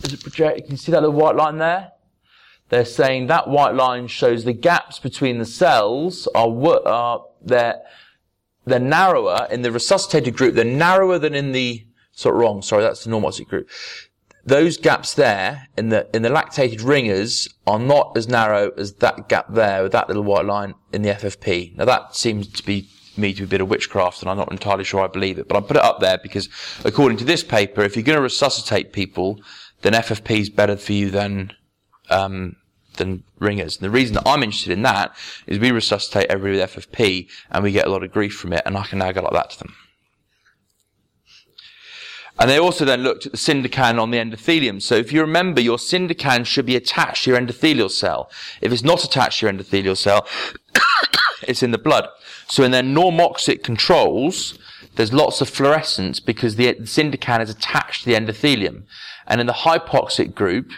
is 0.03 0.13
it 0.13 0.21
project, 0.21 0.63
can 0.63 0.71
you 0.71 0.77
see 0.77 0.91
that 0.91 1.01
little 1.01 1.15
white 1.15 1.35
line 1.35 1.57
there? 1.57 1.91
They're 2.69 2.85
saying 2.85 3.27
that 3.27 3.47
white 3.47 3.73
line 3.73 4.07
shows 4.07 4.43
the 4.43 4.53
gaps 4.53 4.99
between 4.99 5.39
the 5.39 5.45
cells 5.45 6.27
are, 6.35 6.49
are 6.85 7.25
they're, 7.41 7.81
they're 8.65 8.79
narrower 8.79 9.47
in 9.49 9.63
the 9.63 9.71
resuscitated 9.71 10.35
group. 10.35 10.53
They're 10.53 10.65
narrower 10.65 11.17
than 11.17 11.33
in 11.33 11.51
the, 11.53 11.85
sort 12.11 12.35
of 12.35 12.41
wrong, 12.41 12.61
sorry, 12.61 12.83
that's 12.83 13.05
the 13.05 13.11
normoxic 13.11 13.47
group 13.47 13.69
those 14.45 14.77
gaps 14.77 15.13
there 15.13 15.67
in 15.77 15.89
the 15.89 16.07
in 16.15 16.21
the 16.21 16.29
lactated 16.29 16.83
ringers 16.83 17.47
are 17.67 17.79
not 17.79 18.17
as 18.17 18.27
narrow 18.27 18.71
as 18.71 18.93
that 18.95 19.29
gap 19.29 19.53
there 19.53 19.83
with 19.83 19.91
that 19.91 20.07
little 20.07 20.23
white 20.23 20.45
line 20.45 20.73
in 20.91 21.01
the 21.01 21.09
FFP. 21.09 21.75
Now 21.77 21.85
that 21.85 22.15
seems 22.15 22.47
to 22.47 22.65
be 22.65 22.89
me 23.19 23.33
to 23.33 23.41
be 23.41 23.45
a 23.45 23.47
bit 23.47 23.61
of 23.61 23.69
witchcraft, 23.69 24.21
and 24.21 24.29
I'm 24.29 24.37
not 24.37 24.51
entirely 24.51 24.83
sure 24.83 25.01
I 25.01 25.07
believe 25.07 25.37
it. 25.37 25.47
But 25.47 25.57
I 25.57 25.61
put 25.61 25.77
it 25.77 25.83
up 25.83 25.99
there 25.99 26.17
because, 26.21 26.49
according 26.83 27.17
to 27.19 27.25
this 27.25 27.43
paper, 27.43 27.81
if 27.81 27.95
you're 27.95 28.03
going 28.03 28.17
to 28.17 28.21
resuscitate 28.21 28.93
people, 28.93 29.41
then 29.81 29.93
FFP 29.93 30.39
is 30.39 30.49
better 30.49 30.77
for 30.77 30.93
you 30.93 31.09
than 31.09 31.53
um, 32.09 32.55
than 32.95 33.23
ringers. 33.39 33.77
And 33.77 33.85
the 33.85 33.89
reason 33.89 34.15
that 34.15 34.27
I'm 34.27 34.43
interested 34.43 34.71
in 34.71 34.83
that 34.83 35.15
is 35.47 35.59
we 35.59 35.71
resuscitate 35.71 36.29
everybody 36.29 36.59
with 36.61 36.71
FFP 36.71 37.29
and 37.51 37.63
we 37.63 37.71
get 37.71 37.87
a 37.87 37.89
lot 37.89 38.03
of 38.03 38.11
grief 38.11 38.35
from 38.35 38.53
it, 38.53 38.61
and 38.65 38.77
I 38.77 38.83
can 38.83 38.99
now 38.99 39.11
go 39.11 39.21
like 39.21 39.33
that 39.33 39.51
to 39.51 39.59
them. 39.59 39.75
And 42.39 42.49
they 42.49 42.57
also 42.57 42.85
then 42.85 43.01
looked 43.03 43.25
at 43.25 43.33
the 43.33 43.37
syndecan 43.37 44.01
on 44.01 44.11
the 44.11 44.17
endothelium. 44.17 44.81
So 44.81 44.95
if 44.95 45.11
you 45.11 45.19
remember, 45.19 45.59
your 45.59 45.77
syndecan 45.77 46.45
should 46.45 46.65
be 46.65 46.77
attached 46.77 47.25
to 47.25 47.31
your 47.31 47.39
endothelial 47.39 47.91
cell. 47.91 48.31
If 48.61 48.71
it's 48.71 48.83
not 48.83 49.03
attached 49.03 49.39
to 49.39 49.45
your 49.45 49.53
endothelial 49.53 49.97
cell, 49.97 50.25
it's 51.43 51.63
in 51.63 51.71
the 51.71 51.77
blood. 51.77 52.07
So 52.49 52.63
in 52.63 52.71
their 52.71 52.83
normoxic 52.83 53.63
controls, 53.63 54.57
there's 54.95 55.13
lots 55.13 55.39
of 55.39 55.49
fluorescence 55.49 56.19
because 56.19 56.55
the 56.55 56.73
syndecan 56.75 57.41
is 57.41 57.49
attached 57.49 58.03
to 58.03 58.09
the 58.09 58.15
endothelium. 58.15 58.83
And 59.27 59.39
in 59.39 59.47
the 59.47 59.53
hypoxic 59.53 60.33
group, 60.33 60.71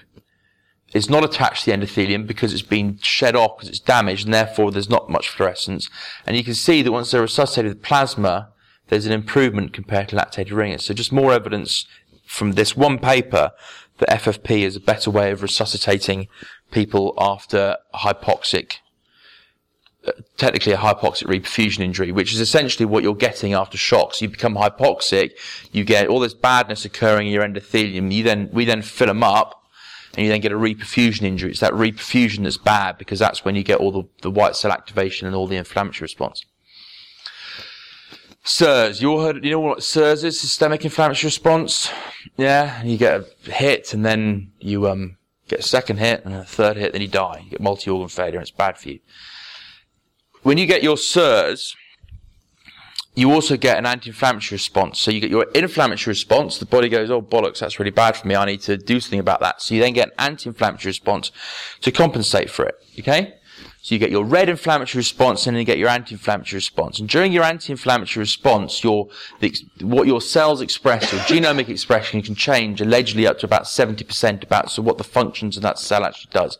it's 0.93 1.09
not 1.09 1.23
attached 1.23 1.63
to 1.63 1.71
the 1.71 1.77
endothelium 1.77 2.27
because 2.27 2.53
it's 2.53 2.61
been 2.61 2.99
shed 3.01 3.35
off 3.35 3.57
because 3.57 3.69
it's 3.69 3.79
damaged 3.79 4.25
and 4.25 4.33
therefore 4.33 4.71
there's 4.71 4.89
not 4.89 5.09
much 5.09 5.29
fluorescence. 5.29 5.89
And 6.27 6.35
you 6.35 6.43
can 6.43 6.53
see 6.53 6.81
that 6.81 6.91
once 6.91 7.11
they're 7.11 7.21
resuscitated 7.21 7.75
with 7.75 7.83
plasma, 7.83 8.49
there's 8.89 9.05
an 9.05 9.13
improvement 9.13 9.71
compared 9.71 10.09
to 10.09 10.17
lactated 10.17 10.51
ringers. 10.51 10.85
So 10.85 10.93
just 10.93 11.13
more 11.13 11.31
evidence 11.31 11.85
from 12.25 12.53
this 12.53 12.75
one 12.75 12.99
paper 12.99 13.51
that 13.99 14.09
FFP 14.09 14.63
is 14.63 14.75
a 14.75 14.81
better 14.81 15.09
way 15.09 15.31
of 15.31 15.41
resuscitating 15.41 16.27
people 16.71 17.13
after 17.17 17.77
hypoxic, 17.95 18.77
technically 20.37 20.73
a 20.73 20.77
hypoxic 20.77 21.25
reperfusion 21.25 21.79
injury, 21.79 22.11
which 22.11 22.33
is 22.33 22.39
essentially 22.39 22.85
what 22.85 23.03
you're 23.03 23.15
getting 23.15 23.53
after 23.53 23.77
shocks. 23.77 24.21
You 24.21 24.29
become 24.29 24.55
hypoxic, 24.55 25.31
you 25.71 25.83
get 25.83 26.07
all 26.07 26.19
this 26.19 26.33
badness 26.33 26.85
occurring 26.85 27.27
in 27.27 27.33
your 27.33 27.43
endothelium. 27.43 28.11
You 28.11 28.23
then, 28.23 28.49
we 28.51 28.65
then 28.65 28.81
fill 28.81 29.07
them 29.07 29.23
up 29.23 29.63
and 30.15 30.25
you 30.25 30.31
then 30.31 30.41
get 30.41 30.51
a 30.51 30.55
reperfusion 30.55 31.23
injury. 31.23 31.51
It's 31.51 31.59
that 31.59 31.73
reperfusion 31.73 32.43
that's 32.43 32.57
bad 32.57 32.97
because 32.97 33.19
that's 33.19 33.45
when 33.45 33.55
you 33.55 33.63
get 33.63 33.79
all 33.79 33.91
the, 33.91 34.03
the 34.21 34.31
white 34.31 34.55
cell 34.55 34.71
activation 34.71 35.27
and 35.27 35.35
all 35.35 35.47
the 35.47 35.57
inflammatory 35.57 36.05
response. 36.05 36.45
SIRS. 38.43 39.01
You 39.01 39.11
all 39.11 39.21
heard, 39.21 39.45
you 39.45 39.51
know 39.51 39.59
what 39.59 39.83
SIRS 39.83 40.23
is? 40.23 40.39
Systemic 40.39 40.83
inflammatory 40.83 41.27
response. 41.27 41.91
Yeah. 42.37 42.81
You 42.83 42.97
get 42.97 43.21
a 43.21 43.51
hit 43.51 43.93
and 43.93 44.03
then 44.03 44.51
you, 44.59 44.89
um, 44.89 45.17
get 45.47 45.59
a 45.59 45.63
second 45.63 45.97
hit 45.97 46.25
and 46.25 46.33
a 46.33 46.43
third 46.43 46.77
hit, 46.77 46.93
then 46.93 47.01
you 47.01 47.07
die. 47.07 47.41
You 47.43 47.51
get 47.51 47.61
multi-organ 47.61 48.07
failure 48.07 48.35
and 48.35 48.41
it's 48.41 48.51
bad 48.51 48.77
for 48.77 48.89
you. 48.89 48.99
When 50.43 50.57
you 50.57 50.65
get 50.65 50.81
your 50.81 50.97
SIRS, 50.97 51.75
you 53.13 53.31
also 53.31 53.57
get 53.57 53.77
an 53.77 53.85
anti-inflammatory 53.85 54.55
response. 54.55 54.99
So 54.99 55.11
you 55.11 55.19
get 55.19 55.29
your 55.29 55.43
inflammatory 55.53 56.11
response. 56.11 56.57
The 56.57 56.65
body 56.65 56.89
goes, 56.89 57.11
oh 57.11 57.21
bollocks, 57.21 57.59
that's 57.59 57.77
really 57.77 57.91
bad 57.91 58.15
for 58.15 58.27
me. 58.27 58.35
I 58.35 58.45
need 58.45 58.61
to 58.61 58.77
do 58.77 58.99
something 58.99 59.19
about 59.19 59.41
that. 59.41 59.61
So 59.61 59.75
you 59.75 59.81
then 59.81 59.93
get 59.93 60.09
an 60.09 60.13
anti-inflammatory 60.17 60.89
response 60.89 61.31
to 61.81 61.91
compensate 61.91 62.49
for 62.49 62.65
it. 62.65 62.75
Okay? 62.99 63.33
So 63.83 63.95
you 63.95 63.99
get 63.99 64.11
your 64.11 64.23
red 64.23 64.47
inflammatory 64.47 64.99
response 64.99 65.45
and 65.45 65.55
then 65.55 65.61
you 65.61 65.65
get 65.65 65.77
your 65.77 65.89
anti-inflammatory 65.89 66.57
response. 66.57 66.99
And 66.99 67.09
during 67.09 67.33
your 67.33 67.43
anti-inflammatory 67.43 68.21
response, 68.21 68.83
your, 68.83 69.09
the, 69.39 69.53
what 69.81 70.07
your 70.07 70.21
cells 70.21 70.61
express, 70.61 71.11
your 71.11 71.21
genomic 71.21 71.67
expression 71.67 72.21
can 72.21 72.35
change 72.35 72.79
allegedly 72.79 73.27
up 73.27 73.39
to 73.39 73.45
about 73.45 73.63
70% 73.63 74.43
about 74.43 74.71
so 74.71 74.81
what 74.81 74.97
the 74.97 75.03
functions 75.03 75.57
of 75.57 75.63
that 75.63 75.79
cell 75.79 76.05
actually 76.05 76.29
does. 76.31 76.59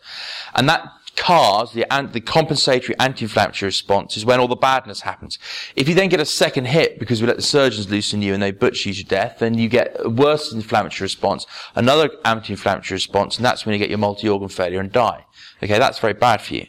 And 0.56 0.68
that 0.68 0.88
CARS, 1.22 1.74
the, 1.74 1.86
the 2.12 2.20
compensatory 2.20 2.98
anti-inflammatory 2.98 3.68
response, 3.68 4.18
is 4.18 4.26
when 4.26 4.40
all 4.40 4.48
the 4.48 4.56
badness 4.56 5.02
happens. 5.02 5.38
If 5.76 5.88
you 5.88 5.94
then 5.94 6.10
get 6.10 6.20
a 6.20 6.26
second 6.26 6.66
hit 6.66 6.98
because 6.98 7.22
we 7.22 7.28
let 7.28 7.36
the 7.36 7.44
surgeons 7.44 7.92
loosen 7.92 8.24
you 8.24 8.34
and 8.34 8.42
they 8.42 8.50
butcher 8.50 8.90
you 8.90 8.96
to 8.96 9.04
death, 9.04 9.38
then 9.38 9.56
you 9.56 9.70
get 9.70 9.96
a 10.00 10.10
worse 10.10 10.52
inflammatory 10.52 11.06
response, 11.06 11.46
another 11.76 12.10
anti-inflammatory 12.26 12.96
response, 12.96 13.38
and 13.38 13.46
that's 13.46 13.68
when 13.68 13.74
you 13.74 13.80
get 13.80 13.90
your 13.90 14.00
multi-organ 14.00 14.50
failure 14.50 14.80
and 14.80 14.92
die. 14.92 15.24
Okay, 15.62 15.78
that's 15.78 16.00
very 16.00 16.14
bad 16.14 16.42
for 16.42 16.56
you. 16.56 16.66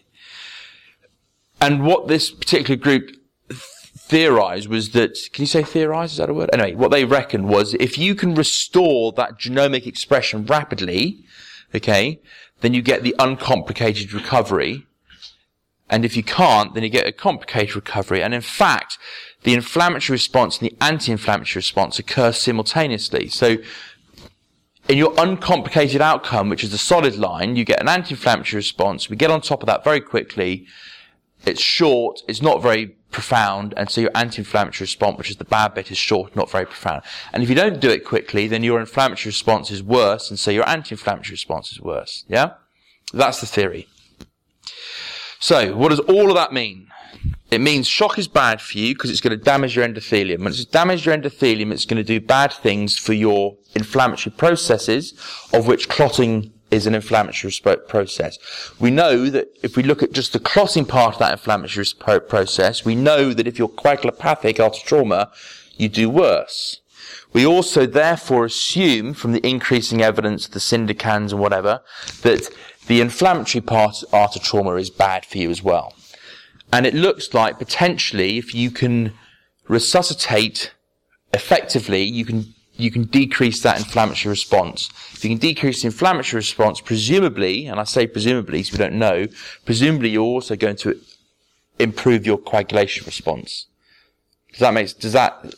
And 1.58 1.86
what 1.86 2.08
this 2.08 2.30
particular 2.30 2.76
group 2.76 3.10
theorized 3.48 4.68
was 4.68 4.90
that, 4.90 5.16
can 5.32 5.44
you 5.44 5.46
say 5.46 5.62
theorize? 5.62 6.12
Is 6.12 6.18
that 6.18 6.28
a 6.28 6.34
word? 6.34 6.50
Anyway, 6.52 6.74
what 6.74 6.90
they 6.90 7.06
reckoned 7.06 7.48
was 7.48 7.72
if 7.80 7.96
you 7.96 8.14
can 8.14 8.34
restore 8.34 9.12
that 9.12 9.38
genomic 9.38 9.86
expression 9.86 10.44
rapidly, 10.44 11.24
okay, 11.74 12.20
then 12.60 12.74
you 12.74 12.82
get 12.82 13.02
the 13.02 13.14
uncomplicated 13.18 14.12
recovery. 14.12 14.86
And 15.88 16.04
if 16.04 16.16
you 16.16 16.22
can't, 16.22 16.74
then 16.74 16.82
you 16.82 16.88
get 16.88 17.06
a 17.06 17.12
complicated 17.12 17.74
recovery. 17.74 18.22
And 18.22 18.32
in 18.32 18.40
fact, 18.40 18.98
the 19.42 19.52
inflammatory 19.52 20.14
response 20.14 20.58
and 20.58 20.70
the 20.70 20.76
anti-inflammatory 20.80 21.58
response 21.58 21.98
occur 21.98 22.32
simultaneously. 22.32 23.28
So 23.28 23.58
in 24.88 24.96
your 24.96 25.12
uncomplicated 25.18 26.00
outcome, 26.00 26.48
which 26.48 26.64
is 26.64 26.70
the 26.70 26.78
solid 26.78 27.16
line, 27.16 27.56
you 27.56 27.64
get 27.64 27.80
an 27.80 27.88
anti-inflammatory 27.88 28.58
response. 28.58 29.10
We 29.10 29.16
get 29.16 29.30
on 29.30 29.40
top 29.40 29.62
of 29.62 29.66
that 29.66 29.84
very 29.84 30.00
quickly 30.00 30.66
it's 31.44 31.60
short, 31.60 32.22
it's 32.28 32.42
not 32.42 32.62
very 32.62 32.96
profound, 33.12 33.74
and 33.76 33.88
so 33.88 34.00
your 34.00 34.10
anti-inflammatory 34.14 34.84
response, 34.84 35.18
which 35.18 35.30
is 35.30 35.36
the 35.36 35.44
bad 35.44 35.74
bit, 35.74 35.90
is 35.90 35.98
short, 35.98 36.34
not 36.34 36.50
very 36.50 36.66
profound. 36.66 37.02
And 37.32 37.42
if 37.42 37.48
you 37.48 37.54
don't 37.54 37.80
do 37.80 37.90
it 37.90 38.04
quickly, 38.04 38.48
then 38.48 38.64
your 38.64 38.80
inflammatory 38.80 39.28
response 39.28 39.70
is 39.70 39.82
worse, 39.82 40.30
and 40.30 40.38
so 40.38 40.50
your 40.50 40.68
anti-inflammatory 40.68 41.34
response 41.34 41.70
is 41.70 41.80
worse. 41.80 42.24
Yeah? 42.28 42.54
That's 43.12 43.40
the 43.40 43.46
theory. 43.46 43.86
So, 45.38 45.76
what 45.76 45.90
does 45.90 46.00
all 46.00 46.28
of 46.28 46.34
that 46.36 46.52
mean? 46.52 46.88
It 47.50 47.60
means 47.60 47.86
shock 47.86 48.18
is 48.18 48.28
bad 48.28 48.60
for 48.60 48.78
you 48.78 48.94
because 48.94 49.10
it's 49.10 49.20
going 49.20 49.36
to 49.38 49.44
damage 49.44 49.76
your 49.76 49.86
endothelium. 49.86 50.38
When 50.38 50.48
it's 50.48 50.64
damaged 50.64 51.04
your 51.04 51.16
endothelium, 51.16 51.70
it's 51.70 51.84
going 51.84 51.98
to 51.98 52.04
do 52.04 52.20
bad 52.20 52.52
things 52.52 52.96
for 52.96 53.12
your 53.12 53.56
inflammatory 53.74 54.34
processes, 54.34 55.12
of 55.52 55.66
which 55.66 55.88
clotting 55.88 56.51
is 56.72 56.86
an 56.86 56.94
inflammatory 56.94 57.52
process. 57.86 58.38
We 58.80 58.90
know 58.90 59.28
that 59.28 59.48
if 59.62 59.76
we 59.76 59.82
look 59.82 60.02
at 60.02 60.12
just 60.12 60.32
the 60.32 60.40
clotting 60.40 60.86
part 60.86 61.14
of 61.14 61.18
that 61.20 61.32
inflammatory 61.32 62.20
process, 62.20 62.84
we 62.84 62.94
know 62.94 63.32
that 63.34 63.46
if 63.46 63.58
you're 63.58 63.68
coagulopathic 63.68 64.58
after 64.58 64.80
trauma, 64.80 65.30
you 65.76 65.88
do 65.88 66.08
worse. 66.08 66.80
We 67.32 67.46
also 67.46 67.86
therefore 67.86 68.46
assume 68.46 69.14
from 69.14 69.32
the 69.32 69.46
increasing 69.46 70.02
evidence, 70.02 70.46
of 70.46 70.52
the 70.52 70.60
syndecans 70.60 71.32
and 71.32 71.40
whatever, 71.40 71.82
that 72.22 72.48
the 72.86 73.00
inflammatory 73.00 73.62
part 73.62 74.02
after 74.12 74.38
trauma 74.38 74.74
is 74.74 74.90
bad 74.90 75.24
for 75.24 75.38
you 75.38 75.50
as 75.50 75.62
well. 75.62 75.94
And 76.72 76.86
it 76.86 76.94
looks 76.94 77.34
like 77.34 77.58
potentially 77.58 78.38
if 78.38 78.54
you 78.54 78.70
can 78.70 79.12
resuscitate 79.68 80.72
effectively, 81.34 82.02
you 82.02 82.24
can 82.24 82.54
you 82.82 82.90
can 82.90 83.04
decrease 83.04 83.62
that 83.62 83.78
inflammatory 83.78 84.30
response. 84.30 84.90
If 85.12 85.24
you 85.24 85.30
can 85.30 85.38
decrease 85.38 85.82
the 85.82 85.86
inflammatory 85.86 86.38
response, 86.38 86.80
presumably, 86.80 87.66
and 87.66 87.78
I 87.78 87.84
say 87.84 88.06
presumably 88.06 88.58
because 88.58 88.72
we 88.72 88.78
don't 88.78 88.98
know, 88.98 89.28
presumably 89.64 90.10
you're 90.10 90.22
also 90.22 90.56
going 90.56 90.76
to 90.76 91.00
improve 91.78 92.26
your 92.26 92.38
coagulation 92.38 93.06
response. 93.06 93.66
Does 94.50 94.58
that 94.60 94.74
make, 94.74 94.98
does 94.98 95.12
that, 95.12 95.54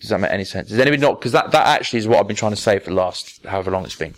does 0.00 0.10
that 0.10 0.20
make 0.20 0.30
any 0.30 0.44
sense? 0.44 0.68
Does 0.68 0.78
anybody 0.78 1.02
not, 1.02 1.18
because 1.18 1.32
that, 1.32 1.50
that 1.50 1.66
actually 1.66 1.98
is 1.98 2.06
what 2.06 2.20
I've 2.20 2.28
been 2.28 2.36
trying 2.36 2.52
to 2.52 2.56
say 2.56 2.78
for 2.78 2.90
the 2.90 2.96
last 2.96 3.44
however 3.44 3.72
long 3.72 3.84
it's 3.84 3.96
been. 3.96 4.14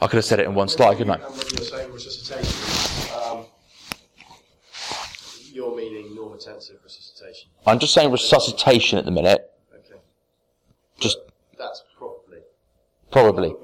I 0.00 0.06
could 0.06 0.16
have 0.16 0.24
said 0.24 0.38
it 0.40 0.46
in 0.46 0.54
one 0.54 0.68
slide, 0.68 0.98
couldn't 0.98 1.10
I? 1.10 1.24
Um, 3.16 3.46
you're 5.52 5.74
meaning 5.74 6.14
normotensive 6.16 6.84
resuscitation. 6.84 7.50
I'm 7.66 7.78
just 7.80 7.92
saying 7.92 8.12
resuscitation 8.12 8.98
at 8.98 9.04
the 9.04 9.10
minute 9.10 9.50
just 10.98 11.18
that's 11.58 11.82
probably 11.98 12.38
probably. 13.10 13.54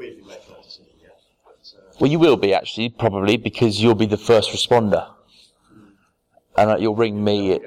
Well, 2.01 2.11
you 2.11 2.18
will 2.18 2.36
be 2.36 2.53
actually 2.53 2.88
probably 2.88 3.36
because 3.36 3.80
you'll 3.80 3.95
be 3.95 4.07
the 4.07 4.16
first 4.16 4.51
responder, 4.51 5.09
and 6.57 6.70
uh, 6.70 6.76
you'll 6.78 6.97
ring 6.97 7.22
me. 7.22 7.61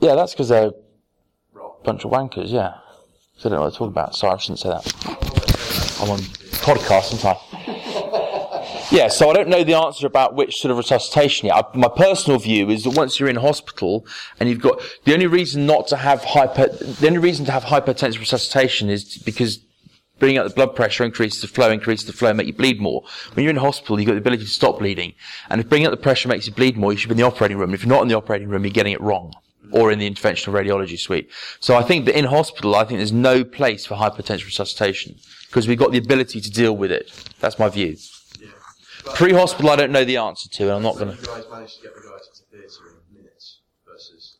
Yeah, 0.00 0.14
that's 0.14 0.32
because 0.32 0.48
they're 0.48 0.68
a 0.68 0.72
bunch 1.84 2.04
of 2.04 2.10
wankers. 2.10 2.50
Yeah, 2.50 2.74
so 3.36 3.48
I 3.48 3.50
don't 3.50 3.52
know 3.52 3.60
what 3.62 3.70
they're 3.70 3.78
talking 3.78 3.88
about. 3.88 4.14
Sorry, 4.14 4.34
I 4.34 4.36
shouldn't 4.38 4.58
say 4.58 4.68
that. 4.68 4.84
I'm 6.00 6.10
on 6.10 6.18
podcast 6.18 7.04
sometimes. 7.04 7.38
Yeah, 8.90 9.08
so 9.08 9.28
I 9.28 9.34
don't 9.34 9.48
know 9.48 9.64
the 9.64 9.74
answer 9.74 10.06
about 10.06 10.34
which 10.34 10.62
sort 10.62 10.72
of 10.72 10.78
resuscitation 10.78 11.48
yet. 11.48 11.56
I, 11.56 11.76
my 11.76 11.88
personal 11.88 12.38
view 12.38 12.70
is 12.70 12.84
that 12.84 12.90
once 12.90 13.20
you're 13.20 13.28
in 13.28 13.36
hospital 13.36 14.06
and 14.40 14.48
you've 14.48 14.62
got 14.62 14.80
the 15.04 15.12
only 15.12 15.26
reason 15.26 15.66
not 15.66 15.88
to 15.88 15.96
have 15.96 16.24
hyper, 16.24 16.68
the 16.68 17.06
only 17.06 17.18
reason 17.18 17.44
to 17.46 17.52
have 17.52 17.64
hypertensive 17.64 18.18
resuscitation 18.18 18.88
is 18.88 19.18
because 19.18 19.58
bringing 20.18 20.38
up 20.38 20.48
the 20.48 20.54
blood 20.54 20.74
pressure 20.74 21.04
increases 21.04 21.42
the 21.42 21.48
flow, 21.48 21.70
increases 21.70 22.06
the 22.06 22.14
flow, 22.14 22.32
make 22.32 22.46
you 22.46 22.54
bleed 22.54 22.80
more. 22.80 23.04
When 23.34 23.44
you're 23.44 23.50
in 23.50 23.56
hospital, 23.56 24.00
you've 24.00 24.06
got 24.06 24.14
the 24.14 24.20
ability 24.20 24.44
to 24.44 24.50
stop 24.50 24.78
bleeding. 24.78 25.12
And 25.50 25.60
if 25.60 25.68
bringing 25.68 25.86
up 25.86 25.90
the 25.90 25.98
pressure 25.98 26.28
makes 26.30 26.46
you 26.46 26.54
bleed 26.54 26.78
more, 26.78 26.90
you 26.90 26.98
should 26.98 27.08
be 27.08 27.12
in 27.12 27.18
the 27.18 27.24
operating 27.24 27.58
room. 27.58 27.74
If 27.74 27.82
you're 27.82 27.94
not 27.94 28.02
in 28.02 28.08
the 28.08 28.16
operating 28.16 28.48
room, 28.48 28.64
you're 28.64 28.72
getting 28.72 28.94
it 28.94 29.02
wrong. 29.02 29.34
Or 29.70 29.92
in 29.92 29.98
the 29.98 30.10
interventional 30.10 30.54
radiology 30.54 30.98
suite. 30.98 31.28
So 31.60 31.76
I 31.76 31.82
think 31.82 32.06
that 32.06 32.18
in 32.18 32.24
hospital, 32.24 32.74
I 32.74 32.84
think 32.84 33.00
there's 33.00 33.12
no 33.12 33.44
place 33.44 33.84
for 33.84 33.96
hypertensive 33.96 34.46
resuscitation. 34.46 35.16
Because 35.46 35.68
we've 35.68 35.78
got 35.78 35.92
the 35.92 35.98
ability 35.98 36.40
to 36.40 36.50
deal 36.50 36.74
with 36.74 36.90
it. 36.90 37.12
That's 37.40 37.58
my 37.58 37.68
view. 37.68 37.98
Pre-hospital, 39.14 39.70
I 39.70 39.76
don't 39.76 39.92
know 39.92 40.04
the 40.04 40.16
answer 40.18 40.48
to, 40.48 40.62
and 40.64 40.72
I'm 40.72 40.82
not 40.82 40.96
going 40.96 41.14
to. 41.14 41.20
You 41.20 41.26
guys 41.26 41.44
managed 41.50 41.76
to 41.76 41.82
get 41.82 41.94
the 41.94 42.00
guy 42.00 42.18
to 42.18 42.56
theatre 42.56 43.00
in 43.10 43.16
minutes 43.16 43.60
versus 43.86 44.38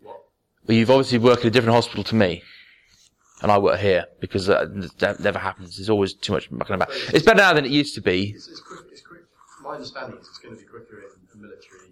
what? 0.00 0.20
Well, 0.66 0.76
you've 0.76 0.90
obviously 0.90 1.18
worked 1.18 1.40
at 1.40 1.46
a 1.46 1.50
different 1.50 1.74
hospital 1.74 2.04
to 2.04 2.14
me. 2.14 2.42
and 3.42 3.52
I 3.52 3.58
work 3.58 3.80
here 3.80 4.06
because 4.20 4.48
uh, 4.48 4.66
that 4.98 5.20
never 5.20 5.38
happens. 5.38 5.76
There's 5.76 5.90
always 5.90 6.14
too 6.14 6.32
much 6.32 6.50
mucking 6.50 6.74
about. 6.74 6.88
It's 7.12 7.24
better 7.24 7.38
now 7.38 7.52
than 7.52 7.64
it 7.64 7.70
used 7.70 7.94
to 7.96 8.00
be. 8.00 8.30
It's, 8.30 8.48
it's 8.48 8.60
quick, 8.60 8.80
it's 8.90 9.02
quick. 9.02 9.22
My 9.62 9.74
understanding 9.74 10.18
is 10.18 10.26
it's 10.28 10.38
going 10.38 10.54
to 10.54 10.60
be 10.60 10.66
quicker 10.66 11.00
in 11.00 11.40
the 11.40 11.46
military. 11.46 11.90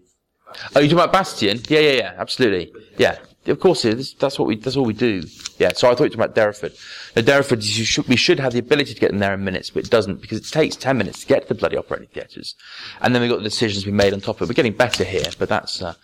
Oh, 0.76 0.80
you 0.80 0.88
talking 0.88 0.92
about 0.92 1.12
Bastion? 1.12 1.60
Yeah, 1.68 1.80
yeah, 1.80 1.92
yeah, 1.92 2.14
absolutely. 2.16 2.72
Yeah, 2.96 3.18
of 3.46 3.60
course 3.60 3.84
it 3.84 3.98
is. 3.98 4.14
That's 4.14 4.38
what 4.38 4.48
we. 4.48 4.56
That's 4.56 4.76
all 4.76 4.84
we 4.84 4.94
do. 4.94 5.22
Yeah. 5.58 5.72
So 5.74 5.90
I 5.90 5.94
thought 5.94 6.04
you 6.04 6.18
were 6.18 6.24
about 6.24 6.34
Derriford. 6.34 6.76
Now, 7.14 7.22
Derriford, 7.22 7.62
should, 7.62 8.08
we 8.08 8.16
should 8.16 8.40
have 8.40 8.52
the 8.52 8.58
ability 8.58 8.94
to 8.94 9.00
get 9.00 9.10
them 9.10 9.20
there 9.20 9.34
in 9.34 9.44
minutes, 9.44 9.70
but 9.70 9.84
it 9.84 9.90
doesn't 9.90 10.20
because 10.20 10.38
it 10.38 10.50
takes 10.50 10.76
ten 10.76 10.96
minutes 10.98 11.20
to 11.20 11.26
get 11.26 11.42
to 11.42 11.48
the 11.48 11.54
bloody 11.54 11.76
operating 11.76 12.08
theatres, 12.08 12.54
and 13.00 13.14
then 13.14 13.22
we've 13.22 13.30
got 13.30 13.38
the 13.38 13.44
decisions 13.44 13.86
we 13.86 13.92
made 13.92 14.12
on 14.12 14.20
top 14.20 14.36
of 14.36 14.42
it. 14.42 14.48
We're 14.48 14.54
getting 14.54 14.72
better 14.72 15.04
here, 15.04 15.30
but 15.38 15.48
that's. 15.48 15.82
Uh, 15.82 15.94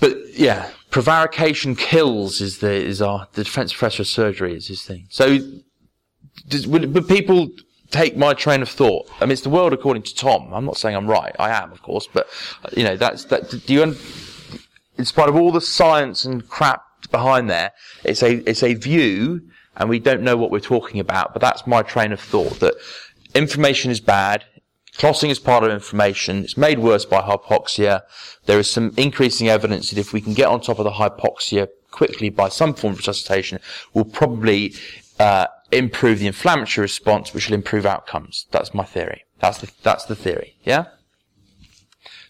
but 0.00 0.16
yeah, 0.34 0.70
prevarication 0.90 1.76
kills 1.76 2.40
is 2.40 2.58
the 2.58 2.72
is 2.72 3.00
our 3.02 3.28
the 3.32 3.44
defence 3.44 3.72
professor 3.72 4.02
of 4.02 4.08
surgery 4.08 4.54
is 4.54 4.68
his 4.68 4.82
thing. 4.82 5.06
So, 5.10 5.38
does, 6.48 6.66
would, 6.66 6.92
but 6.92 7.08
people 7.08 7.50
take 7.90 8.16
my 8.16 8.34
train 8.34 8.62
of 8.62 8.68
thought. 8.68 9.08
I 9.20 9.24
mean, 9.24 9.32
it's 9.32 9.42
the 9.42 9.50
world 9.50 9.72
according 9.72 10.02
to 10.04 10.14
Tom. 10.14 10.52
I'm 10.52 10.64
not 10.64 10.76
saying 10.76 10.96
I'm 10.96 11.06
right. 11.06 11.34
I 11.38 11.50
am, 11.50 11.72
of 11.72 11.82
course, 11.82 12.08
but 12.12 12.28
you 12.76 12.84
know 12.84 12.96
that's 12.96 13.24
that. 13.26 13.50
Do 13.50 13.72
you? 13.72 13.96
In 14.98 15.04
spite 15.04 15.28
of 15.28 15.36
all 15.36 15.52
the 15.52 15.60
science 15.60 16.24
and 16.24 16.46
crap 16.48 16.82
behind 17.10 17.48
there, 17.48 17.72
it's 18.04 18.22
a 18.22 18.48
it's 18.48 18.62
a 18.62 18.74
view, 18.74 19.42
and 19.76 19.88
we 19.88 19.98
don't 19.98 20.22
know 20.22 20.36
what 20.36 20.50
we're 20.50 20.60
talking 20.60 21.00
about. 21.00 21.32
But 21.32 21.40
that's 21.40 21.66
my 21.66 21.82
train 21.82 22.12
of 22.12 22.20
thought 22.20 22.60
that 22.60 22.74
inflammation 23.34 23.90
is 23.90 24.00
bad. 24.00 24.44
Clotting 24.96 25.30
is 25.30 25.38
part 25.38 25.62
of 25.62 25.70
inflammation. 25.70 26.42
It's 26.42 26.56
made 26.56 26.80
worse 26.80 27.04
by 27.04 27.20
hypoxia. 27.20 28.02
There 28.46 28.58
is 28.58 28.68
some 28.68 28.92
increasing 28.96 29.48
evidence 29.48 29.90
that 29.90 29.98
if 29.98 30.12
we 30.12 30.20
can 30.20 30.34
get 30.34 30.48
on 30.48 30.60
top 30.60 30.80
of 30.80 30.84
the 30.84 30.90
hypoxia 30.90 31.68
quickly 31.92 32.30
by 32.30 32.48
some 32.48 32.74
form 32.74 32.94
of 32.94 32.98
resuscitation, 32.98 33.60
we'll 33.94 34.04
probably 34.04 34.74
uh, 35.20 35.46
improve 35.70 36.18
the 36.18 36.26
inflammatory 36.26 36.82
response, 36.82 37.32
which 37.32 37.48
will 37.48 37.54
improve 37.54 37.86
outcomes. 37.86 38.46
That's 38.50 38.74
my 38.74 38.84
theory. 38.84 39.24
That's 39.38 39.58
the 39.58 39.70
that's 39.84 40.04
the 40.06 40.16
theory. 40.16 40.56
Yeah. 40.64 40.86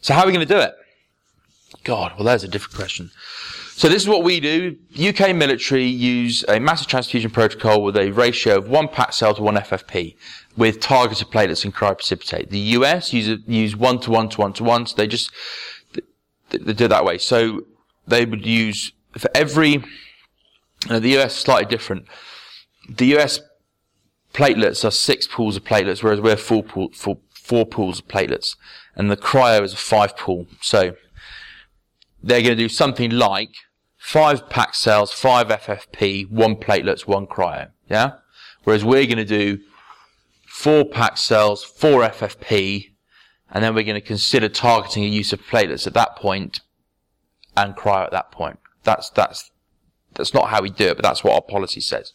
So 0.01 0.13
how 0.13 0.23
are 0.23 0.27
we 0.27 0.33
going 0.33 0.47
to 0.47 0.55
do 0.55 0.61
it? 0.61 0.75
God, 1.89 2.13
well, 2.17 2.25
there's 2.25 2.45
a 2.45 2.49
different 2.49 2.75
question. 2.75 3.11
So 3.71 3.89
this 3.89 4.03
is 4.03 4.09
what 4.09 4.23
we 4.23 4.41
do. 4.41 4.77
UK 4.95 5.35
military 5.35 5.87
use 5.87 6.45
a 6.47 6.61
massive 6.61 6.87
transfusion 6.87 7.31
protocol 7.31 7.83
with 7.83 7.97
a 7.97 8.11
ratio 8.11 8.59
of 8.59 8.69
one 8.69 8.89
packed 8.89 9.15
cell 9.15 9.35
to 9.35 9.43
one 9.43 9.55
FFP 9.55 10.15
with 10.55 10.81
targeted 10.81 11.29
platelets 11.29 11.65
and 11.65 11.75
cryoprecipitate. 11.75 12.51
The 12.51 12.59
US 12.77 13.15
use, 13.15 13.41
use 13.47 13.75
one 13.75 14.01
to 14.01 14.11
one 14.11 14.29
to 14.29 14.39
one 14.39 14.53
to 14.53 14.65
one, 14.65 14.85
so 14.85 14.97
they 14.97 15.07
just, 15.07 15.31
they, 15.95 16.59
they 16.59 16.75
do 16.75 16.85
it 16.85 16.89
that 16.89 17.07
way. 17.07 17.17
So 17.17 17.63
they 18.07 18.27
would 18.27 18.45
use, 18.45 18.93
for 19.17 19.31
every, 19.35 19.71
you 19.71 19.83
know, 20.91 20.99
the 20.99 21.17
US 21.17 21.37
is 21.37 21.39
slightly 21.39 21.71
different. 21.75 22.05
The 22.87 23.17
US 23.17 23.41
platelets 24.35 24.85
are 24.85 24.91
six 24.91 25.27
pools 25.27 25.57
of 25.57 25.65
platelets, 25.65 26.03
whereas 26.03 26.21
we're 26.21 26.37
four, 26.37 26.63
pool, 26.63 26.91
four, 26.93 27.17
four 27.33 27.65
pools 27.65 28.01
of 28.01 28.09
platelets. 28.09 28.57
And 28.95 29.11
the 29.11 29.17
cryo 29.17 29.63
is 29.63 29.73
a 29.73 29.77
five 29.77 30.19
pool. 30.19 30.49
So, 30.61 30.95
they're 32.23 32.43
going 32.43 32.57
to 32.57 32.63
do 32.63 32.69
something 32.69 33.11
like 33.11 33.51
five 33.97 34.49
pack 34.49 34.75
cells, 34.75 35.13
five 35.13 35.49
FFP, 35.49 36.31
one 36.31 36.57
platelets, 36.57 37.07
one 37.07 37.27
cryo. 37.27 37.71
Yeah? 37.89 38.13
Whereas 38.65 38.85
we're 38.85 39.07
going 39.07 39.19
to 39.19 39.25
do 39.25 39.59
four 40.47 40.85
pack 40.85 41.17
cells, 41.17 41.65
four 41.65 42.03
FFP, 42.03 42.93
and 43.51 43.65
then 43.65 43.75
we're 43.75 43.85
going 43.85 44.01
to 44.01 44.07
consider 44.07 44.49
targeting 44.49 45.05
a 45.05 45.09
use 45.09 45.33
of 45.33 45.41
platelets 45.43 45.87
at 45.87 45.95
that 45.95 46.17
point 46.17 46.61
and 47.57 47.77
cryo 47.77 48.05
at 48.05 48.13
that 48.13 48.31
point. 48.31 48.59
That's, 48.85 49.11
that's, 49.11 49.51
that's 50.15 50.35
not 50.35 50.49
how 50.49 50.63
we 50.63 50.71
do 50.71 50.87
it, 50.87 50.97
but 50.97 51.03
that's 51.03 51.25
what 51.25 51.35
our 51.35 51.43
policy 51.43 51.81
says. 51.81 52.13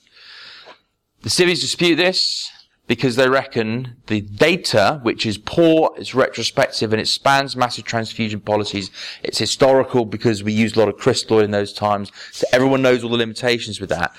The 1.21 1.29
civvies 1.29 1.61
dispute 1.61 1.95
this 1.95 2.51
because 2.87 3.15
they 3.15 3.29
reckon 3.29 3.95
the 4.07 4.21
data, 4.21 4.99
which 5.03 5.25
is 5.25 5.37
poor, 5.37 5.93
it's 5.97 6.13
retrospective, 6.13 6.91
and 6.91 7.01
it 7.01 7.07
spans 7.07 7.55
massive 7.55 7.85
transfusion 7.85 8.41
policies. 8.41 8.91
It's 9.23 9.37
historical 9.37 10.03
because 10.05 10.43
we 10.43 10.51
used 10.51 10.75
a 10.75 10.79
lot 10.79 10.89
of 10.89 10.97
crystalloid 10.97 11.45
in 11.45 11.51
those 11.51 11.71
times, 11.71 12.11
so 12.31 12.45
everyone 12.51 12.81
knows 12.81 13.03
all 13.03 13.09
the 13.09 13.17
limitations 13.17 13.79
with 13.79 13.89
that. 13.89 14.13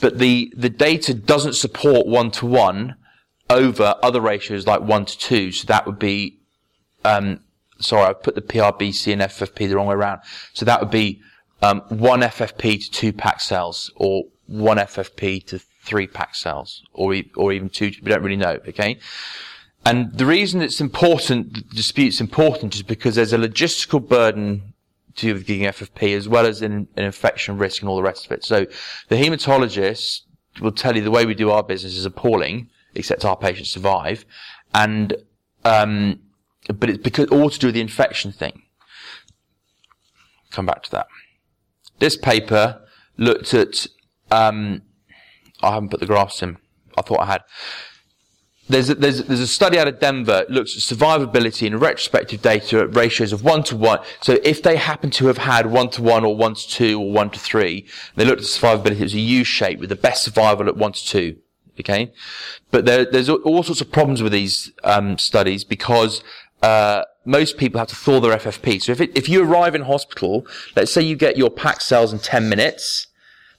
But 0.00 0.18
the, 0.18 0.52
the 0.56 0.68
data 0.68 1.14
doesn't 1.14 1.54
support 1.54 2.06
one 2.06 2.30
to 2.32 2.46
one 2.46 2.96
over 3.50 3.94
other 4.02 4.20
ratios 4.20 4.66
like 4.66 4.80
one 4.80 5.04
to 5.04 5.16
two, 5.16 5.52
so 5.52 5.66
that 5.68 5.86
would 5.86 5.98
be, 5.98 6.40
um, 7.04 7.40
sorry, 7.78 8.10
I 8.10 8.12
put 8.14 8.34
the 8.34 8.42
PRBC 8.42 9.12
and 9.12 9.22
FFP 9.22 9.68
the 9.68 9.76
wrong 9.76 9.86
way 9.86 9.94
around. 9.94 10.22
So 10.54 10.64
that 10.64 10.80
would 10.80 10.90
be 10.90 11.22
um, 11.62 11.82
one 11.88 12.20
FFP 12.20 12.84
to 12.84 12.90
two 12.90 13.12
packed 13.12 13.42
cells, 13.42 13.92
or 13.94 14.24
one 14.46 14.78
FFP 14.78 15.46
to 15.46 15.60
three 15.88 16.06
packed 16.06 16.36
cells, 16.36 16.82
or 16.92 17.14
or 17.36 17.52
even 17.52 17.68
two. 17.68 17.90
We 18.02 18.10
don't 18.10 18.22
really 18.22 18.36
know. 18.36 18.58
Okay. 18.68 18.98
And 19.84 20.12
the 20.12 20.26
reason 20.26 20.60
it's 20.60 20.80
important, 20.80 21.54
the 21.54 21.76
dispute's 21.76 22.20
important, 22.20 22.74
is 22.74 22.82
because 22.82 23.14
there's 23.14 23.32
a 23.32 23.38
logistical 23.38 24.06
burden 24.06 24.74
to 25.16 25.38
giving 25.40 25.66
FFP 25.66 26.16
as 26.16 26.28
well 26.28 26.46
as 26.46 26.62
an, 26.62 26.86
an 26.96 27.04
infection 27.04 27.58
risk 27.58 27.82
and 27.82 27.88
all 27.88 27.96
the 27.96 28.02
rest 28.02 28.26
of 28.26 28.32
it. 28.32 28.44
So 28.44 28.66
the 29.08 29.16
hematologist 29.16 30.20
will 30.60 30.72
tell 30.72 30.96
you 30.96 31.02
the 31.02 31.10
way 31.10 31.26
we 31.26 31.34
do 31.34 31.50
our 31.50 31.62
business 31.62 31.96
is 31.96 32.04
appalling, 32.04 32.68
except 32.94 33.24
our 33.24 33.36
patients 33.36 33.70
survive. 33.70 34.24
And, 34.74 35.14
um, 35.64 36.20
but 36.72 36.90
it's 36.90 37.02
because 37.02 37.28
all 37.28 37.50
to 37.50 37.58
do 37.58 37.68
with 37.68 37.74
the 37.74 37.80
infection 37.80 38.30
thing. 38.30 38.62
Come 40.50 40.66
back 40.66 40.82
to 40.84 40.90
that. 40.92 41.06
This 41.98 42.16
paper 42.16 42.80
looked 43.16 43.54
at, 43.54 43.86
um, 44.30 44.82
I 45.62 45.72
haven't 45.72 45.90
put 45.90 46.00
the 46.00 46.06
graphs 46.06 46.42
in. 46.42 46.58
I 46.96 47.02
thought 47.02 47.20
I 47.20 47.26
had. 47.26 47.42
There's 48.68 48.90
a, 48.90 48.94
there's, 48.94 49.24
there's 49.24 49.40
a 49.40 49.46
study 49.46 49.78
out 49.78 49.88
of 49.88 49.98
Denver 49.98 50.32
that 50.32 50.50
looks 50.50 50.76
at 50.76 50.82
survivability 50.82 51.66
in 51.66 51.78
retrospective 51.78 52.42
data 52.42 52.80
at 52.80 52.94
ratios 52.94 53.32
of 53.32 53.42
one 53.42 53.62
to 53.64 53.76
one. 53.76 54.00
So 54.20 54.38
if 54.44 54.62
they 54.62 54.76
happen 54.76 55.10
to 55.12 55.26
have 55.28 55.38
had 55.38 55.66
one 55.66 55.88
to 55.90 56.02
one 56.02 56.24
or 56.24 56.36
one 56.36 56.54
to 56.54 56.68
two 56.68 57.00
or 57.00 57.10
one 57.10 57.30
to 57.30 57.38
three, 57.38 57.86
they 58.16 58.26
looked 58.26 58.42
at 58.42 58.46
survivability. 58.46 59.00
It 59.00 59.04
was 59.04 59.14
a 59.14 59.20
U 59.20 59.44
shape 59.44 59.80
with 59.80 59.88
the 59.88 59.96
best 59.96 60.22
survival 60.24 60.68
at 60.68 60.76
one 60.76 60.92
to 60.92 61.04
two. 61.04 61.36
Okay, 61.80 62.12
but 62.72 62.86
there, 62.86 63.04
there's 63.04 63.28
all 63.28 63.62
sorts 63.62 63.80
of 63.80 63.92
problems 63.92 64.20
with 64.20 64.32
these 64.32 64.72
um, 64.82 65.16
studies 65.16 65.62
because 65.62 66.24
uh, 66.60 67.04
most 67.24 67.56
people 67.56 67.78
have 67.78 67.88
to 67.88 67.96
thaw 67.96 68.20
their 68.20 68.36
FFP. 68.36 68.82
So 68.82 68.92
if 68.92 69.00
it, 69.00 69.16
if 69.16 69.28
you 69.28 69.44
arrive 69.44 69.74
in 69.74 69.82
hospital, 69.82 70.46
let's 70.74 70.92
say 70.92 71.02
you 71.02 71.14
get 71.14 71.36
your 71.36 71.50
packed 71.50 71.82
cells 71.82 72.12
in 72.12 72.18
10 72.18 72.48
minutes, 72.48 73.07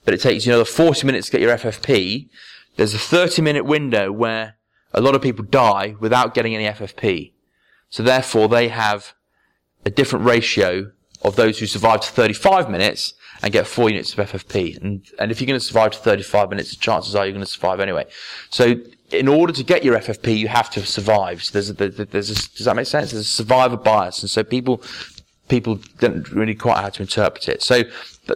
but 0.04 0.14
it 0.14 0.20
takes 0.20 0.46
you 0.46 0.52
another 0.52 0.64
40 0.64 1.06
minutes 1.06 1.26
to 1.26 1.32
get 1.32 1.40
your 1.40 1.56
FFP, 1.56 2.28
there's 2.76 2.94
a 2.94 2.98
30 2.98 3.42
minute 3.42 3.64
window 3.64 4.10
where 4.12 4.56
a 4.92 5.00
lot 5.00 5.14
of 5.14 5.22
people 5.22 5.44
die 5.44 5.94
without 6.00 6.34
getting 6.34 6.54
any 6.54 6.64
FFP. 6.64 7.32
So 7.90 8.02
therefore 8.02 8.48
they 8.48 8.68
have 8.68 9.14
a 9.84 9.90
different 9.90 10.24
ratio 10.24 10.92
of 11.22 11.36
those 11.36 11.58
who 11.58 11.66
survive 11.66 12.00
to 12.00 12.08
35 12.08 12.70
minutes 12.70 13.14
and 13.42 13.52
get 13.52 13.66
four 13.66 13.90
units 13.90 14.12
of 14.16 14.30
FFP. 14.30 14.80
And, 14.80 15.04
and 15.18 15.30
if 15.30 15.40
you're 15.40 15.46
going 15.46 15.58
to 15.58 15.64
survive 15.64 15.92
to 15.92 15.98
35 15.98 16.50
minutes, 16.50 16.70
the 16.70 16.76
chances 16.76 17.14
are 17.14 17.24
you're 17.24 17.32
going 17.32 17.44
to 17.44 17.50
survive 17.50 17.80
anyway. 17.80 18.06
So 18.50 18.76
in 19.12 19.28
order 19.28 19.52
to 19.52 19.64
get 19.64 19.84
your 19.84 19.98
FFP, 19.98 20.36
you 20.36 20.48
have 20.48 20.70
to 20.70 20.80
have 20.80 20.88
survived. 20.88 21.44
So 21.44 21.52
there's 21.52 21.70
a, 21.70 22.04
there's 22.04 22.30
a, 22.30 22.56
does 22.56 22.64
that 22.64 22.76
make 22.76 22.86
sense? 22.86 23.12
There's 23.12 23.26
a 23.26 23.28
survivor 23.28 23.76
bias. 23.76 24.22
And 24.22 24.30
so 24.30 24.44
people, 24.44 24.82
people 25.50 25.80
don't 25.98 26.30
really 26.30 26.54
quite 26.54 26.76
know 26.76 26.82
how 26.82 26.88
to 26.88 27.02
interpret 27.02 27.48
it. 27.48 27.62
So, 27.62 27.82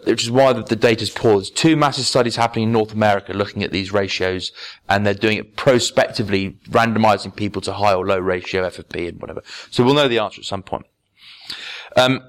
which 0.05 0.25
is 0.25 0.31
why 0.31 0.53
the, 0.53 0.63
the 0.63 0.77
data 0.77 1.03
is 1.03 1.11
poor. 1.11 1.35
There's 1.35 1.51
two 1.51 1.77
massive 1.77 2.05
studies 2.05 2.37
happening 2.37 2.65
in 2.65 2.73
North 2.73 2.93
America 2.93 3.33
looking 3.33 3.63
at 3.63 3.71
these 3.71 3.93
ratios, 3.93 4.53
and 4.89 5.07
they're 5.07 5.15
doing 5.15 5.39
it 5.39 5.57
prospectively, 5.57 6.59
randomizing 6.69 7.35
people 7.35 7.63
to 7.63 7.73
high 7.73 7.95
or 7.95 8.05
low 8.05 8.19
ratio 8.19 8.69
FFP 8.69 9.09
and 9.09 9.21
whatever. 9.21 9.43
So 9.71 9.85
we'll 9.85 9.95
know 9.95 10.09
the 10.09 10.19
answer 10.19 10.41
at 10.41 10.45
some 10.45 10.63
point. 10.63 10.87
Um, 11.97 12.21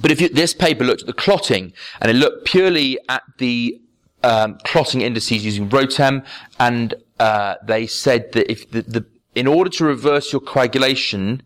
but 0.00 0.10
if 0.10 0.20
you, 0.20 0.28
this 0.28 0.54
paper 0.54 0.84
looked 0.84 1.02
at 1.02 1.06
the 1.06 1.12
clotting, 1.12 1.72
and 2.00 2.10
it 2.10 2.14
looked 2.14 2.46
purely 2.46 2.98
at 3.08 3.22
the 3.38 3.80
um, 4.24 4.58
clotting 4.64 5.02
indices 5.02 5.44
using 5.44 5.68
ROTEM, 5.68 6.24
and 6.58 6.94
uh, 7.20 7.56
they 7.64 7.86
said 7.86 8.32
that 8.32 8.50
if 8.50 8.70
the, 8.70 8.82
the 8.82 9.06
in 9.34 9.46
order 9.46 9.70
to 9.70 9.84
reverse 9.84 10.32
your 10.32 10.40
coagulation, 10.40 11.42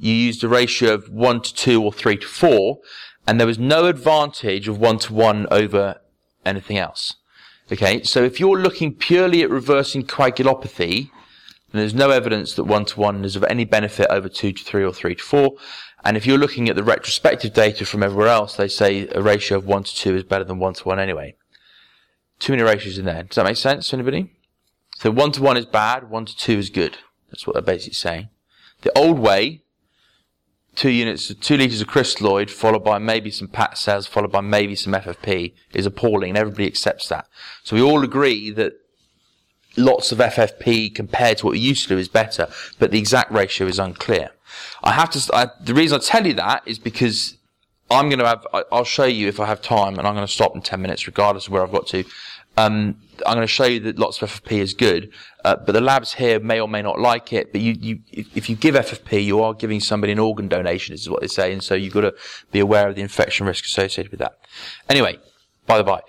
you 0.00 0.14
used 0.14 0.42
a 0.42 0.48
ratio 0.48 0.94
of 0.94 1.10
one 1.10 1.42
to 1.42 1.54
two 1.54 1.82
or 1.82 1.92
three 1.92 2.16
to 2.16 2.26
four, 2.26 2.78
and 3.26 3.38
there 3.38 3.46
was 3.46 3.58
no 3.58 3.86
advantage 3.86 4.66
of 4.66 4.78
one 4.78 4.98
to 5.00 5.12
one 5.12 5.46
over 5.50 6.00
anything 6.44 6.78
else. 6.78 7.16
Okay, 7.70 8.02
so 8.02 8.24
if 8.24 8.40
you're 8.40 8.58
looking 8.58 8.94
purely 8.94 9.42
at 9.42 9.50
reversing 9.50 10.04
coagulopathy, 10.04 11.10
then 11.70 11.80
there's 11.80 11.94
no 11.94 12.10
evidence 12.10 12.54
that 12.54 12.64
one 12.64 12.86
to 12.86 12.98
one 12.98 13.24
is 13.24 13.36
of 13.36 13.44
any 13.44 13.64
benefit 13.64 14.08
over 14.10 14.28
two 14.28 14.52
to 14.52 14.64
three 14.64 14.82
or 14.82 14.92
three 14.92 15.14
to 15.14 15.22
four. 15.22 15.52
And 16.02 16.16
if 16.16 16.26
you're 16.26 16.38
looking 16.38 16.70
at 16.70 16.76
the 16.76 16.82
retrospective 16.82 17.52
data 17.52 17.84
from 17.84 18.02
everywhere 18.02 18.28
else, 18.28 18.56
they 18.56 18.68
say 18.68 19.06
a 19.08 19.22
ratio 19.22 19.58
of 19.58 19.66
one 19.66 19.84
to 19.84 19.94
two 19.94 20.16
is 20.16 20.24
better 20.24 20.44
than 20.44 20.58
one 20.58 20.74
to 20.74 20.84
one 20.84 20.98
anyway. 20.98 21.36
Too 22.38 22.54
many 22.54 22.62
ratios 22.62 22.96
in 22.96 23.04
there. 23.04 23.22
Does 23.24 23.36
that 23.36 23.44
make 23.44 23.58
sense 23.58 23.90
to 23.90 23.96
anybody? 23.96 24.32
So 24.96 25.10
one 25.10 25.30
to 25.32 25.42
one 25.42 25.58
is 25.58 25.66
bad, 25.66 26.10
one 26.10 26.24
to 26.24 26.36
two 26.36 26.58
is 26.58 26.70
good. 26.70 26.96
That's 27.30 27.46
what 27.46 27.52
they're 27.52 27.62
basically 27.62 27.94
saying. 27.94 28.30
The 28.80 28.98
old 28.98 29.18
way 29.18 29.62
two 30.80 30.88
units, 30.88 31.34
two 31.34 31.58
litres 31.58 31.82
of 31.82 31.88
crystalloid, 31.88 32.48
followed 32.48 32.82
by 32.82 32.96
maybe 32.96 33.30
some 33.30 33.46
PAT 33.46 33.76
cells, 33.76 34.06
followed 34.06 34.32
by 34.32 34.40
maybe 34.40 34.74
some 34.74 34.94
FFP, 34.94 35.52
is 35.74 35.84
appalling, 35.84 36.30
and 36.30 36.38
everybody 36.38 36.66
accepts 36.66 37.06
that. 37.10 37.26
So 37.62 37.76
we 37.76 37.82
all 37.82 38.02
agree 38.02 38.50
that 38.52 38.72
lots 39.76 40.10
of 40.10 40.16
FFP 40.16 40.94
compared 40.94 41.36
to 41.36 41.44
what 41.44 41.52
we 41.52 41.58
used 41.58 41.82
to 41.82 41.90
do 41.90 41.98
is 41.98 42.08
better, 42.08 42.48
but 42.78 42.92
the 42.92 42.98
exact 42.98 43.30
ratio 43.30 43.66
is 43.66 43.78
unclear. 43.78 44.30
I 44.82 44.92
have 44.92 45.10
to, 45.10 45.36
I, 45.36 45.48
the 45.62 45.74
reason 45.74 46.00
I 46.00 46.02
tell 46.02 46.26
you 46.26 46.32
that 46.32 46.62
is 46.64 46.78
because 46.78 47.36
I'm 47.90 48.08
going 48.08 48.20
to 48.20 48.26
have, 48.26 48.46
I, 48.54 48.64
will 48.72 48.84
show 48.84 49.04
you 49.04 49.28
if 49.28 49.38
I 49.38 49.44
have 49.44 49.60
time, 49.60 49.98
and 49.98 50.08
I'm 50.08 50.14
going 50.14 50.26
to 50.26 50.32
stop 50.32 50.54
in 50.54 50.62
10 50.62 50.80
minutes 50.80 51.06
regardless 51.06 51.46
of 51.46 51.52
where 51.52 51.62
I've 51.62 51.72
got 51.72 51.88
to. 51.88 52.04
Um, 52.56 52.96
I'm 53.26 53.34
going 53.34 53.46
to 53.46 53.52
show 53.52 53.64
you 53.64 53.80
that 53.80 53.98
lots 53.98 54.20
of 54.22 54.30
FFP 54.30 54.58
is 54.58 54.74
good, 54.74 55.12
uh, 55.44 55.56
but 55.56 55.72
the 55.72 55.80
labs 55.80 56.14
here 56.14 56.40
may 56.40 56.60
or 56.60 56.68
may 56.68 56.82
not 56.82 56.98
like 56.98 57.32
it. 57.32 57.52
But 57.52 57.60
you, 57.60 57.76
you, 57.78 58.00
if 58.10 58.48
you 58.48 58.56
give 58.56 58.74
FFP, 58.74 59.24
you 59.24 59.42
are 59.42 59.54
giving 59.54 59.80
somebody 59.80 60.12
an 60.12 60.18
organ 60.18 60.48
donation, 60.48 60.94
is 60.94 61.08
what 61.08 61.20
they 61.20 61.26
say, 61.26 61.52
and 61.52 61.62
so 61.62 61.74
you've 61.74 61.92
got 61.92 62.02
to 62.02 62.14
be 62.52 62.60
aware 62.60 62.88
of 62.88 62.96
the 62.96 63.02
infection 63.02 63.46
risk 63.46 63.64
associated 63.64 64.10
with 64.10 64.20
that. 64.20 64.38
Anyway, 64.88 65.18
by 65.66 65.78
the 65.78 65.84
by. 65.84 66.00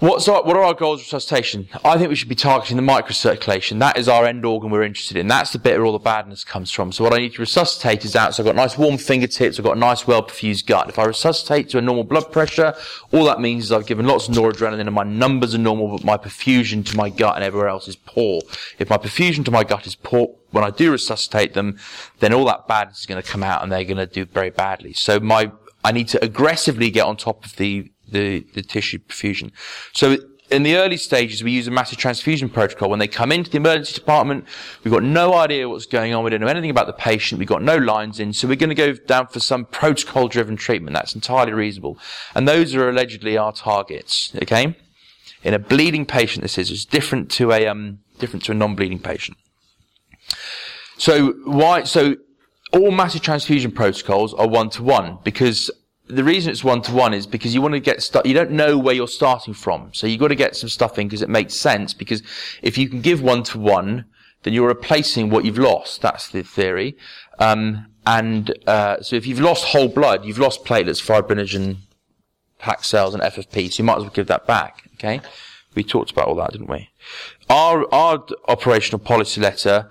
What's 0.00 0.26
our, 0.26 0.42
what 0.42 0.56
are 0.56 0.62
our 0.64 0.74
goals 0.74 1.00
of 1.00 1.06
resuscitation? 1.06 1.68
I 1.84 1.96
think 1.96 2.08
we 2.08 2.16
should 2.16 2.28
be 2.28 2.34
targeting 2.34 2.76
the 2.76 2.82
microcirculation. 2.82 3.78
That 3.78 3.96
is 3.96 4.08
our 4.08 4.26
end 4.26 4.44
organ 4.44 4.70
we're 4.70 4.82
interested 4.82 5.16
in. 5.16 5.28
That's 5.28 5.52
the 5.52 5.58
bit 5.60 5.76
where 5.76 5.86
all 5.86 5.92
the 5.92 6.00
badness 6.00 6.42
comes 6.42 6.72
from. 6.72 6.90
So 6.90 7.04
what 7.04 7.14
I 7.14 7.18
need 7.18 7.34
to 7.34 7.40
resuscitate 7.40 8.04
is 8.04 8.16
out. 8.16 8.34
So 8.34 8.42
I've 8.42 8.46
got 8.46 8.56
nice 8.56 8.76
warm 8.76 8.98
fingertips. 8.98 9.56
I've 9.56 9.64
got 9.64 9.76
a 9.76 9.80
nice 9.80 10.04
well 10.04 10.24
perfused 10.24 10.66
gut. 10.66 10.88
If 10.88 10.98
I 10.98 11.04
resuscitate 11.04 11.68
to 11.70 11.78
a 11.78 11.80
normal 11.80 12.02
blood 12.02 12.32
pressure, 12.32 12.74
all 13.12 13.24
that 13.26 13.40
means 13.40 13.64
is 13.64 13.72
I've 13.72 13.86
given 13.86 14.04
lots 14.04 14.28
of 14.28 14.34
noradrenaline 14.34 14.80
and 14.80 14.92
my 14.92 15.04
numbers 15.04 15.54
are 15.54 15.58
normal, 15.58 15.86
but 15.96 16.04
my 16.04 16.16
perfusion 16.16 16.84
to 16.86 16.96
my 16.96 17.08
gut 17.08 17.36
and 17.36 17.44
everywhere 17.44 17.68
else 17.68 17.86
is 17.86 17.94
poor. 17.96 18.42
If 18.80 18.90
my 18.90 18.96
perfusion 18.96 19.44
to 19.44 19.52
my 19.52 19.62
gut 19.62 19.86
is 19.86 19.94
poor, 19.94 20.34
when 20.50 20.64
I 20.64 20.70
do 20.70 20.90
resuscitate 20.90 21.54
them, 21.54 21.78
then 22.18 22.34
all 22.34 22.44
that 22.46 22.66
badness 22.66 23.00
is 23.00 23.06
going 23.06 23.22
to 23.22 23.28
come 23.28 23.44
out 23.44 23.62
and 23.62 23.70
they're 23.70 23.84
going 23.84 23.96
to 23.98 24.06
do 24.06 24.24
very 24.24 24.50
badly. 24.50 24.92
So 24.92 25.20
my, 25.20 25.52
I 25.84 25.92
need 25.92 26.08
to 26.08 26.24
aggressively 26.24 26.90
get 26.90 27.06
on 27.06 27.16
top 27.16 27.44
of 27.44 27.54
the 27.56 27.92
the, 28.08 28.40
the 28.54 28.62
tissue 28.62 28.98
perfusion. 28.98 29.50
So 29.92 30.16
in 30.50 30.62
the 30.62 30.76
early 30.76 30.96
stages, 30.96 31.42
we 31.42 31.52
use 31.52 31.66
a 31.66 31.70
massive 31.70 31.98
transfusion 31.98 32.48
protocol. 32.48 32.90
When 32.90 32.98
they 32.98 33.08
come 33.08 33.32
into 33.32 33.50
the 33.50 33.56
emergency 33.56 33.94
department, 33.94 34.46
we've 34.82 34.92
got 34.92 35.02
no 35.02 35.34
idea 35.34 35.68
what's 35.68 35.86
going 35.86 36.14
on. 36.14 36.22
We 36.22 36.30
don't 36.30 36.40
know 36.40 36.46
anything 36.46 36.70
about 36.70 36.86
the 36.86 36.92
patient. 36.92 37.38
We've 37.38 37.48
got 37.48 37.62
no 37.62 37.76
lines 37.76 38.20
in. 38.20 38.32
So 38.32 38.46
we're 38.46 38.56
going 38.56 38.68
to 38.68 38.74
go 38.74 38.92
down 38.92 39.28
for 39.28 39.40
some 39.40 39.64
protocol 39.64 40.28
driven 40.28 40.56
treatment. 40.56 40.94
That's 40.94 41.14
entirely 41.14 41.52
reasonable. 41.52 41.98
And 42.34 42.46
those 42.46 42.74
are 42.74 42.88
allegedly 42.88 43.38
our 43.38 43.52
targets. 43.52 44.32
Okay. 44.42 44.76
In 45.42 45.54
a 45.54 45.58
bleeding 45.58 46.06
patient, 46.06 46.42
this 46.42 46.58
is, 46.58 46.70
it's 46.70 46.84
different 46.84 47.30
to 47.32 47.52
a, 47.52 47.66
um, 47.66 48.00
different 48.18 48.44
to 48.44 48.52
a 48.52 48.54
non-bleeding 48.54 49.00
patient. 49.00 49.36
So 50.96 51.32
why, 51.44 51.84
so 51.84 52.16
all 52.72 52.90
massive 52.90 53.22
transfusion 53.22 53.72
protocols 53.72 54.32
are 54.34 54.48
one 54.48 54.70
to 54.70 54.82
one 54.82 55.18
because 55.22 55.70
the 56.06 56.24
reason 56.24 56.50
it's 56.50 56.62
one 56.62 56.82
to 56.82 56.92
one 56.92 57.14
is 57.14 57.26
because 57.26 57.54
you 57.54 57.62
want 57.62 57.74
to 57.74 57.80
get 57.80 58.02
start. 58.02 58.26
You 58.26 58.34
don't 58.34 58.50
know 58.50 58.76
where 58.76 58.94
you're 58.94 59.08
starting 59.08 59.54
from, 59.54 59.92
so 59.94 60.06
you've 60.06 60.20
got 60.20 60.28
to 60.28 60.34
get 60.34 60.54
some 60.54 60.68
stuff 60.68 60.98
in 60.98 61.08
because 61.08 61.22
it 61.22 61.30
makes 61.30 61.54
sense. 61.54 61.94
Because 61.94 62.22
if 62.62 62.76
you 62.76 62.88
can 62.88 63.00
give 63.00 63.22
one 63.22 63.42
to 63.44 63.58
one, 63.58 64.04
then 64.42 64.52
you're 64.52 64.68
replacing 64.68 65.30
what 65.30 65.44
you've 65.44 65.58
lost. 65.58 66.02
That's 66.02 66.28
the 66.28 66.42
theory. 66.42 66.96
Um, 67.38 67.86
and 68.06 68.52
uh, 68.68 69.00
so 69.00 69.16
if 69.16 69.26
you've 69.26 69.40
lost 69.40 69.64
whole 69.64 69.88
blood, 69.88 70.26
you've 70.26 70.38
lost 70.38 70.64
platelets, 70.64 71.02
fibrinogen, 71.02 71.76
pack 72.58 72.84
cells, 72.84 73.14
and 73.14 73.22
FFP. 73.22 73.72
So 73.72 73.82
you 73.82 73.84
might 73.84 73.96
as 73.96 74.02
well 74.02 74.12
give 74.12 74.26
that 74.26 74.46
back. 74.46 74.90
Okay, 74.94 75.22
we 75.74 75.82
talked 75.82 76.10
about 76.10 76.28
all 76.28 76.34
that, 76.36 76.52
didn't 76.52 76.68
we? 76.68 76.90
Our 77.48 77.92
our 77.92 78.26
operational 78.46 78.98
policy 78.98 79.40
letter 79.40 79.90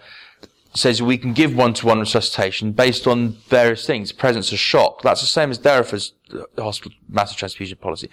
says 0.75 1.01
we 1.01 1.17
can 1.17 1.33
give 1.33 1.55
one-to-one 1.55 1.99
resuscitation 1.99 2.71
based 2.71 3.05
on 3.07 3.37
various 3.47 3.85
things. 3.85 4.11
Presence 4.11 4.51
of 4.51 4.59
shock. 4.59 5.01
That's 5.01 5.21
the 5.21 5.27
same 5.27 5.51
as 5.51 5.57
Derriford's 5.57 6.13
uh, 6.33 6.61
hospital 6.61 6.97
massive 7.07 7.37
transfusion 7.37 7.77
policy. 7.77 8.09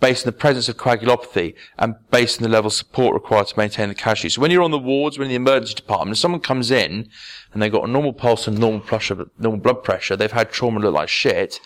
Based 0.00 0.24
on 0.24 0.32
the 0.32 0.38
presence 0.38 0.68
of 0.68 0.76
coagulopathy 0.76 1.54
and 1.76 1.96
based 2.12 2.38
on 2.38 2.44
the 2.44 2.48
level 2.48 2.68
of 2.68 2.72
support 2.72 3.14
required 3.14 3.48
to 3.48 3.58
maintain 3.58 3.88
the 3.88 3.96
casualty. 3.96 4.28
So 4.28 4.40
when 4.40 4.52
you're 4.52 4.62
on 4.62 4.70
the 4.70 4.78
wards, 4.78 5.18
when 5.18 5.26
in 5.26 5.30
the 5.30 5.34
emergency 5.36 5.74
department, 5.74 6.16
if 6.16 6.20
someone 6.20 6.40
comes 6.40 6.70
in 6.70 7.08
and 7.52 7.60
they've 7.60 7.72
got 7.72 7.88
a 7.88 7.90
normal 7.90 8.12
pulse 8.12 8.46
and 8.46 8.58
normal 8.58 8.80
pressure, 8.80 9.26
normal 9.38 9.60
blood 9.60 9.82
pressure, 9.82 10.14
they've 10.14 10.30
had 10.30 10.52
trauma 10.52 10.78
look 10.78 10.94
like 10.94 11.08
shit, 11.08 11.60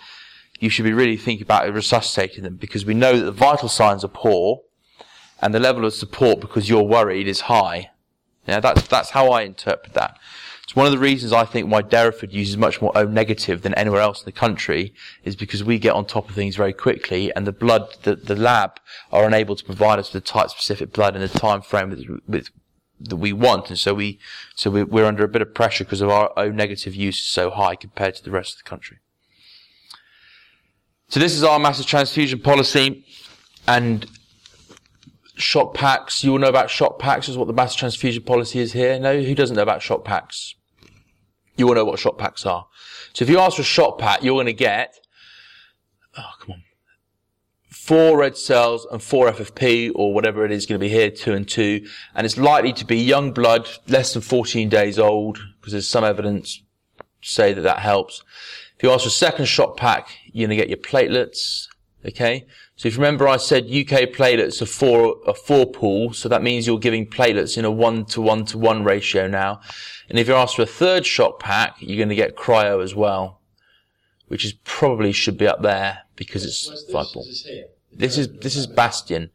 you 0.60 0.70
should 0.70 0.84
be 0.84 0.94
really 0.94 1.18
thinking 1.18 1.42
about 1.42 1.70
resuscitating 1.74 2.44
them 2.44 2.56
because 2.56 2.86
we 2.86 2.94
know 2.94 3.18
that 3.18 3.24
the 3.24 3.32
vital 3.32 3.68
signs 3.68 4.02
are 4.02 4.08
poor 4.08 4.62
and 5.42 5.52
the 5.52 5.60
level 5.60 5.84
of 5.84 5.92
support 5.92 6.40
because 6.40 6.70
you're 6.70 6.82
worried 6.82 7.28
is 7.28 7.42
high. 7.42 7.90
Yeah, 8.46 8.60
that's, 8.60 8.86
that's 8.88 9.10
how 9.10 9.30
I 9.30 9.42
interpret 9.42 9.94
that. 9.94 10.18
It's 10.64 10.76
one 10.76 10.86
of 10.86 10.92
the 10.92 10.98
reasons 10.98 11.32
I 11.32 11.44
think 11.44 11.70
why 11.70 11.82
Derriford 11.82 12.32
uses 12.32 12.56
much 12.56 12.80
more 12.80 12.96
O 12.96 13.04
negative 13.04 13.62
than 13.62 13.74
anywhere 13.74 14.00
else 14.00 14.20
in 14.20 14.24
the 14.24 14.32
country 14.32 14.94
is 15.24 15.36
because 15.36 15.62
we 15.62 15.78
get 15.78 15.92
on 15.92 16.06
top 16.06 16.28
of 16.28 16.34
things 16.34 16.56
very 16.56 16.72
quickly 16.72 17.32
and 17.34 17.46
the 17.46 17.52
blood, 17.52 17.96
the, 18.04 18.16
the 18.16 18.36
lab 18.36 18.80
are 19.10 19.26
unable 19.26 19.54
to 19.56 19.64
provide 19.64 19.98
us 19.98 20.12
with 20.12 20.24
the 20.24 20.28
type 20.28 20.50
specific 20.50 20.92
blood 20.92 21.14
in 21.14 21.20
the 21.20 21.28
time 21.28 21.62
frame 21.62 21.90
with, 21.90 22.06
with 22.26 22.48
that 23.00 23.16
we 23.16 23.32
want. 23.32 23.68
And 23.70 23.78
so 23.78 23.94
we, 23.94 24.18
so 24.54 24.70
we, 24.70 24.84
we're 24.84 25.06
under 25.06 25.24
a 25.24 25.28
bit 25.28 25.42
of 25.42 25.54
pressure 25.54 25.84
because 25.84 26.00
of 26.00 26.10
our 26.10 26.32
O 26.36 26.50
negative 26.50 26.94
use 26.94 27.18
is 27.18 27.26
so 27.26 27.50
high 27.50 27.74
compared 27.74 28.14
to 28.16 28.24
the 28.24 28.30
rest 28.30 28.54
of 28.54 28.64
the 28.64 28.68
country. 28.68 28.98
So 31.08 31.20
this 31.20 31.34
is 31.34 31.42
our 31.42 31.58
massive 31.58 31.86
transfusion 31.86 32.40
policy 32.40 33.04
and 33.68 34.06
shock 35.42 35.74
packs. 35.74 36.24
You 36.24 36.32
all 36.32 36.38
know 36.38 36.48
about 36.48 36.70
shock 36.70 36.98
packs, 36.98 37.28
is 37.28 37.36
what 37.36 37.46
the 37.46 37.52
mass 37.52 37.74
transfusion 37.74 38.22
policy 38.22 38.60
is 38.60 38.72
here. 38.72 38.98
No, 38.98 39.20
who 39.20 39.34
doesn't 39.34 39.56
know 39.56 39.62
about 39.62 39.82
shock 39.82 40.04
packs? 40.04 40.54
You 41.56 41.68
all 41.68 41.74
know 41.74 41.84
what 41.84 41.98
shock 41.98 42.18
packs 42.18 42.46
are. 42.46 42.66
So 43.12 43.24
if 43.24 43.28
you 43.28 43.38
ask 43.38 43.56
for 43.56 43.62
a 43.62 43.64
shock 43.64 43.98
pack, 43.98 44.22
you're 44.22 44.34
going 44.34 44.46
to 44.46 44.52
get, 44.52 44.98
oh, 46.16 46.32
come 46.40 46.52
on, 46.52 46.62
four 47.68 48.18
red 48.18 48.36
cells 48.36 48.86
and 48.90 49.02
four 49.02 49.30
FFP 49.30 49.92
or 49.94 50.14
whatever 50.14 50.44
it 50.44 50.52
is 50.52 50.66
going 50.66 50.80
to 50.80 50.84
be 50.84 50.88
here, 50.88 51.10
two 51.10 51.34
and 51.34 51.48
two. 51.48 51.86
And 52.14 52.24
it's 52.24 52.38
likely 52.38 52.72
to 52.74 52.86
be 52.86 52.96
young 52.96 53.32
blood, 53.32 53.68
less 53.88 54.14
than 54.14 54.22
14 54.22 54.68
days 54.68 54.98
old, 54.98 55.40
because 55.60 55.72
there's 55.72 55.88
some 55.88 56.04
evidence 56.04 56.62
to 56.98 57.28
say 57.28 57.52
that 57.52 57.62
that 57.62 57.80
helps. 57.80 58.22
If 58.76 58.82
you 58.82 58.90
ask 58.90 59.02
for 59.02 59.08
a 59.08 59.10
second 59.10 59.46
shock 59.46 59.76
pack, 59.76 60.08
you're 60.26 60.48
going 60.48 60.58
to 60.58 60.64
get 60.64 60.68
your 60.68 60.78
platelets, 60.78 61.66
okay? 62.06 62.46
So 62.76 62.88
if 62.88 62.94
you 62.94 63.00
remember, 63.00 63.28
I 63.28 63.36
said 63.36 63.64
UK 63.64 64.10
platelets 64.10 64.62
are 64.62 64.66
four, 64.66 65.16
a 65.26 65.34
four 65.34 65.66
pool, 65.66 66.12
so 66.12 66.28
that 66.28 66.42
means 66.42 66.66
you're 66.66 66.78
giving 66.78 67.06
platelets 67.06 67.58
in 67.58 67.64
a 67.64 67.70
one 67.70 68.04
to 68.06 68.20
one 68.20 68.44
to 68.46 68.58
one 68.58 68.82
ratio 68.82 69.28
now. 69.28 69.60
And 70.08 70.18
if 70.18 70.26
you're 70.26 70.36
asked 70.36 70.56
for 70.56 70.62
a 70.62 70.66
third 70.66 71.06
shock 71.06 71.38
pack, 71.38 71.76
you're 71.80 71.98
going 71.98 72.08
to 72.08 72.14
get 72.14 72.36
cryo 72.36 72.82
as 72.82 72.94
well, 72.94 73.40
which 74.26 74.44
is 74.44 74.54
probably 74.64 75.12
should 75.12 75.36
be 75.36 75.46
up 75.46 75.62
there 75.62 75.98
because 76.16 76.44
it's 76.44 76.90
five 76.90 77.06
pool. 77.12 77.24
This, 77.24 77.46
this 77.92 78.18
is 78.18 78.28
this 78.40 78.56
is 78.56 78.66
Bastion, 78.66 79.30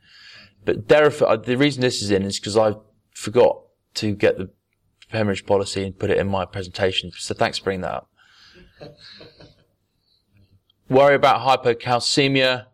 but 0.65 0.87
Derriford, 0.87 1.29
uh, 1.29 1.37
the 1.37 1.57
reason 1.57 1.81
this 1.81 2.01
is 2.01 2.09
in 2.11 2.23
is 2.23 2.39
because 2.39 2.57
I 2.57 2.73
forgot 3.11 3.61
to 3.95 4.15
get 4.15 4.37
the 4.37 4.49
hemorrhage 5.09 5.45
policy 5.45 5.85
and 5.85 5.97
put 5.97 6.09
it 6.09 6.17
in 6.17 6.27
my 6.27 6.45
presentation. 6.45 7.11
So 7.15 7.33
thanks 7.33 7.59
for 7.59 7.65
bringing 7.65 7.81
that 7.81 7.93
up. 7.93 8.11
Worry 10.89 11.15
about 11.15 11.41
hypocalcemia 11.41 12.65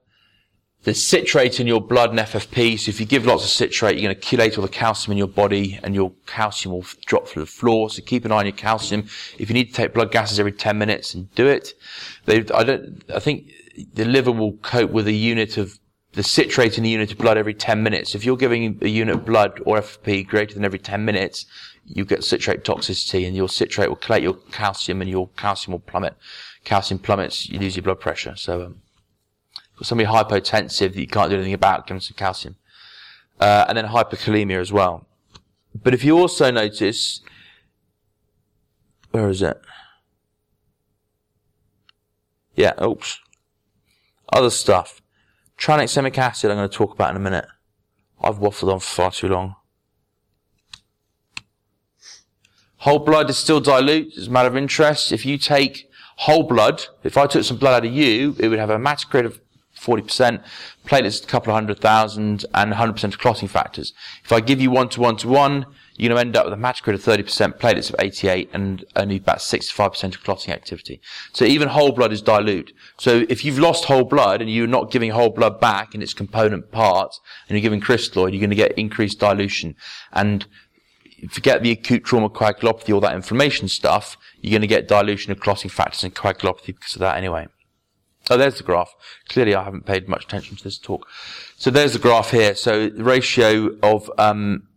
there's 0.84 1.02
citrate 1.02 1.60
in 1.60 1.68
your 1.68 1.82
blood 1.82 2.10
and 2.10 2.20
FFP. 2.20 2.80
So 2.80 2.90
if 2.90 3.00
you 3.00 3.06
give 3.06 3.26
lots 3.26 3.44
of 3.44 3.50
citrate, 3.50 3.98
you're 3.98 4.12
going 4.12 4.20
to 4.20 4.22
chelate 4.22 4.58
all 4.58 4.64
the 4.64 4.70
calcium 4.70 5.14
in 5.14 5.18
your 5.18 5.28
body 5.28 5.80
and 5.82 5.96
your 5.96 6.12
calcium 6.26 6.74
will 6.74 6.86
drop 7.06 7.28
through 7.28 7.44
the 7.44 7.52
floor. 7.52 7.90
So 7.90 8.02
keep 8.02 8.26
an 8.26 8.32
eye 8.32 8.40
on 8.40 8.46
your 8.46 8.56
calcium. 8.56 9.08
If 9.38 9.50
you 9.50 9.54
need 9.54 9.70
to 9.70 9.74
take 9.74 9.94
blood 9.94 10.12
gases 10.12 10.40
every 10.40 10.52
10 10.52 10.78
minutes 10.78 11.14
and 11.14 11.34
do 11.36 11.48
it, 11.48 11.74
they, 12.26 12.40
I 12.54 12.64
don't, 12.64 13.02
I 13.14 13.20
think 13.20 13.50
the 13.94 14.06
liver 14.06 14.32
will 14.32 14.54
cope 14.58 14.92
with 14.92 15.08
a 15.08 15.14
unit 15.14 15.58
of 15.58 15.80
the 16.14 16.24
citrate 16.24 16.78
in 16.78 16.84
the 16.84 16.90
unit 16.90 17.12
of 17.12 17.18
blood 17.18 17.38
every 17.38 17.54
10 17.54 17.82
minutes. 17.82 18.14
If 18.14 18.26
you're 18.26 18.38
giving 18.38 18.78
a 18.82 18.88
unit 18.88 19.16
of 19.16 19.26
blood 19.26 19.62
or 19.66 19.80
FFP 19.80 20.28
greater 20.28 20.54
than 20.54 20.66
every 20.66 20.80
10 20.80 21.04
minutes, 21.04 21.46
you 21.86 22.06
get 22.06 22.24
citrate 22.24 22.64
toxicity 22.64 23.26
and 23.26 23.36
your 23.36 23.50
citrate 23.50 23.90
will 23.90 23.98
chelate 23.98 24.22
your 24.22 24.36
calcium 24.52 25.02
and 25.02 25.10
your 25.10 25.30
calcium 25.38 25.72
will 25.72 25.80
plummet. 25.80 26.16
Calcium 26.66 27.00
plummets, 27.00 27.50
you 27.50 27.60
lose 27.60 27.76
your 27.76 27.84
blood 27.84 28.00
pressure. 28.00 28.36
So, 28.36 28.64
um, 28.64 28.82
somebody 29.84 30.10
hypotensive 30.10 30.94
that 30.94 31.00
you 31.00 31.08
can't 31.08 31.30
do 31.30 31.36
anything 31.36 31.54
about, 31.54 31.88
give 31.88 31.96
them 31.96 32.02
some 32.02 32.16
calcium. 32.16 32.56
Uh, 33.40 33.66
and 33.68 33.78
then 33.78 33.86
hyperkalemia 33.86 34.60
as 34.60 34.72
well. 34.72 35.08
But 35.76 35.94
if 35.94 36.04
you 36.04 36.18
also 36.18 36.52
notice, 36.52 37.22
where 39.12 39.30
is 39.30 39.42
it? 39.42 39.60
Yeah, 42.56 42.74
oops. 42.84 43.20
Other 44.32 44.50
stuff. 44.50 45.02
Tranexamic 45.58 46.18
acid 46.18 46.52
I'm 46.52 46.58
going 46.58 46.70
to 46.70 46.76
talk 46.76 46.94
about 46.94 47.12
in 47.12 47.18
a 47.18 47.20
minute. 47.20 47.46
I've 48.22 48.38
waffled 48.38 48.72
on 48.72 48.80
for 48.80 48.86
far 48.86 49.12
too 49.12 49.28
long. 49.28 49.56
Whole 52.78 53.00
blood 53.00 53.30
is 53.30 53.38
still 53.38 53.60
dilute. 53.60 54.14
It's 54.16 54.28
a 54.28 54.32
matter 54.32 54.50
of 54.50 54.58
interest. 54.58 55.12
If 55.12 55.26
you 55.26 55.38
take 55.38 55.90
whole 56.18 56.44
blood, 56.44 56.86
if 57.04 57.18
I 57.18 57.28
took 57.28 57.44
some 57.44 57.58
blood 57.58 57.76
out 57.76 57.86
of 57.86 57.94
you, 57.94 58.36
it 58.40 58.50
would 58.50 58.60
have 58.60 58.70
a 58.70 58.78
hematocrit 58.78 59.26
of 59.26 59.40
40%, 59.84 60.44
platelets 60.86 61.24
a 61.24 61.28
couple 61.28 61.52
of 61.52 61.56
hundred 61.56 61.80
thousand, 61.80 62.46
and 62.54 62.74
100% 62.74 63.04
of 63.04 63.20
clotting 63.20 63.48
factors. 63.48 63.94
If 64.24 64.32
I 64.32 64.40
give 64.40 64.62
you 64.62 64.72
one 64.72 64.90
to 64.90 65.02
one 65.02 65.18
to 65.18 65.28
one, 65.28 65.66
you're 65.96 66.10
going 66.10 66.18
to 66.18 66.28
end 66.28 66.36
up 66.36 66.46
with 66.46 66.54
a 66.54 66.58
hematocrit 66.58 66.96
of 66.96 67.04
30%, 67.04 67.60
platelets 67.60 67.90
of 67.90 67.96
88, 68.00 68.50
and 68.54 68.84
only 68.96 69.18
about 69.18 69.38
65% 69.38 70.16
of 70.16 70.24
clotting 70.24 70.54
activity. 70.54 71.00
So 71.34 71.46
even 71.46 71.68
whole 71.68 71.92
blood 71.92 72.12
is 72.12 72.22
dilute. 72.22 72.74
So 72.98 73.26
if 73.30 73.46
you've 73.46 73.60
lost 73.60 73.86
whole 73.86 74.04
blood 74.04 74.42
and 74.42 74.50
you're 74.50 74.66
not 74.66 74.92
giving 74.92 75.12
whole 75.12 75.30
blood 75.30 75.60
back 75.60 75.94
in 75.94 76.02
its 76.02 76.14
component 76.14 76.72
parts, 76.72 77.20
and 77.48 77.56
you're 77.56 77.62
giving 77.62 77.82
crystalloid, 77.82 78.32
you're 78.32 78.40
going 78.40 78.50
to 78.50 78.56
get 78.56 78.72
increased 78.78 79.20
dilution. 79.20 79.76
And 80.12 80.48
forget 81.30 81.62
the 81.62 81.72
acute 81.72 82.04
trauma 82.04 82.30
coagulopathy, 82.30 82.94
all 82.94 83.02
that 83.02 83.16
inflammation 83.16 83.68
stuff, 83.68 84.18
you're 84.42 84.52
going 84.52 84.62
to 84.62 84.68
get 84.68 84.88
dilution 84.88 85.32
of 85.32 85.40
clotting 85.40 85.70
factors 85.70 86.04
and 86.04 86.16
coagulopathy 86.16 86.68
because 86.68 86.96
of 86.96 87.00
that 87.00 87.18
anyway. 87.18 87.48
Oh, 88.30 88.38
there's 88.38 88.58
the 88.58 88.64
graph. 88.64 88.94
Clearly, 89.28 89.54
I 89.54 89.64
haven't 89.64 89.86
paid 89.86 90.08
much 90.08 90.26
attention 90.26 90.56
to 90.56 90.64
this 90.64 90.78
talk. 90.78 91.08
So 91.58 91.70
there's 91.70 91.94
the 91.94 92.00
graph 92.00 92.32
here. 92.32 92.56
So 92.56 92.90
the 92.90 93.04
ratio 93.04 93.78
of 93.84 94.10
um, 94.18 94.68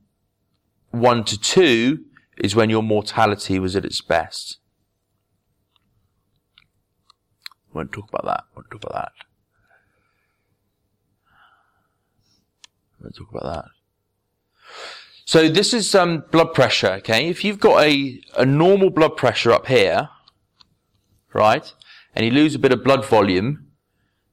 one 0.91 1.25
to 1.25 1.39
two 1.39 2.05
is 2.37 2.57
when 2.57 2.71
your 2.71 2.83
mortality 2.83 3.59
was 3.59 3.77
at 3.77 3.85
its 3.85 4.01
best. 4.01 4.59
Won't 7.73 7.93
talk 7.93 8.09
about 8.09 8.25
that. 8.25 8.45
Won't 8.55 8.71
talk 8.71 8.83
about 8.83 8.95
that. 8.95 9.13
Won't 13.01 13.17
talk 13.17 13.31
about 13.31 13.55
that. 13.55 13.65
So 15.25 15.49
this 15.49 15.75
is 15.75 15.95
um, 15.95 16.25
blood 16.31 16.55
pressure. 16.55 16.93
Okay, 16.99 17.29
if 17.29 17.45
you've 17.45 17.61
got 17.61 17.83
a 17.83 18.21
a 18.37 18.47
normal 18.47 18.91
blood 18.91 19.17
pressure 19.17 19.53
up 19.53 19.67
here, 19.67 20.09
right, 21.33 21.73
and 22.17 22.25
you 22.25 22.33
lose 22.33 22.55
a 22.55 22.59
bit 22.59 22.73
of 22.73 22.83
blood 22.83 23.05
volume, 23.05 23.67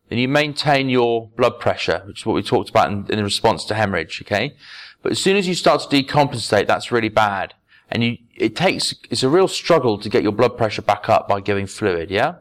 then 0.09 0.17
you 0.17 0.27
maintain 0.27 0.89
your 0.89 1.29
blood 1.36 1.59
pressure, 1.59 2.01
which 2.05 2.21
is 2.21 2.25
what 2.25 2.34
we 2.34 2.41
talked 2.41 2.69
about 2.69 2.89
in, 2.91 3.05
in 3.09 3.23
response 3.23 3.65
to 3.65 3.75
hemorrhage. 3.75 4.21
Okay, 4.23 4.55
but 5.03 5.11
as 5.11 5.21
soon 5.21 5.38
as 5.38 5.47
you 5.47 5.53
start 5.53 5.81
to 5.81 6.03
decompensate, 6.03 6.65
that's 6.65 6.91
really 6.91 7.09
bad. 7.09 7.53
And 7.91 8.03
you, 8.03 8.17
it 8.36 8.55
takes, 8.55 8.95
it's 9.11 9.21
a 9.21 9.29
real 9.29 9.47
struggle 9.47 9.99
to 9.99 10.09
get 10.09 10.23
your 10.23 10.31
blood 10.31 10.57
pressure 10.57 10.81
back 10.81 11.09
up 11.09 11.27
by 11.27 11.41
giving 11.41 11.67
fluid, 11.67 12.09
yeah? 12.09 12.36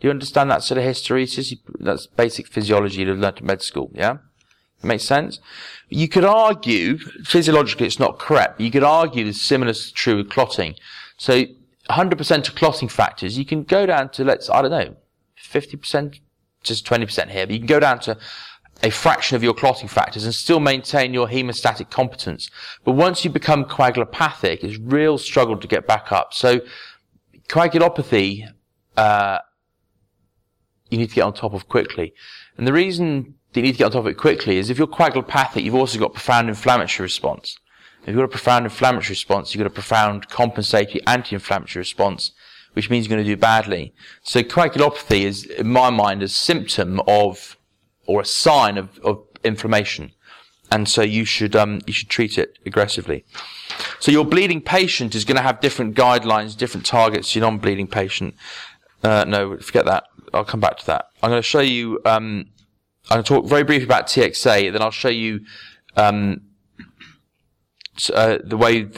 Do 0.00 0.08
you 0.08 0.10
understand 0.10 0.50
that 0.50 0.62
sort 0.62 0.78
of 0.78 0.84
hysteresis? 0.84 1.58
That's 1.78 2.06
basic 2.06 2.46
physiology 2.46 3.00
you've 3.00 3.18
learned 3.18 3.38
at 3.38 3.42
med 3.42 3.60
school, 3.60 3.90
yeah? 3.92 4.18
It 4.82 4.86
makes 4.86 5.04
sense? 5.04 5.40
You 5.88 6.08
could 6.08 6.24
argue, 6.24 6.98
physiologically 7.24 7.86
it's 7.86 7.98
not 7.98 8.18
correct, 8.18 8.60
you 8.60 8.70
could 8.70 8.82
argue 8.82 9.24
the 9.24 9.32
similar 9.32 9.72
is 9.72 9.92
true 9.92 10.16
with 10.16 10.30
clotting. 10.30 10.76
So 11.18 11.44
100% 11.90 12.48
of 12.48 12.54
clotting 12.54 12.88
factors, 12.88 13.36
you 13.36 13.44
can 13.44 13.62
go 13.62 13.86
down 13.86 14.10
to, 14.10 14.24
let's, 14.24 14.48
I 14.48 14.62
don't 14.62 14.70
know, 14.70 14.96
50%, 15.38 16.20
just 16.62 16.86
20% 16.86 17.30
here, 17.30 17.46
but 17.46 17.52
you 17.52 17.58
can 17.58 17.66
go 17.66 17.80
down 17.80 18.00
to 18.00 18.16
a 18.82 18.90
fraction 18.90 19.36
of 19.36 19.42
your 19.42 19.54
clotting 19.54 19.88
factors 19.88 20.24
and 20.24 20.34
still 20.34 20.60
maintain 20.60 21.14
your 21.14 21.28
hemostatic 21.28 21.90
competence. 21.90 22.50
But 22.84 22.92
once 22.92 23.24
you 23.24 23.30
become 23.30 23.64
coagulopathic, 23.64 24.64
it's 24.64 24.78
real 24.78 25.18
struggle 25.18 25.56
to 25.56 25.68
get 25.68 25.86
back 25.86 26.10
up. 26.10 26.34
So 26.34 26.60
coagulopathy, 27.48 28.50
uh, 28.96 29.38
you 30.90 30.98
need 30.98 31.08
to 31.08 31.14
get 31.14 31.22
on 31.22 31.34
top 31.34 31.54
of 31.54 31.68
quickly. 31.68 32.14
And 32.56 32.66
the 32.66 32.72
reason 32.72 33.34
you 33.54 33.62
need 33.62 33.72
to 33.72 33.78
get 33.78 33.84
on 33.86 33.92
top 33.92 34.00
of 34.00 34.06
it 34.06 34.14
quickly 34.14 34.58
is 34.58 34.70
if 34.70 34.78
you're 34.78 34.86
coagulopathic, 34.86 35.62
you've 35.62 35.74
also 35.74 35.98
got 35.98 36.12
profound 36.12 36.48
inflammatory 36.48 37.04
response. 37.04 37.58
If 38.04 38.08
you've 38.08 38.16
got 38.16 38.24
a 38.24 38.28
profound 38.28 38.66
inflammatory 38.66 39.12
response, 39.12 39.54
you've 39.54 39.60
got 39.60 39.66
a 39.66 39.74
profound 39.74 40.28
compensatory 40.28 41.00
anti-inflammatory 41.06 41.80
response, 41.80 42.32
which 42.74 42.90
means 42.90 43.06
you're 43.06 43.16
going 43.16 43.24
to 43.24 43.30
do 43.30 43.36
badly. 43.36 43.94
So 44.22 44.42
coagulopathy 44.42 45.22
is, 45.22 45.46
in 45.46 45.68
my 45.68 45.88
mind, 45.88 46.22
a 46.22 46.28
symptom 46.28 47.00
of 47.08 47.56
or 48.06 48.20
a 48.20 48.26
sign 48.26 48.76
of, 48.76 48.98
of 48.98 49.24
inflammation. 49.42 50.12
And 50.70 50.86
so 50.86 51.00
you 51.00 51.24
should, 51.24 51.56
um, 51.56 51.80
you 51.86 51.94
should 51.94 52.10
treat 52.10 52.36
it 52.36 52.58
aggressively. 52.66 53.24
So 54.00 54.12
your 54.12 54.26
bleeding 54.26 54.60
patient 54.60 55.14
is 55.14 55.24
going 55.24 55.36
to 55.36 55.42
have 55.42 55.60
different 55.60 55.96
guidelines, 55.96 56.54
different 56.54 56.84
targets. 56.84 57.34
Your 57.34 57.42
non-bleeding 57.42 57.86
patient, 57.86 58.34
uh, 59.02 59.24
no, 59.26 59.56
forget 59.58 59.86
that. 59.86 60.04
I'll 60.34 60.44
come 60.44 60.60
back 60.60 60.76
to 60.78 60.86
that. 60.86 61.06
I'm 61.22 61.30
going 61.30 61.40
to 61.40 61.48
show 61.48 61.60
you, 61.60 62.00
um, 62.04 62.50
I'm 63.08 63.16
going 63.16 63.24
to 63.24 63.28
talk 63.28 63.46
very 63.46 63.62
briefly 63.62 63.84
about 63.84 64.08
TXA, 64.08 64.72
then 64.72 64.82
I'll 64.82 64.90
show 64.90 65.08
you, 65.08 65.40
um, 65.96 66.42
uh, 68.12 68.38
the 68.44 68.56
way 68.56 68.88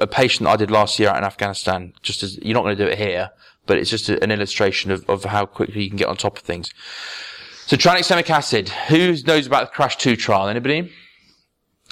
a 0.00 0.06
patient 0.06 0.48
I 0.48 0.56
did 0.56 0.70
last 0.70 0.98
year 0.98 1.10
out 1.10 1.18
in 1.18 1.24
Afghanistan, 1.24 1.92
just 2.02 2.22
as, 2.22 2.38
you're 2.38 2.54
not 2.54 2.62
going 2.62 2.76
to 2.76 2.84
do 2.84 2.90
it 2.90 2.98
here, 2.98 3.30
but 3.66 3.78
it's 3.78 3.90
just 3.90 4.08
a, 4.08 4.22
an 4.22 4.30
illustration 4.30 4.90
of, 4.90 5.08
of 5.08 5.24
how 5.24 5.46
quickly 5.46 5.82
you 5.82 5.88
can 5.88 5.98
get 5.98 6.08
on 6.08 6.16
top 6.16 6.38
of 6.38 6.42
things. 6.42 6.70
So 7.66 7.76
tranexamic 7.76 8.28
acid. 8.30 8.68
Who 8.88 9.14
knows 9.26 9.46
about 9.46 9.70
the 9.70 9.74
CRASH 9.74 9.96
2 9.98 10.16
trial? 10.16 10.48
Anybody? 10.48 10.90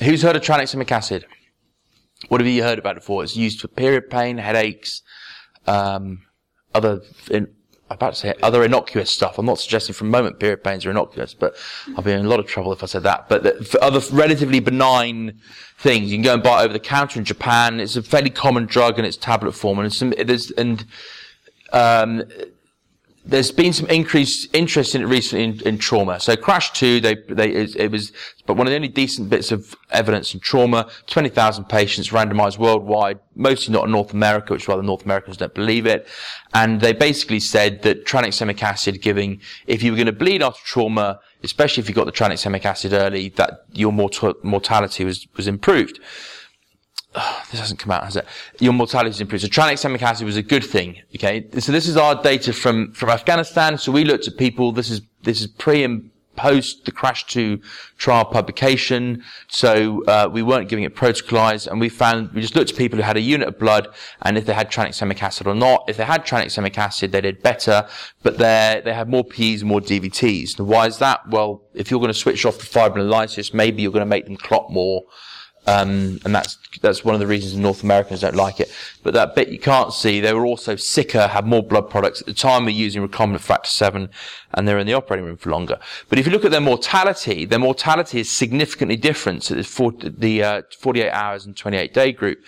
Who's 0.03 0.23
heard 0.23 0.37
of 0.37 0.43
tranexamic 0.43 0.91
acid? 0.91 1.27
What 2.29 2.41
have 2.41 2.49
you 2.49 2.63
heard 2.63 2.79
about 2.79 2.97
it 2.97 3.05
for? 3.05 3.23
It's 3.23 3.37
used 3.37 3.61
for 3.61 3.69
period 3.69 4.11
pain, 4.11 4.39
headaches, 4.39 5.03
um, 5.67 6.23
other, 6.75 7.03
in, 7.31 7.49
I'm 7.91 7.95
about 7.95 8.15
to 8.15 8.21
say 8.21 8.35
other 8.43 8.65
innocuous 8.65 9.11
stuff. 9.11 9.39
I'm 9.39 9.47
not 9.47 9.59
suggesting 9.59 9.95
for 9.95 10.05
a 10.05 10.09
moment 10.09 10.39
period 10.39 10.63
pains 10.63 10.85
are 10.85 10.91
innocuous, 10.91 11.33
but 11.33 11.57
I'll 11.97 12.03
be 12.03 12.13
in 12.13 12.25
a 12.25 12.29
lot 12.29 12.39
of 12.39 12.47
trouble 12.47 12.73
if 12.73 12.83
I 12.83 12.87
said 12.87 13.03
that. 13.05 13.29
But 13.29 13.67
for 13.67 13.83
other 13.83 14.01
relatively 14.15 14.61
benign 14.61 15.41
things, 15.79 16.11
you 16.11 16.17
can 16.17 16.23
go 16.23 16.35
and 16.35 16.43
buy 16.43 16.61
it 16.61 16.65
over 16.65 16.73
the 16.73 16.81
counter 16.81 17.19
in 17.19 17.25
Japan. 17.25 17.81
It's 17.81 17.97
a 17.97 18.03
fairly 18.03 18.31
common 18.31 18.67
drug 18.67 18.99
in 18.99 19.05
its 19.07 19.17
tablet 19.17 19.53
form, 19.53 19.79
and 19.79 19.93
some, 19.93 20.13
it 20.13 20.29
is 20.29 20.51
and 20.53 20.85
um, 21.73 22.25
there's 23.29 23.53
been 23.53 23.75
some 23.75 23.87
increased 23.89 24.49
interest 24.55 24.95
in 24.95 25.03
it 25.03 25.05
recently 25.05 25.45
in, 25.45 25.61
in 25.61 25.79
trauma. 25.79 26.19
So 26.19 26.35
Crash 26.35 26.73
2, 26.73 27.01
they, 27.01 27.15
they, 27.29 27.51
it, 27.51 27.77
it, 27.77 27.91
was, 27.91 28.11
but 28.47 28.55
one 28.55 28.67
of 28.67 28.71
the 28.71 28.77
only 28.77 28.89
decent 28.89 29.29
bits 29.29 29.53
of 29.53 29.77
evidence 29.91 30.33
in 30.33 30.41
trauma, 30.41 30.91
20,000 31.09 31.67
patients 31.67 32.09
randomized 32.09 32.57
worldwide, 32.57 33.21
mostly 33.35 33.75
not 33.75 33.85
in 33.85 33.93
North 33.93 34.15
America, 34.15 34.55
which 34.55 34.65
the 34.65 34.81
North 34.81 35.05
Americans 35.05 35.37
don't 35.37 35.53
believe 35.53 35.85
it. 35.85 36.09
And 36.55 36.81
they 36.81 36.95
basically 36.95 37.41
said 37.41 37.83
that 37.83 38.07
tranexamic 38.07 38.63
acid 38.63 39.03
giving, 39.03 39.43
if 39.67 39.83
you 39.83 39.93
were 39.93 39.97
going 39.97 40.07
to 40.07 40.13
bleed 40.13 40.43
after 40.43 40.65
trauma, 40.65 41.21
especially 41.45 41.83
if 41.83 41.89
you 41.89 41.95
got 41.95 42.07
the 42.07 42.13
tranexamic 42.13 42.65
acid 42.65 42.95
early, 42.95 43.29
that 43.31 43.67
your 43.75 43.93
mort- 43.93 44.43
mortality 44.43 45.05
was, 45.05 45.29
was 45.37 45.47
improved 45.47 46.01
oh, 47.15 47.43
this 47.51 47.61
hasn't 47.61 47.79
come 47.79 47.91
out, 47.91 48.05
has 48.05 48.17
it? 48.17 48.27
Your 48.59 48.73
mortality 48.73 49.11
is 49.11 49.21
improved. 49.21 49.43
So 49.43 49.49
tranexamic 49.49 50.03
acid 50.03 50.27
was 50.27 50.37
a 50.37 50.43
good 50.43 50.65
thing. 50.65 51.03
Okay. 51.15 51.47
So 51.59 51.73
this 51.73 51.89
is 51.89 51.97
our 51.97 52.21
data 52.23 52.53
from, 52.53 52.93
from 52.93 53.11
Afghanistan. 53.11 53.79
So 53.79 53.93
we 53.93 54.05
looked 54.05 54.29
at 54.29 54.37
people, 54.37 54.73
this 54.73 54.91
is, 54.91 55.03
this 55.23 55.41
is 55.41 55.47
pre 55.47 55.85
and 55.85 56.11
post 56.37 56.85
the 56.85 56.93
CRASH 56.93 57.27
2 57.27 57.61
trial 57.97 58.25
publication. 58.25 59.25
So, 59.49 60.05
uh, 60.05 60.29
we 60.33 60.41
weren't 60.41 60.69
giving 60.69 60.85
it 60.85 60.95
protocolized 60.95 61.67
and 61.67 61.81
we 61.81 61.89
found, 61.89 62.33
we 62.33 62.41
just 62.41 62.55
looked 62.55 62.71
at 62.71 62.77
people 62.77 62.97
who 62.97 63.03
had 63.03 63.17
a 63.17 63.21
unit 63.21 63.49
of 63.49 63.59
blood 63.59 63.89
and 64.23 64.39
if 64.39 64.47
they 64.47 64.55
had 64.55 64.71
tranexamic 64.71 65.21
acid 65.21 65.49
or 65.49 65.55
not. 65.57 65.85
If 65.89 65.97
they 65.97 66.05
had 66.05 66.25
tranexamic 66.25 66.79
acid, 66.79 67.11
they 67.11 67.21
did 67.21 67.43
better, 67.43 67.89
but 68.23 68.39
they 68.39 68.81
they 68.85 68.95
had 68.95 69.09
more 69.09 69.25
PEs, 69.25 69.65
more 69.65 69.81
DVTs. 69.81 70.59
And 70.59 70.69
why 70.69 70.87
is 70.87 70.99
that? 70.99 71.29
Well, 71.29 71.63
if 71.75 71.91
you're 71.91 71.99
going 71.99 72.13
to 72.13 72.19
switch 72.19 72.47
off 72.47 72.59
the 72.59 72.67
fibrinolysis, 72.67 73.53
maybe 73.53 73.83
you're 73.83 73.93
going 73.93 74.01
to 74.01 74.07
make 74.07 74.27
them 74.27 74.37
clot 74.37 74.71
more 74.71 75.03
um, 75.69 76.19
and 76.25 76.35
that's 76.35 76.57
that's 76.81 77.05
one 77.05 77.15
of 77.15 77.21
the 77.21 77.27
reasons 77.27 77.55
North 77.55 77.83
Americans 77.83 78.23
don't 78.23 78.35
like 78.35 78.59
it. 78.59 78.73
But 79.03 79.13
that 79.13 79.35
bit 79.35 79.49
you 79.49 79.59
can't 79.59 79.93
see, 79.93 80.19
they 80.19 80.33
were 80.33 80.47
also 80.47 80.77
sicker, 80.77 81.27
had 81.27 81.47
more 81.47 81.63
blood 81.63 81.91
products. 81.91 82.21
At 82.23 82.27
the 82.27 82.33
time, 82.33 82.65
we're 82.65 82.71
using 82.71 83.07
recombinant 83.07 83.41
factor 83.41 83.69
7, 83.69 84.09
and 84.55 84.67
they're 84.67 84.79
in 84.79 84.87
the 84.87 84.95
operating 84.95 85.27
room 85.27 85.37
for 85.37 85.51
longer. 85.51 85.79
But 86.09 86.19
if 86.19 86.27
you 86.27 86.33
look 86.33 86.47
at 86.47 86.53
their 86.53 86.63
mortality, 86.63 87.45
their 87.45 87.59
mortality 87.59 88.21
is 88.21 88.31
significantly 88.31 88.97
different 88.97 89.43
the, 89.45 90.15
the 90.17 90.43
uh, 90.43 90.63
48 90.79 91.11
hours 91.11 91.45
and 91.45 91.55
28 91.55 91.93
day 91.93 92.13
group. 92.13 92.43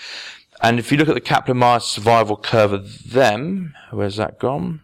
And 0.62 0.78
if 0.78 0.90
you 0.90 0.96
look 0.96 1.08
at 1.08 1.14
the 1.14 1.20
Kaplan-Meier 1.20 1.80
survival 1.80 2.38
curve 2.38 2.72
of 2.72 3.10
them, 3.10 3.74
where's 3.90 4.16
that 4.16 4.38
gone? 4.38 4.80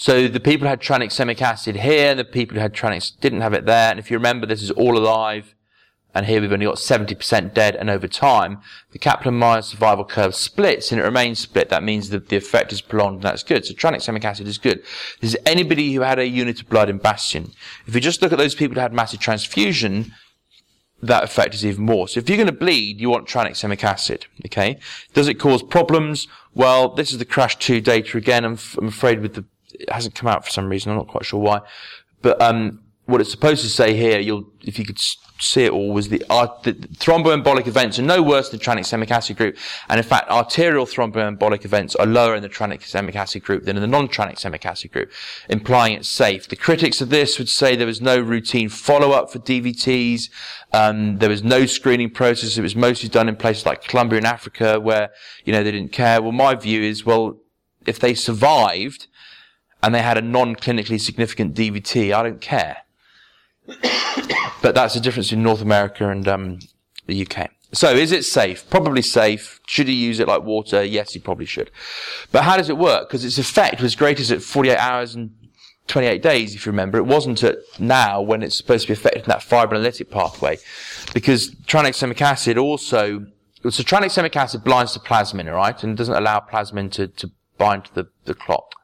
So 0.00 0.28
the 0.28 0.38
people 0.38 0.68
who 0.68 0.70
had 0.70 0.80
tranexamic 0.80 1.42
acid 1.42 1.74
here, 1.74 2.14
the 2.14 2.24
people 2.24 2.54
who 2.54 2.60
had 2.60 2.72
tranix 2.72 3.18
didn't 3.18 3.40
have 3.40 3.52
it 3.52 3.66
there. 3.66 3.90
And 3.90 3.98
if 3.98 4.12
you 4.12 4.16
remember, 4.16 4.46
this 4.46 4.62
is 4.62 4.70
all 4.70 4.96
alive. 4.96 5.56
And 6.14 6.24
here 6.24 6.40
we've 6.40 6.52
only 6.52 6.66
got 6.66 6.76
70% 6.76 7.52
dead. 7.52 7.74
And 7.74 7.90
over 7.90 8.06
time, 8.06 8.60
the 8.92 9.00
Kaplan-Meier 9.00 9.60
survival 9.62 10.04
curve 10.04 10.36
splits 10.36 10.92
and 10.92 11.00
it 11.00 11.04
remains 11.04 11.40
split. 11.40 11.68
That 11.70 11.82
means 11.82 12.10
that 12.10 12.28
the 12.28 12.36
effect 12.36 12.72
is 12.72 12.80
prolonged 12.80 13.16
and 13.16 13.22
that's 13.24 13.42
good. 13.42 13.66
So 13.66 13.74
tranexamic 13.74 14.24
acid 14.24 14.46
is 14.46 14.56
good. 14.56 14.84
This 15.20 15.34
is 15.34 15.38
anybody 15.44 15.92
who 15.92 16.02
had 16.02 16.20
a 16.20 16.28
unit 16.28 16.60
of 16.60 16.68
blood 16.68 16.88
in 16.88 16.98
Bastion. 16.98 17.50
If 17.88 17.96
you 17.96 18.00
just 18.00 18.22
look 18.22 18.30
at 18.30 18.38
those 18.38 18.54
people 18.54 18.76
who 18.76 18.80
had 18.80 18.92
massive 18.92 19.18
transfusion, 19.18 20.14
that 21.02 21.24
effect 21.24 21.56
is 21.56 21.66
even 21.66 21.84
more. 21.84 22.06
So 22.06 22.20
if 22.20 22.28
you're 22.28 22.38
going 22.38 22.46
to 22.46 22.52
bleed, 22.52 23.00
you 23.00 23.10
want 23.10 23.26
tranexamic 23.26 23.82
acid. 23.82 24.26
Okay. 24.46 24.78
Does 25.12 25.26
it 25.26 25.40
cause 25.40 25.64
problems? 25.64 26.28
Well, 26.54 26.90
this 26.90 27.10
is 27.10 27.18
the 27.18 27.24
crash 27.24 27.56
2 27.56 27.80
data 27.80 28.16
again. 28.16 28.44
I'm, 28.44 28.52
f- 28.52 28.78
I'm 28.78 28.86
afraid 28.86 29.20
with 29.20 29.34
the 29.34 29.44
it 29.78 29.90
hasn't 29.90 30.14
come 30.14 30.28
out 30.28 30.44
for 30.44 30.50
some 30.50 30.68
reason. 30.68 30.92
I'm 30.92 30.98
not 30.98 31.08
quite 31.08 31.24
sure 31.24 31.40
why. 31.40 31.60
But 32.22 32.40
um, 32.42 32.80
what 33.08 33.22
it's 33.22 33.30
supposed 33.30 33.62
to 33.62 33.70
say 33.70 33.96
here, 33.96 34.18
you'll, 34.18 34.44
if 34.62 34.78
you 34.78 34.84
could 34.84 34.98
see 35.40 35.64
it 35.64 35.72
all, 35.72 35.92
was 35.94 36.10
the, 36.10 36.22
uh, 36.28 36.46
the 36.62 36.74
thromboembolic 36.74 37.66
events 37.66 37.98
are 37.98 38.02
no 38.02 38.22
worse 38.22 38.50
than 38.50 38.60
tranexamic 38.60 39.10
acid 39.10 39.38
group. 39.38 39.56
And 39.88 39.98
in 39.98 40.04
fact, 40.04 40.28
arterial 40.28 40.84
thromboembolic 40.84 41.64
events 41.64 41.96
are 41.96 42.04
lower 42.04 42.34
in 42.34 42.42
the 42.42 42.50
tranexamic 42.50 43.14
acid 43.14 43.44
group 43.44 43.64
than 43.64 43.76
in 43.76 43.80
the 43.80 43.88
non-tranexamic 43.88 44.66
acid 44.66 44.92
group, 44.92 45.10
implying 45.48 45.94
it's 45.94 46.08
safe. 46.08 46.48
The 46.48 46.56
critics 46.56 47.00
of 47.00 47.08
this 47.08 47.38
would 47.38 47.48
say 47.48 47.76
there 47.76 47.86
was 47.86 48.02
no 48.02 48.20
routine 48.20 48.68
follow-up 48.68 49.32
for 49.32 49.38
DVTs. 49.38 50.24
Um, 50.74 51.16
there 51.16 51.30
was 51.30 51.42
no 51.42 51.64
screening 51.64 52.10
process. 52.10 52.58
It 52.58 52.62
was 52.62 52.76
mostly 52.76 53.08
done 53.08 53.28
in 53.28 53.36
places 53.36 53.64
like 53.64 53.84
Colombia 53.84 54.18
and 54.18 54.26
Africa 54.26 54.78
where, 54.78 55.08
you 55.46 55.54
know, 55.54 55.64
they 55.64 55.72
didn't 55.72 55.92
care. 55.92 56.20
Well, 56.20 56.32
my 56.32 56.54
view 56.54 56.82
is, 56.82 57.06
well, 57.06 57.38
if 57.86 57.98
they 57.98 58.12
survived 58.12 59.07
and 59.82 59.94
they 59.94 60.02
had 60.02 60.18
a 60.18 60.22
non-clinically 60.22 61.00
significant 61.00 61.54
DVT, 61.54 62.12
I 62.12 62.22
don't 62.22 62.40
care 62.40 62.78
but 64.62 64.74
that's 64.74 64.94
the 64.94 65.00
difference 65.00 65.32
in 65.32 65.42
North 65.42 65.60
America 65.60 66.08
and 66.08 66.26
um, 66.26 66.58
the 67.06 67.26
UK. 67.26 67.50
So 67.72 67.90
is 67.90 68.12
it 68.12 68.24
safe? 68.24 68.68
Probably 68.70 69.02
safe. 69.02 69.60
Should 69.66 69.88
he 69.88 69.94
use 69.94 70.20
it 70.20 70.28
like 70.28 70.42
water? 70.42 70.82
Yes, 70.82 71.12
he 71.12 71.20
probably 71.20 71.44
should. 71.44 71.70
But 72.32 72.44
how 72.44 72.56
does 72.56 72.70
it 72.70 72.78
work? 72.78 73.08
Because 73.08 73.24
its 73.24 73.36
effect 73.36 73.82
was 73.82 73.94
greatest 73.94 74.30
at 74.30 74.42
48 74.42 74.76
hours 74.78 75.14
and 75.14 75.34
28 75.86 76.22
days, 76.22 76.54
if 76.54 76.64
you 76.64 76.72
remember. 76.72 76.96
It 76.96 77.04
wasn't 77.04 77.42
at 77.42 77.58
now 77.78 78.22
when 78.22 78.42
it's 78.42 78.56
supposed 78.56 78.86
to 78.86 78.88
be 78.88 78.98
affected 78.98 79.24
in 79.24 79.28
that 79.28 79.40
fibrinolytic 79.40 80.10
pathway. 80.10 80.58
Because 81.12 81.54
tranexamic 81.66 82.20
acid 82.22 82.56
also, 82.56 83.26
so 83.62 83.82
tranexamic 83.82 84.34
acid 84.34 84.64
binds 84.64 84.94
to 84.94 85.00
plasmin, 85.00 85.52
right? 85.54 85.82
And 85.82 85.94
doesn't 85.94 86.14
allow 86.14 86.40
plasmin 86.40 86.90
to, 86.92 87.08
to 87.08 87.30
bind 87.58 87.84
to 87.86 87.94
the, 87.94 88.08
the 88.24 88.34
clot. 88.34 88.74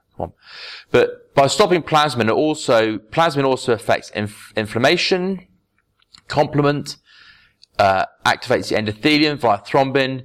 But 0.90 1.34
by 1.34 1.48
stopping 1.48 1.82
plasmin, 1.82 2.28
it 2.28 2.32
also, 2.32 2.98
plasmin 2.98 3.44
also 3.44 3.72
affects 3.72 4.10
inf- 4.10 4.52
inflammation, 4.56 5.46
complement, 6.28 6.96
uh, 7.78 8.06
activates 8.24 8.68
the 8.68 8.76
endothelium 8.76 9.38
via 9.38 9.58
thrombin. 9.58 10.24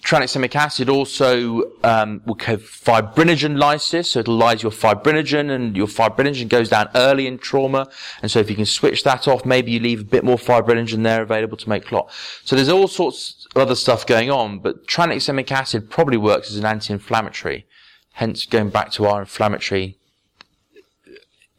Tranexamic 0.00 0.54
acid 0.54 0.88
also 0.88 1.62
um, 1.82 2.22
will 2.26 2.38
have 2.40 2.62
fibrinogen 2.62 3.58
lysis, 3.58 4.12
so 4.12 4.20
it'll 4.20 4.36
lyse 4.36 4.62
your 4.62 4.72
fibrinogen, 4.72 5.50
and 5.50 5.76
your 5.76 5.86
fibrinogen 5.86 6.48
goes 6.48 6.68
down 6.68 6.88
early 6.94 7.26
in 7.26 7.38
trauma. 7.38 7.88
And 8.20 8.30
so 8.30 8.38
if 8.38 8.50
you 8.50 8.56
can 8.56 8.66
switch 8.66 9.02
that 9.04 9.28
off, 9.28 9.44
maybe 9.44 9.72
you 9.72 9.80
leave 9.80 10.00
a 10.00 10.04
bit 10.04 10.24
more 10.24 10.36
fibrinogen 10.36 11.02
there 11.04 11.22
available 11.22 11.56
to 11.58 11.68
make 11.68 11.86
clot. 11.86 12.10
So 12.44 12.56
there's 12.56 12.68
all 12.68 12.88
sorts 12.88 13.46
of 13.54 13.62
other 13.62 13.74
stuff 13.74 14.06
going 14.06 14.30
on, 14.30 14.58
but 14.58 14.86
tranexamic 14.86 15.50
acid 15.50 15.90
probably 15.90 16.18
works 16.18 16.50
as 16.50 16.56
an 16.56 16.66
anti-inflammatory. 16.66 17.66
Hence, 18.14 18.46
going 18.46 18.70
back 18.70 18.90
to 18.92 19.06
our 19.06 19.20
inflammatory 19.20 19.98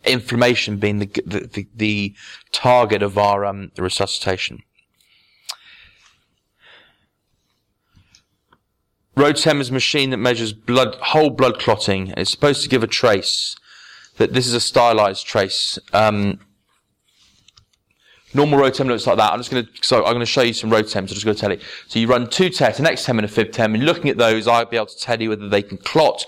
inflammation 0.05 0.77
being 0.77 0.99
the, 0.99 1.09
the, 1.25 1.39
the, 1.51 1.67
the 1.75 2.15
target 2.51 3.01
of 3.01 3.17
our 3.17 3.45
um, 3.45 3.71
resuscitation. 3.77 4.63
Rotem 9.15 9.61
is 9.61 9.69
a 9.69 9.73
machine 9.73 10.09
that 10.09 10.17
measures 10.17 10.51
blood, 10.53 10.95
whole 10.95 11.29
blood 11.29 11.59
clotting. 11.59 12.13
It's 12.17 12.31
supposed 12.31 12.63
to 12.63 12.69
give 12.69 12.83
a 12.83 12.87
trace. 12.87 13.55
That 14.17 14.33
this 14.33 14.47
is 14.47 14.53
a 14.53 14.59
stylized 14.59 15.25
trace. 15.25 15.79
Um, 15.93 16.39
normal 18.35 18.59
Rotem 18.59 18.87
looks 18.87 19.07
like 19.07 19.17
that. 19.17 19.31
I'm 19.31 19.39
just 19.39 19.51
going 19.51 19.65
to, 19.65 19.71
so 19.81 19.97
I'm 20.05 20.13
going 20.13 20.19
to 20.19 20.25
show 20.25 20.41
you 20.41 20.53
some 20.53 20.69
Rotems. 20.69 20.97
I'm 20.97 21.07
just 21.07 21.25
going 21.25 21.35
to 21.35 21.41
tell 21.41 21.51
you. 21.51 21.59
So 21.87 21.99
you 21.99 22.07
run 22.07 22.29
two 22.29 22.49
tests, 22.49 22.79
an 22.79 22.85
EXTEM 22.85 23.17
and 23.17 23.25
a 23.25 23.31
FibTEM, 23.31 23.73
and 23.73 23.85
looking 23.85 24.09
at 24.09 24.17
those, 24.17 24.47
I'll 24.47 24.65
be 24.65 24.77
able 24.77 24.87
to 24.87 24.97
tell 24.97 25.21
you 25.21 25.29
whether 25.29 25.49
they 25.49 25.61
can 25.61 25.77
clot. 25.77 26.25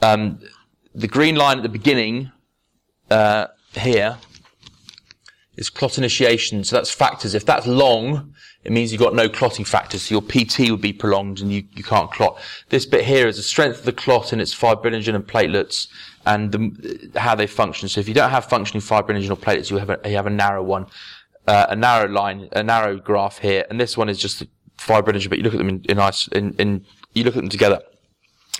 Um, 0.00 0.40
the 0.94 1.08
green 1.08 1.36
line 1.36 1.58
at 1.58 1.62
the 1.62 1.68
beginning 1.68 2.32
uh, 3.10 3.48
here 3.74 4.18
is 5.56 5.70
clot 5.70 5.98
initiation. 5.98 6.64
So 6.64 6.76
that's 6.76 6.90
factors. 6.90 7.34
If 7.34 7.44
that's 7.44 7.66
long, 7.66 8.34
it 8.64 8.72
means 8.72 8.92
you've 8.92 9.00
got 9.00 9.14
no 9.14 9.28
clotting 9.28 9.64
factors. 9.64 10.02
So 10.02 10.14
your 10.14 10.22
PT 10.22 10.70
would 10.70 10.80
be 10.80 10.92
prolonged 10.92 11.40
and 11.40 11.52
you, 11.52 11.64
you 11.72 11.82
can't 11.82 12.10
clot. 12.10 12.40
This 12.68 12.86
bit 12.86 13.04
here 13.04 13.26
is 13.26 13.36
the 13.36 13.42
strength 13.42 13.80
of 13.80 13.84
the 13.84 13.92
clot 13.92 14.32
and 14.32 14.40
its 14.40 14.54
fibrinogen 14.54 15.14
and 15.14 15.26
platelets 15.26 15.88
and 16.24 16.52
the, 16.52 17.10
how 17.18 17.34
they 17.34 17.46
function. 17.46 17.88
So 17.88 18.00
if 18.00 18.08
you 18.08 18.14
don't 18.14 18.30
have 18.30 18.44
functioning 18.44 18.80
fibrinogen 18.80 19.30
or 19.30 19.36
platelets, 19.36 19.70
you 19.70 19.78
have 19.78 19.90
a, 19.90 20.00
you 20.04 20.16
have 20.16 20.26
a 20.26 20.30
narrow 20.30 20.62
one, 20.62 20.86
uh, 21.46 21.66
a 21.68 21.76
narrow 21.76 22.08
line, 22.08 22.48
a 22.52 22.62
narrow 22.62 22.96
graph 22.98 23.38
here. 23.38 23.64
And 23.68 23.80
this 23.80 23.96
one 23.96 24.08
is 24.08 24.18
just 24.18 24.38
the 24.38 24.48
fibrinogen, 24.78 25.28
but 25.28 25.38
you 25.38 25.44
look 25.44 25.54
at 25.54 25.58
them 25.58 25.68
in, 25.68 25.84
in, 25.88 25.98
in, 26.32 26.54
in 26.54 26.86
you 27.14 27.24
look 27.24 27.36
at 27.36 27.40
them 27.40 27.48
together. 27.48 27.80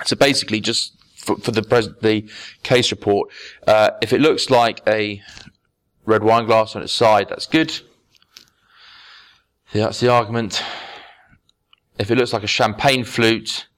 So 0.04 0.16
basically 0.16 0.60
just 0.60 0.96
for, 1.22 1.36
for 1.36 1.52
the 1.52 1.62
pres- 1.62 1.94
the 2.00 2.28
case 2.62 2.90
report. 2.90 3.30
Uh, 3.66 3.90
if 4.02 4.12
it 4.12 4.20
looks 4.20 4.50
like 4.50 4.80
a 4.86 5.22
red 6.04 6.22
wine 6.22 6.46
glass 6.46 6.74
on 6.74 6.82
its 6.82 6.92
side, 6.92 7.28
that's 7.28 7.46
good. 7.46 7.80
Yeah, 9.72 9.84
that's 9.84 10.00
the 10.00 10.08
argument. 10.08 10.62
If 11.98 12.10
it 12.10 12.18
looks 12.18 12.32
like 12.32 12.42
a 12.42 12.48
champagne 12.48 13.04
flute 13.04 13.68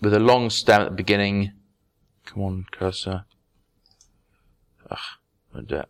with 0.00 0.12
a 0.12 0.18
long 0.18 0.50
stem 0.50 0.82
at 0.82 0.90
the 0.90 0.96
beginning, 0.96 1.52
come 2.26 2.42
on, 2.42 2.66
cursor. 2.72 3.24
Ugh, 4.90 4.98
do 5.66 5.76
it. 5.76 5.88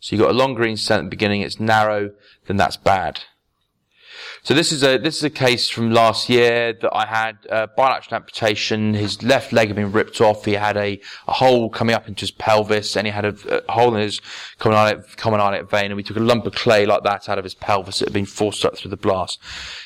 So 0.00 0.16
you've 0.16 0.24
got 0.24 0.30
a 0.30 0.38
long 0.38 0.54
green 0.54 0.76
stem 0.76 1.00
at 1.00 1.04
the 1.04 1.10
beginning, 1.10 1.42
it's 1.42 1.60
narrow, 1.60 2.10
then 2.46 2.56
that's 2.56 2.76
bad. 2.76 3.20
So 4.42 4.54
this 4.54 4.72
is 4.72 4.82
a 4.82 4.96
this 4.96 5.18
is 5.18 5.24
a 5.24 5.30
case 5.30 5.68
from 5.68 5.90
last 5.90 6.30
year 6.30 6.72
that 6.72 6.94
I 6.94 7.04
had 7.04 7.36
a 7.50 7.66
bilateral 7.66 8.16
amputation. 8.16 8.94
His 8.94 9.22
left 9.22 9.52
leg 9.52 9.68
had 9.68 9.76
been 9.76 9.92
ripped 9.92 10.20
off. 10.20 10.46
He 10.46 10.54
had 10.54 10.78
a, 10.78 10.98
a 11.28 11.32
hole 11.32 11.68
coming 11.68 11.94
up 11.94 12.08
into 12.08 12.22
his 12.22 12.30
pelvis, 12.30 12.96
and 12.96 13.06
he 13.06 13.12
had 13.12 13.26
a, 13.26 13.62
a 13.68 13.72
hole 13.72 13.94
in 13.94 14.00
his 14.00 14.20
common 14.58 15.40
iliac 15.40 15.68
vein. 15.68 15.86
And 15.86 15.96
we 15.96 16.02
took 16.02 16.16
a 16.16 16.20
lump 16.20 16.46
of 16.46 16.54
clay 16.54 16.86
like 16.86 17.02
that 17.02 17.28
out 17.28 17.38
of 17.38 17.44
his 17.44 17.54
pelvis 17.54 17.98
that 17.98 18.06
had 18.06 18.14
been 18.14 18.24
forced 18.24 18.64
up 18.64 18.78
through 18.78 18.90
the 18.90 18.96
blast. 18.96 19.38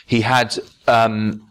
He 0.06 0.20
had. 0.20 0.56
Um, 0.86 1.48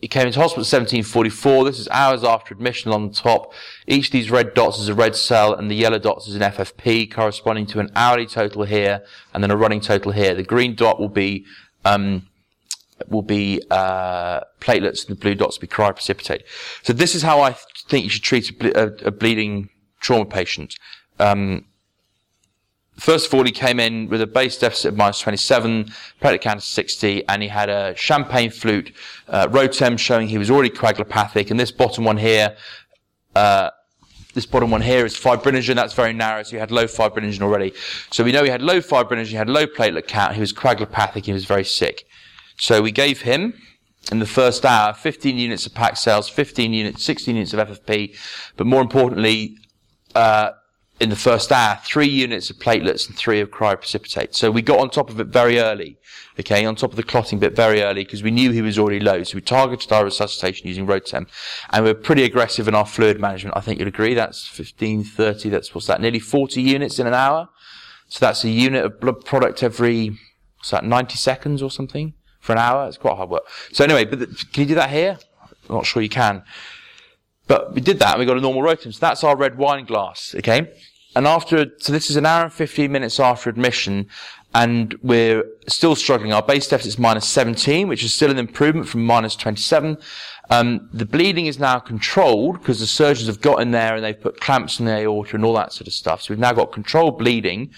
he 0.00 0.08
came 0.08 0.26
into 0.26 0.40
hospital 0.40 0.62
at 0.62 0.72
1744. 0.72 1.64
This 1.64 1.78
is 1.78 1.88
hours 1.88 2.24
after 2.24 2.54
admission 2.54 2.90
on 2.90 3.08
the 3.08 3.14
top. 3.14 3.52
Each 3.86 4.06
of 4.06 4.12
these 4.12 4.30
red 4.30 4.54
dots 4.54 4.78
is 4.78 4.88
a 4.88 4.94
red 4.94 5.14
cell 5.14 5.54
and 5.54 5.70
the 5.70 5.74
yellow 5.74 5.98
dots 5.98 6.26
is 6.26 6.34
an 6.34 6.42
FFP 6.42 7.10
corresponding 7.12 7.66
to 7.66 7.80
an 7.80 7.90
hourly 7.94 8.26
total 8.26 8.64
here 8.64 9.04
and 9.34 9.42
then 9.42 9.50
a 9.50 9.56
running 9.56 9.80
total 9.80 10.12
here. 10.12 10.34
The 10.34 10.42
green 10.42 10.74
dot 10.74 10.98
will 10.98 11.10
be 11.10 11.44
um, 11.84 12.26
will 13.08 13.22
be 13.22 13.62
uh, 13.70 14.40
platelets, 14.60 15.06
and 15.06 15.16
the 15.16 15.20
blue 15.20 15.34
dots 15.34 15.56
will 15.56 15.62
be 15.62 15.74
cryoprecipitate. 15.74 16.42
So 16.82 16.92
this 16.92 17.14
is 17.14 17.22
how 17.22 17.40
I 17.40 17.56
think 17.88 18.04
you 18.04 18.10
should 18.10 18.22
treat 18.22 18.50
a, 18.50 18.54
ble- 18.54 18.76
a, 18.76 18.86
a 19.06 19.10
bleeding 19.10 19.70
trauma 20.00 20.26
patient. 20.26 20.76
Um, 21.18 21.66
first 23.00 23.26
of 23.26 23.34
all, 23.34 23.44
he 23.44 23.50
came 23.50 23.80
in 23.80 24.08
with 24.08 24.20
a 24.20 24.26
base 24.26 24.58
deficit 24.58 24.92
of 24.92 24.96
minus 24.96 25.20
27, 25.20 25.86
platelet 26.20 26.40
count 26.40 26.58
of 26.58 26.64
60, 26.64 27.26
and 27.28 27.42
he 27.42 27.48
had 27.48 27.68
a 27.68 27.96
champagne 27.96 28.50
flute 28.50 28.92
uh, 29.28 29.46
rotem 29.48 29.98
showing 29.98 30.28
he 30.28 30.38
was 30.38 30.50
already 30.50 30.70
coagulopathic. 30.70 31.50
And 31.50 31.58
this 31.58 31.72
bottom 31.72 32.04
one 32.04 32.18
here, 32.18 32.56
uh, 33.34 33.70
this 34.34 34.46
bottom 34.46 34.70
one 34.70 34.82
here 34.82 35.04
is 35.04 35.16
fibrinogen. 35.16 35.74
That's 35.74 35.94
very 35.94 36.12
narrow, 36.12 36.42
so 36.42 36.52
he 36.52 36.56
had 36.58 36.70
low 36.70 36.84
fibrinogen 36.84 37.42
already. 37.42 37.72
So 38.10 38.22
we 38.22 38.32
know 38.32 38.44
he 38.44 38.50
had 38.50 38.62
low 38.62 38.80
fibrinogen, 38.80 39.26
he 39.26 39.36
had 39.36 39.48
low 39.48 39.66
platelet 39.66 40.06
count, 40.06 40.34
he 40.34 40.40
was 40.40 40.52
coagulopathic, 40.52 41.24
he 41.24 41.32
was 41.32 41.46
very 41.46 41.64
sick. 41.64 42.04
So 42.58 42.82
we 42.82 42.92
gave 42.92 43.22
him, 43.22 43.54
in 44.12 44.18
the 44.18 44.26
first 44.26 44.64
hour, 44.66 44.92
15 44.92 45.36
units 45.36 45.66
of 45.66 45.74
pack 45.74 45.96
cells, 45.96 46.28
15 46.28 46.72
units, 46.72 47.02
16 47.02 47.34
units 47.34 47.54
of 47.54 47.66
FFP, 47.66 48.16
but 48.56 48.66
more 48.66 48.82
importantly, 48.82 49.56
uh, 50.14 50.50
in 51.00 51.08
the 51.08 51.16
first 51.16 51.50
hour, 51.50 51.80
three 51.82 52.06
units 52.06 52.50
of 52.50 52.56
platelets 52.56 53.08
and 53.08 53.16
three 53.16 53.40
of 53.40 53.50
cryoprecipitate. 53.50 54.34
So 54.34 54.50
we 54.50 54.60
got 54.60 54.80
on 54.80 54.90
top 54.90 55.08
of 55.08 55.18
it 55.18 55.28
very 55.28 55.58
early, 55.58 55.98
okay, 56.38 56.66
on 56.66 56.76
top 56.76 56.90
of 56.90 56.96
the 56.96 57.02
clotting 57.02 57.38
bit 57.38 57.56
very 57.56 57.82
early 57.82 58.04
because 58.04 58.22
we 58.22 58.30
knew 58.30 58.50
he 58.50 58.60
was 58.60 58.78
already 58.78 59.00
low. 59.00 59.22
So 59.22 59.36
we 59.36 59.40
targeted 59.40 59.90
our 59.92 60.04
resuscitation 60.04 60.68
using 60.68 60.86
Rotem 60.86 61.26
and 61.70 61.84
we 61.84 61.90
are 61.90 61.94
pretty 61.94 62.24
aggressive 62.24 62.68
in 62.68 62.74
our 62.74 62.84
fluid 62.84 63.18
management. 63.18 63.56
I 63.56 63.60
think 63.60 63.78
you'd 63.78 63.88
agree. 63.88 64.12
That's 64.12 64.46
15, 64.46 65.04
30, 65.04 65.48
that's 65.48 65.74
what's 65.74 65.86
that, 65.86 66.02
nearly 66.02 66.18
40 66.18 66.60
units 66.60 66.98
in 66.98 67.06
an 67.06 67.14
hour. 67.14 67.48
So 68.08 68.18
that's 68.20 68.44
a 68.44 68.50
unit 68.50 68.84
of 68.84 69.00
blood 69.00 69.24
product 69.24 69.62
every, 69.62 70.18
what's 70.58 70.70
that, 70.70 70.84
90 70.84 71.16
seconds 71.16 71.62
or 71.62 71.70
something 71.70 72.12
for 72.40 72.52
an 72.52 72.58
hour. 72.58 72.86
It's 72.86 72.98
quite 72.98 73.16
hard 73.16 73.30
work. 73.30 73.44
So 73.72 73.84
anyway, 73.84 74.04
but 74.04 74.18
the, 74.18 74.26
can 74.26 74.62
you 74.62 74.66
do 74.66 74.74
that 74.74 74.90
here? 74.90 75.18
I'm 75.70 75.76
not 75.76 75.86
sure 75.86 76.02
you 76.02 76.10
can. 76.10 76.42
But 77.46 77.72
we 77.72 77.80
did 77.80 77.98
that 78.00 78.10
and 78.10 78.20
we 78.20 78.26
got 78.26 78.36
a 78.36 78.40
normal 78.40 78.62
Rotem. 78.62 78.92
So 78.92 78.98
that's 79.00 79.24
our 79.24 79.34
red 79.34 79.56
wine 79.56 79.86
glass, 79.86 80.34
okay? 80.38 80.70
And 81.16 81.26
after, 81.26 81.66
so 81.78 81.92
this 81.92 82.08
is 82.08 82.16
an 82.16 82.26
hour 82.26 82.44
and 82.44 82.52
15 82.52 82.90
minutes 82.90 83.18
after 83.18 83.50
admission, 83.50 84.08
and 84.54 84.96
we're 85.02 85.44
still 85.68 85.94
struggling. 85.94 86.32
Our 86.32 86.42
base 86.42 86.68
deficit 86.68 86.94
is 86.94 86.98
minus 86.98 87.26
17, 87.28 87.88
which 87.88 88.04
is 88.04 88.14
still 88.14 88.30
an 88.30 88.38
improvement 88.38 88.88
from 88.88 89.04
minus 89.04 89.36
27. 89.36 89.98
Um, 90.50 90.88
the 90.92 91.06
bleeding 91.06 91.46
is 91.46 91.60
now 91.60 91.78
controlled 91.78 92.58
because 92.58 92.80
the 92.80 92.86
surgeons 92.86 93.28
have 93.28 93.40
got 93.40 93.62
in 93.62 93.70
there 93.70 93.94
and 93.94 94.04
they've 94.04 94.20
put 94.20 94.40
clamps 94.40 94.80
in 94.80 94.86
the 94.86 94.92
aorta 94.92 95.36
and 95.36 95.44
all 95.44 95.54
that 95.54 95.72
sort 95.72 95.86
of 95.86 95.92
stuff. 95.92 96.22
So 96.22 96.34
we've 96.34 96.40
now 96.40 96.52
got 96.52 96.72
controlled 96.72 97.18
bleeding, 97.18 97.70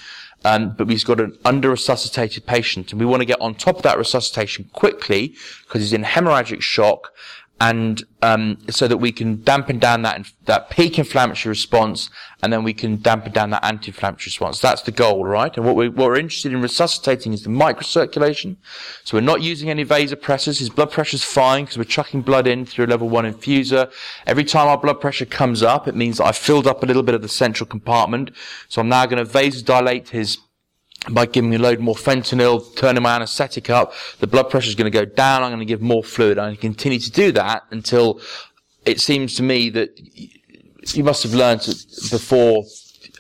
um, 0.45 0.75
but 0.77 0.87
we've 0.87 1.05
got 1.05 1.21
an 1.21 1.37
under 1.45 1.71
resuscitated 1.71 2.47
patient, 2.47 2.93
and 2.93 3.01
we 3.01 3.07
want 3.07 3.21
to 3.21 3.27
get 3.27 3.41
on 3.41 3.55
top 3.55 3.77
of 3.77 3.83
that 3.83 3.99
resuscitation 3.99 4.71
quickly 4.73 5.37
because 5.65 5.83
he's 5.83 5.93
in 5.93 6.05
hemorrhagic 6.05 6.63
shock 6.63 7.13
and 7.63 8.03
um, 8.23 8.59
so 8.69 8.89
that 8.89 8.97
we 8.97 9.13
can 9.13 9.41
dampen 9.45 9.79
down 9.79 10.03
that 10.03 10.27
that 10.47 10.69
peak 10.69 10.99
inflammatory 10.99 11.51
response, 11.51 12.11
and 12.43 12.53
then 12.53 12.65
we 12.65 12.75
can 12.75 13.01
dampen 13.01 13.31
down 13.31 13.51
that 13.51 13.65
anti-inflammatory 13.65 14.27
response. 14.27 14.59
That's 14.59 14.83
the 14.83 14.91
goal, 14.91 15.25
right? 15.25 15.57
And 15.57 15.65
what, 15.65 15.77
we, 15.77 15.89
what 15.89 16.09
we're 16.09 16.19
interested 16.19 16.53
in 16.53 16.61
resuscitating 16.61 17.33
is 17.33 17.45
the 17.45 17.51
microcirculation. 17.51 18.57
So 19.05 19.17
we're 19.17 19.21
not 19.33 19.43
using 19.43 19.71
any 19.71 19.85
vasopressors. 19.85 20.59
His 20.59 20.71
blood 20.71 20.91
pressure's 20.91 21.23
fine 21.23 21.65
because 21.65 21.79
we're 21.79 21.85
chucking 21.85 22.23
blood 22.23 22.49
in 22.49 22.67
through 22.67 22.87
a 22.87 22.93
level 22.95 23.09
one 23.09 23.33
infuser. 23.33 23.93
Every 24.27 24.45
time 24.45 24.67
our 24.67 24.79
blood 24.79 25.01
pressure 25.01 25.27
comes 25.27 25.63
up, 25.63 25.87
it 25.87 25.95
means 25.95 26.19
that 26.19 26.25
I've 26.25 26.37
filled 26.37 26.67
up 26.67 26.83
a 26.83 26.87
little 26.87 27.05
bit 27.05 27.15
of 27.15 27.23
the 27.23 27.29
central 27.29 27.69
compartment. 27.69 28.33
So 28.69 28.81
I'm 28.81 28.89
now 28.89 29.07
going 29.07 29.25
to 29.25 29.33
vasodilate 29.33 30.09
his 30.09 30.39
by 31.11 31.27
giving 31.27 31.51
me 31.51 31.57
a 31.57 31.59
load 31.59 31.81
more 31.81 31.95
fentanyl, 31.95 32.75
turning 32.77 33.03
my 33.03 33.17
anesthetic 33.17 33.69
up, 33.71 33.93
the 34.21 34.27
blood 34.27 34.51
pressure 34.51 34.69
is 34.69 34.75
going 34.75 34.91
to 34.91 34.97
go 34.97 35.05
down. 35.05 35.43
I'm 35.43 35.51
going 35.51 35.59
to 35.59 35.65
give 35.65 35.83
more 35.83 36.05
fluid. 36.05 36.39
I'm 36.39 36.47
going 36.47 36.57
to 36.57 36.61
continue 36.61 36.99
to 37.01 37.11
do 37.11 37.33
that 37.33 37.65
until 37.71 38.21
it 38.85 39.01
seems 39.01 39.35
to 39.37 39.43
me 39.43 39.71
that 39.71 39.99
you 40.95 41.05
must 41.05 41.23
have 41.25 41.35
learned 41.35 41.61
before 42.11 42.65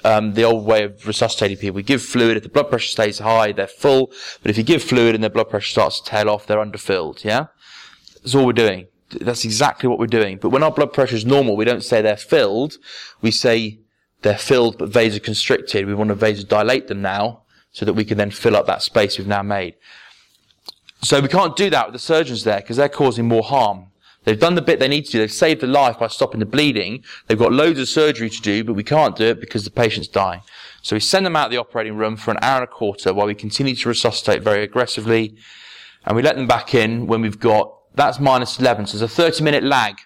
um, 0.05 0.35
the 0.35 0.45
old 0.45 0.64
way 0.64 0.85
of 0.85 1.07
resuscitating 1.07 1.57
people. 1.57 1.76
We 1.76 1.83
give 1.83 2.03
fluid. 2.03 2.37
If 2.37 2.43
the 2.45 2.49
blood 2.49 2.68
pressure 2.68 2.89
stays 2.89 3.18
high, 3.18 3.53
they're 3.53 3.66
full. 3.66 4.12
But 4.43 4.51
if 4.51 4.59
you 4.59 4.64
give 4.64 4.83
fluid 4.83 5.14
and 5.14 5.22
their 5.22 5.30
blood 5.30 5.51
pressure 5.51 5.70
starts 5.70 6.01
to 6.01 6.11
tail 6.11 6.30
off, 6.30 6.47
they're 6.47 6.61
underfilled. 6.61 7.24
Yeah? 7.24 7.47
That's 8.22 8.35
all 8.35 8.47
we're 8.47 8.53
doing. 8.53 8.87
That's 9.11 9.45
exactly 9.45 9.89
what 9.89 9.99
we're 9.99 10.07
doing. 10.07 10.39
But 10.39 10.51
when 10.51 10.62
our 10.62 10.70
blood 10.70 10.93
pressure 10.93 11.16
is 11.16 11.26
normal, 11.26 11.57
we 11.57 11.64
don't 11.64 11.85
say 11.85 12.01
they're 12.01 12.16
filled. 12.16 12.78
We 13.20 13.30
say 13.30 13.80
they're 14.22 14.39
filled 14.39 14.78
but 14.78 14.91
vasoconstricted. 14.91 15.87
We 15.87 15.95
want 15.95 16.09
to 16.09 16.16
vasodilate 16.16 16.87
them 16.87 17.03
now 17.03 17.41
so 17.73 17.85
that 17.85 17.95
we 17.95 18.05
can 18.05 18.18
then 18.18 18.31
fill 18.31 18.57
up 18.57 18.66
that 18.66 18.83
space 18.83 19.18
we've 19.18 19.27
now 19.27 19.43
made. 19.43 19.75
So 21.03 21.20
we 21.20 21.29
can't 21.29 21.57
do 21.57 21.68
that 21.70 21.87
with 21.87 21.95
the 21.95 21.99
surgeons 21.99 22.45
there 22.45 22.61
because 22.61 22.77
they're 22.77 22.89
causing 22.89 23.27
more 23.27 23.43
harm. 23.43 23.87
They've 24.25 24.39
done 24.39 24.55
the 24.55 24.62
bit 24.62 24.79
they 24.79 24.89
need 24.89 25.07
to 25.07 25.12
do. 25.12 25.18
They've 25.18 25.33
saved 25.33 25.62
the 25.62 25.66
life 25.66 25.99
by 25.99 26.07
stopping 26.07 26.39
the 26.39 26.47
bleeding. 26.47 27.03
They've 27.27 27.39
got 27.39 27.53
loads 27.53 27.81
of 27.81 27.89
surgery 27.89 28.31
to 28.31 28.41
do, 28.41 28.62
but 28.62 28.75
we 28.75 28.85
can't 28.85 29.16
do 29.16 29.25
it 29.25 29.41
because 29.41 29.64
the 29.64 29.70
patient's 29.70 30.07
dying. 30.07 30.43
So 30.83 30.95
we 30.95 31.01
send 31.01 31.27
them 31.27 31.35
out 31.35 31.47
of 31.47 31.51
the 31.51 31.59
operating 31.59 31.97
room 31.97 32.16
for 32.16 32.31
an 32.31 32.39
hour 32.41 32.61
and 32.61 32.64
a 32.64 32.73
quarter 32.73 33.12
while 33.12 33.27
we 33.27 33.35
continue 33.35 33.75
to 33.75 33.89
resuscitate 33.89 34.43
very 34.43 34.62
aggressively. 34.62 35.37
And 36.05 36.14
we 36.14 36.23
let 36.23 36.37
them 36.37 36.47
back 36.47 36.75
in 36.75 37.07
when 37.07 37.20
we've 37.20 37.41
got, 37.41 37.73
that's 37.95 38.20
minus 38.20 38.61
11. 38.61 38.87
So 38.87 38.99
there's 38.99 39.11
a 39.11 39.14
30 39.14 39.43
minute 39.43 39.64
lag 39.64 39.97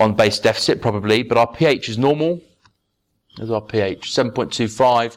on 0.00 0.14
base 0.14 0.40
deficit 0.40 0.82
probably, 0.82 1.22
but 1.22 1.38
our 1.38 1.46
pH 1.46 1.88
is 1.88 1.98
normal. 1.98 2.40
There's 3.36 3.50
our 3.50 3.60
pH, 3.60 4.10
7.25. 4.10 5.16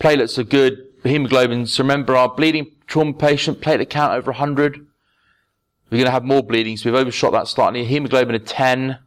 Platelets 0.00 0.38
are 0.38 0.44
good 0.44 0.86
hemoglobin. 1.10 1.66
So 1.66 1.82
remember 1.82 2.16
our 2.16 2.28
bleeding 2.28 2.72
trauma 2.86 3.12
patient, 3.12 3.60
platelet 3.60 3.90
count 3.90 4.12
over 4.12 4.30
100. 4.30 4.86
We're 5.90 5.98
going 5.98 6.06
to 6.06 6.10
have 6.10 6.24
more 6.24 6.42
bleeding, 6.42 6.76
so 6.76 6.90
we've 6.90 6.98
overshot 6.98 7.32
that 7.32 7.48
slightly. 7.48 7.84
Hemoglobin 7.84 8.34
of 8.34 8.44
10. 8.44 8.98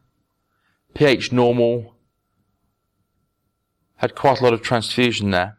pH 0.94 1.32
normal. 1.32 1.96
Had 3.96 4.14
quite 4.14 4.40
a 4.40 4.44
lot 4.44 4.52
of 4.52 4.62
transfusion 4.62 5.30
there. 5.30 5.58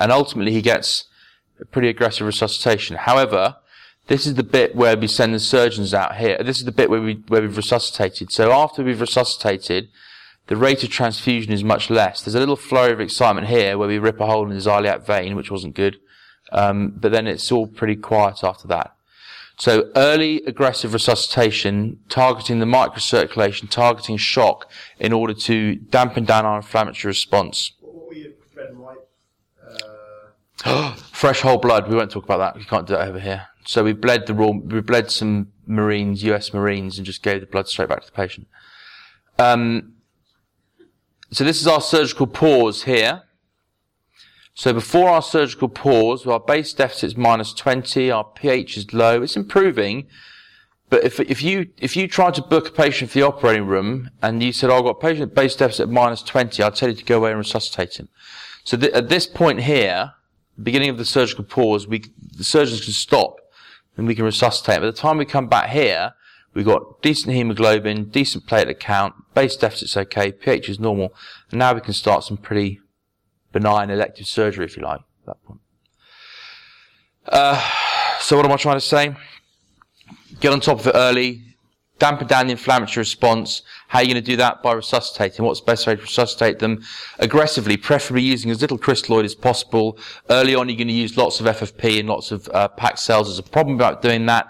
And 0.00 0.10
ultimately 0.10 0.52
he 0.52 0.62
gets 0.62 1.04
a 1.60 1.64
pretty 1.64 1.88
aggressive 1.88 2.26
resuscitation. 2.26 2.96
However, 2.96 3.56
this 4.06 4.26
is 4.26 4.34
the 4.34 4.42
bit 4.42 4.76
where 4.76 4.96
we 4.96 5.06
send 5.06 5.34
the 5.34 5.40
surgeons 5.40 5.94
out 5.94 6.16
here. 6.16 6.36
This 6.42 6.58
is 6.58 6.64
the 6.64 6.72
bit 6.72 6.90
where 6.90 7.00
we 7.00 7.22
where 7.28 7.40
we've 7.40 7.56
resuscitated. 7.56 8.32
So 8.32 8.52
after 8.52 8.82
we've 8.82 9.00
resuscitated, 9.00 9.88
the 10.46 10.56
rate 10.56 10.82
of 10.84 10.90
transfusion 10.90 11.52
is 11.52 11.64
much 11.64 11.88
less. 11.88 12.22
There's 12.22 12.34
a 12.34 12.40
little 12.40 12.56
flurry 12.56 12.92
of 12.92 13.00
excitement 13.00 13.46
here 13.46 13.78
where 13.78 13.88
we 13.88 13.98
rip 13.98 14.20
a 14.20 14.26
hole 14.26 14.44
in 14.44 14.50
his 14.50 14.66
iliac 14.66 15.06
vein, 15.06 15.36
which 15.36 15.50
wasn't 15.50 15.74
good. 15.74 15.98
Um, 16.52 16.92
but 16.96 17.12
then 17.12 17.26
it's 17.26 17.50
all 17.50 17.66
pretty 17.66 17.96
quiet 17.96 18.44
after 18.44 18.68
that. 18.68 18.94
So 19.56 19.90
early 19.94 20.42
aggressive 20.46 20.92
resuscitation, 20.92 22.00
targeting 22.08 22.58
the 22.58 22.66
microcirculation, 22.66 23.70
targeting 23.70 24.16
shock 24.16 24.70
in 24.98 25.12
order 25.12 25.32
to 25.32 25.76
dampen 25.76 26.24
down 26.24 26.44
our 26.44 26.56
inflammatory 26.56 27.10
response. 27.10 27.72
What 27.80 28.08
were 28.08 28.14
your 28.14 28.32
red 28.54 28.70
and 28.70 28.78
white? 28.80 28.98
Uh... 30.64 30.94
Fresh 31.12 31.40
whole 31.40 31.58
blood. 31.58 31.88
We 31.88 31.96
won't 31.96 32.10
talk 32.10 32.24
about 32.24 32.38
that. 32.38 32.56
We 32.56 32.64
can't 32.64 32.86
do 32.86 32.94
that 32.94 33.08
over 33.08 33.20
here. 33.20 33.46
So 33.64 33.82
we 33.84 33.92
bled 33.92 34.26
the 34.26 34.34
raw, 34.34 34.50
we 34.50 34.80
bled 34.80 35.10
some 35.10 35.52
Marines, 35.66 36.22
US 36.24 36.52
Marines, 36.52 36.98
and 36.98 37.06
just 37.06 37.22
gave 37.22 37.40
the 37.40 37.46
blood 37.46 37.68
straight 37.68 37.88
back 37.88 38.00
to 38.00 38.06
the 38.06 38.12
patient. 38.12 38.46
Um, 39.38 39.93
so 41.36 41.44
this 41.44 41.60
is 41.60 41.66
our 41.66 41.80
surgical 41.80 42.26
pause 42.26 42.84
here. 42.84 43.22
So 44.54 44.72
before 44.72 45.08
our 45.08 45.22
surgical 45.22 45.68
pause, 45.68 46.26
our 46.26 46.38
base 46.38 46.72
deficit 46.72 47.04
is 47.04 47.16
minus 47.16 47.52
20, 47.52 48.10
our 48.10 48.24
pH 48.24 48.76
is 48.76 48.92
low, 48.92 49.22
it's 49.22 49.36
improving. 49.36 50.06
But 50.90 51.02
if, 51.02 51.18
if 51.18 51.42
you, 51.42 51.70
if 51.78 51.96
you 51.96 52.06
try 52.06 52.30
to 52.30 52.40
book 52.40 52.68
a 52.68 52.70
patient 52.72 53.10
for 53.10 53.18
the 53.18 53.26
operating 53.26 53.66
room 53.66 54.10
and 54.22 54.42
you 54.42 54.52
said, 54.52 54.70
oh, 54.70 54.76
I've 54.76 54.84
got 54.84 54.90
a 54.90 55.00
patient 55.00 55.34
base 55.34 55.56
deficit 55.56 55.88
minus 55.88 56.22
20, 56.22 56.62
I'd 56.62 56.76
tell 56.76 56.90
you 56.90 56.94
to 56.94 57.04
go 57.04 57.16
away 57.16 57.30
and 57.30 57.38
resuscitate 57.38 57.98
him. 57.98 58.08
So 58.62 58.76
th- 58.76 58.92
at 58.92 59.08
this 59.08 59.26
point 59.26 59.62
here, 59.62 60.12
beginning 60.62 60.90
of 60.90 60.98
the 60.98 61.04
surgical 61.04 61.44
pause, 61.44 61.88
we, 61.88 62.04
the 62.36 62.44
surgeons 62.44 62.84
can 62.84 62.92
stop 62.92 63.40
and 63.96 64.06
we 64.06 64.14
can 64.14 64.24
resuscitate. 64.24 64.80
By 64.80 64.86
the 64.86 64.92
time 64.92 65.18
we 65.18 65.24
come 65.24 65.48
back 65.48 65.70
here, 65.70 66.14
We've 66.54 66.64
got 66.64 67.02
decent 67.02 67.34
hemoglobin, 67.34 68.10
decent 68.10 68.46
platelet 68.46 68.78
count, 68.78 69.14
base 69.34 69.56
deficit's 69.56 69.96
okay, 69.96 70.30
pH 70.30 70.68
is 70.68 70.78
normal, 70.78 71.12
and 71.50 71.58
now 71.58 71.74
we 71.74 71.80
can 71.80 71.92
start 71.92 72.22
some 72.22 72.36
pretty 72.36 72.80
benign 73.52 73.90
elective 73.90 74.26
surgery, 74.26 74.64
if 74.64 74.76
you 74.76 74.84
like, 74.84 75.00
at 75.00 75.26
that 75.26 75.44
point. 75.44 75.60
Uh, 77.26 77.60
so 78.20 78.36
what 78.36 78.46
am 78.46 78.52
I 78.52 78.56
trying 78.56 78.76
to 78.76 78.80
say? 78.80 79.16
Get 80.40 80.52
on 80.52 80.60
top 80.60 80.80
of 80.80 80.86
it 80.86 80.94
early, 80.94 81.42
dampen 81.98 82.26
down 82.26 82.46
the 82.46 82.52
inflammatory 82.52 83.00
response. 83.00 83.62
How 83.88 84.00
are 84.00 84.02
you 84.02 84.12
going 84.12 84.22
to 84.22 84.30
do 84.30 84.36
that? 84.36 84.62
By 84.62 84.72
resuscitating. 84.72 85.44
What's 85.44 85.60
the 85.60 85.66
best 85.66 85.86
way 85.86 85.96
to 85.96 86.02
resuscitate 86.02 86.58
them? 86.58 86.82
Aggressively, 87.18 87.76
preferably 87.76 88.22
using 88.22 88.50
as 88.50 88.60
little 88.60 88.78
crystalloid 88.78 89.24
as 89.24 89.34
possible. 89.34 89.98
Early 90.30 90.54
on, 90.54 90.68
you're 90.68 90.76
going 90.76 90.88
to 90.88 90.94
use 90.94 91.16
lots 91.16 91.40
of 91.40 91.46
FFP 91.46 92.00
and 92.00 92.08
lots 92.08 92.30
of 92.30 92.48
uh, 92.48 92.68
packed 92.68 92.98
cells. 92.98 93.28
There's 93.28 93.38
a 93.38 93.42
problem 93.42 93.76
about 93.76 94.02
doing 94.02 94.26
that. 94.26 94.48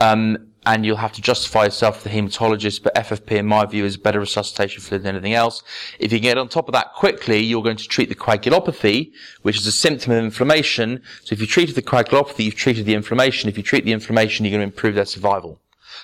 Um, 0.00 0.52
and 0.66 0.84
you'll 0.84 0.96
have 0.96 1.12
to 1.12 1.22
justify 1.22 1.64
yourself 1.64 2.02
to 2.02 2.04
the 2.04 2.10
hematologist, 2.10 2.82
but 2.82 2.94
FFP, 2.94 3.32
in 3.38 3.46
my 3.46 3.64
view, 3.64 3.84
is 3.84 3.94
a 3.94 3.98
better 4.00 4.20
resuscitation 4.20 4.82
fluid 4.82 5.04
than 5.04 5.14
anything 5.14 5.32
else. 5.32 5.62
If 6.00 6.12
you 6.12 6.18
get 6.18 6.36
on 6.36 6.48
top 6.48 6.68
of 6.68 6.72
that 6.72 6.92
quickly, 6.92 7.38
you're 7.38 7.62
going 7.62 7.76
to 7.76 7.88
treat 7.88 8.08
the 8.08 8.16
coagulopathy, 8.16 9.12
which 9.42 9.56
is 9.56 9.66
a 9.66 9.72
symptom 9.72 10.12
of 10.12 10.24
inflammation. 10.24 11.02
So 11.22 11.32
if 11.34 11.40
you 11.40 11.46
treated 11.46 11.76
the 11.76 11.82
coagulopathy, 11.82 12.44
you've 12.44 12.56
treated 12.56 12.84
the 12.84 12.94
inflammation. 12.94 13.48
If 13.48 13.56
you 13.56 13.62
treat 13.62 13.84
the 13.84 13.92
inflammation, 13.92 14.44
you're 14.44 14.58
going 14.58 14.68
to 14.68 14.74
improve 14.74 14.96
their 14.96 15.04
survival. 15.04 15.60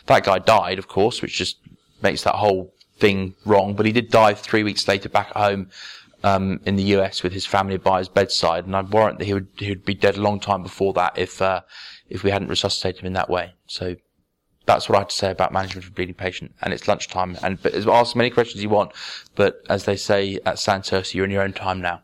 That 0.06 0.24
guy 0.24 0.38
died, 0.38 0.78
of 0.78 0.86
course, 0.86 1.20
which 1.20 1.36
just 1.36 1.56
makes 2.00 2.22
that 2.22 2.36
whole 2.36 2.72
thing 2.98 3.34
wrong, 3.44 3.74
but 3.74 3.84
he 3.84 3.90
did 3.90 4.10
die 4.10 4.34
three 4.34 4.62
weeks 4.62 4.86
later 4.86 5.08
back 5.08 5.30
at 5.30 5.36
home 5.36 5.70
um, 6.22 6.60
in 6.64 6.76
the 6.76 6.84
US 6.94 7.24
with 7.24 7.32
his 7.32 7.46
family 7.46 7.78
by 7.78 7.98
his 7.98 8.08
bedside, 8.08 8.64
and 8.64 8.76
I 8.76 8.82
warrant 8.82 9.18
that 9.18 9.24
he 9.24 9.34
would 9.34 9.48
he 9.56 9.70
would 9.70 9.84
be 9.84 9.94
dead 9.94 10.16
a 10.16 10.20
long 10.20 10.38
time 10.38 10.62
before 10.62 10.92
that 10.92 11.18
if 11.18 11.42
uh, 11.42 11.62
if 12.08 12.22
we 12.22 12.30
hadn't 12.30 12.48
resuscitated 12.48 13.00
him 13.00 13.08
in 13.08 13.12
that 13.14 13.28
way. 13.28 13.54
So 13.66 13.96
that's 14.66 14.88
what 14.88 14.96
I 14.96 15.00
have 15.00 15.08
to 15.08 15.14
say 15.14 15.30
about 15.30 15.52
management 15.52 15.86
of 15.86 15.94
bleeding 15.94 16.14
patient. 16.14 16.54
And 16.62 16.72
it's 16.72 16.86
lunchtime. 16.88 17.36
And 17.42 17.60
but 17.62 17.74
ask 17.74 17.86
as 17.86 18.16
many 18.16 18.30
questions 18.30 18.62
you 18.62 18.68
want. 18.68 18.92
But 19.34 19.62
as 19.68 19.84
they 19.84 19.96
say 19.96 20.38
at 20.46 20.58
Santos, 20.58 21.14
you're 21.14 21.24
in 21.24 21.30
your 21.30 21.42
own 21.42 21.52
time 21.52 21.80
now. 21.80 22.02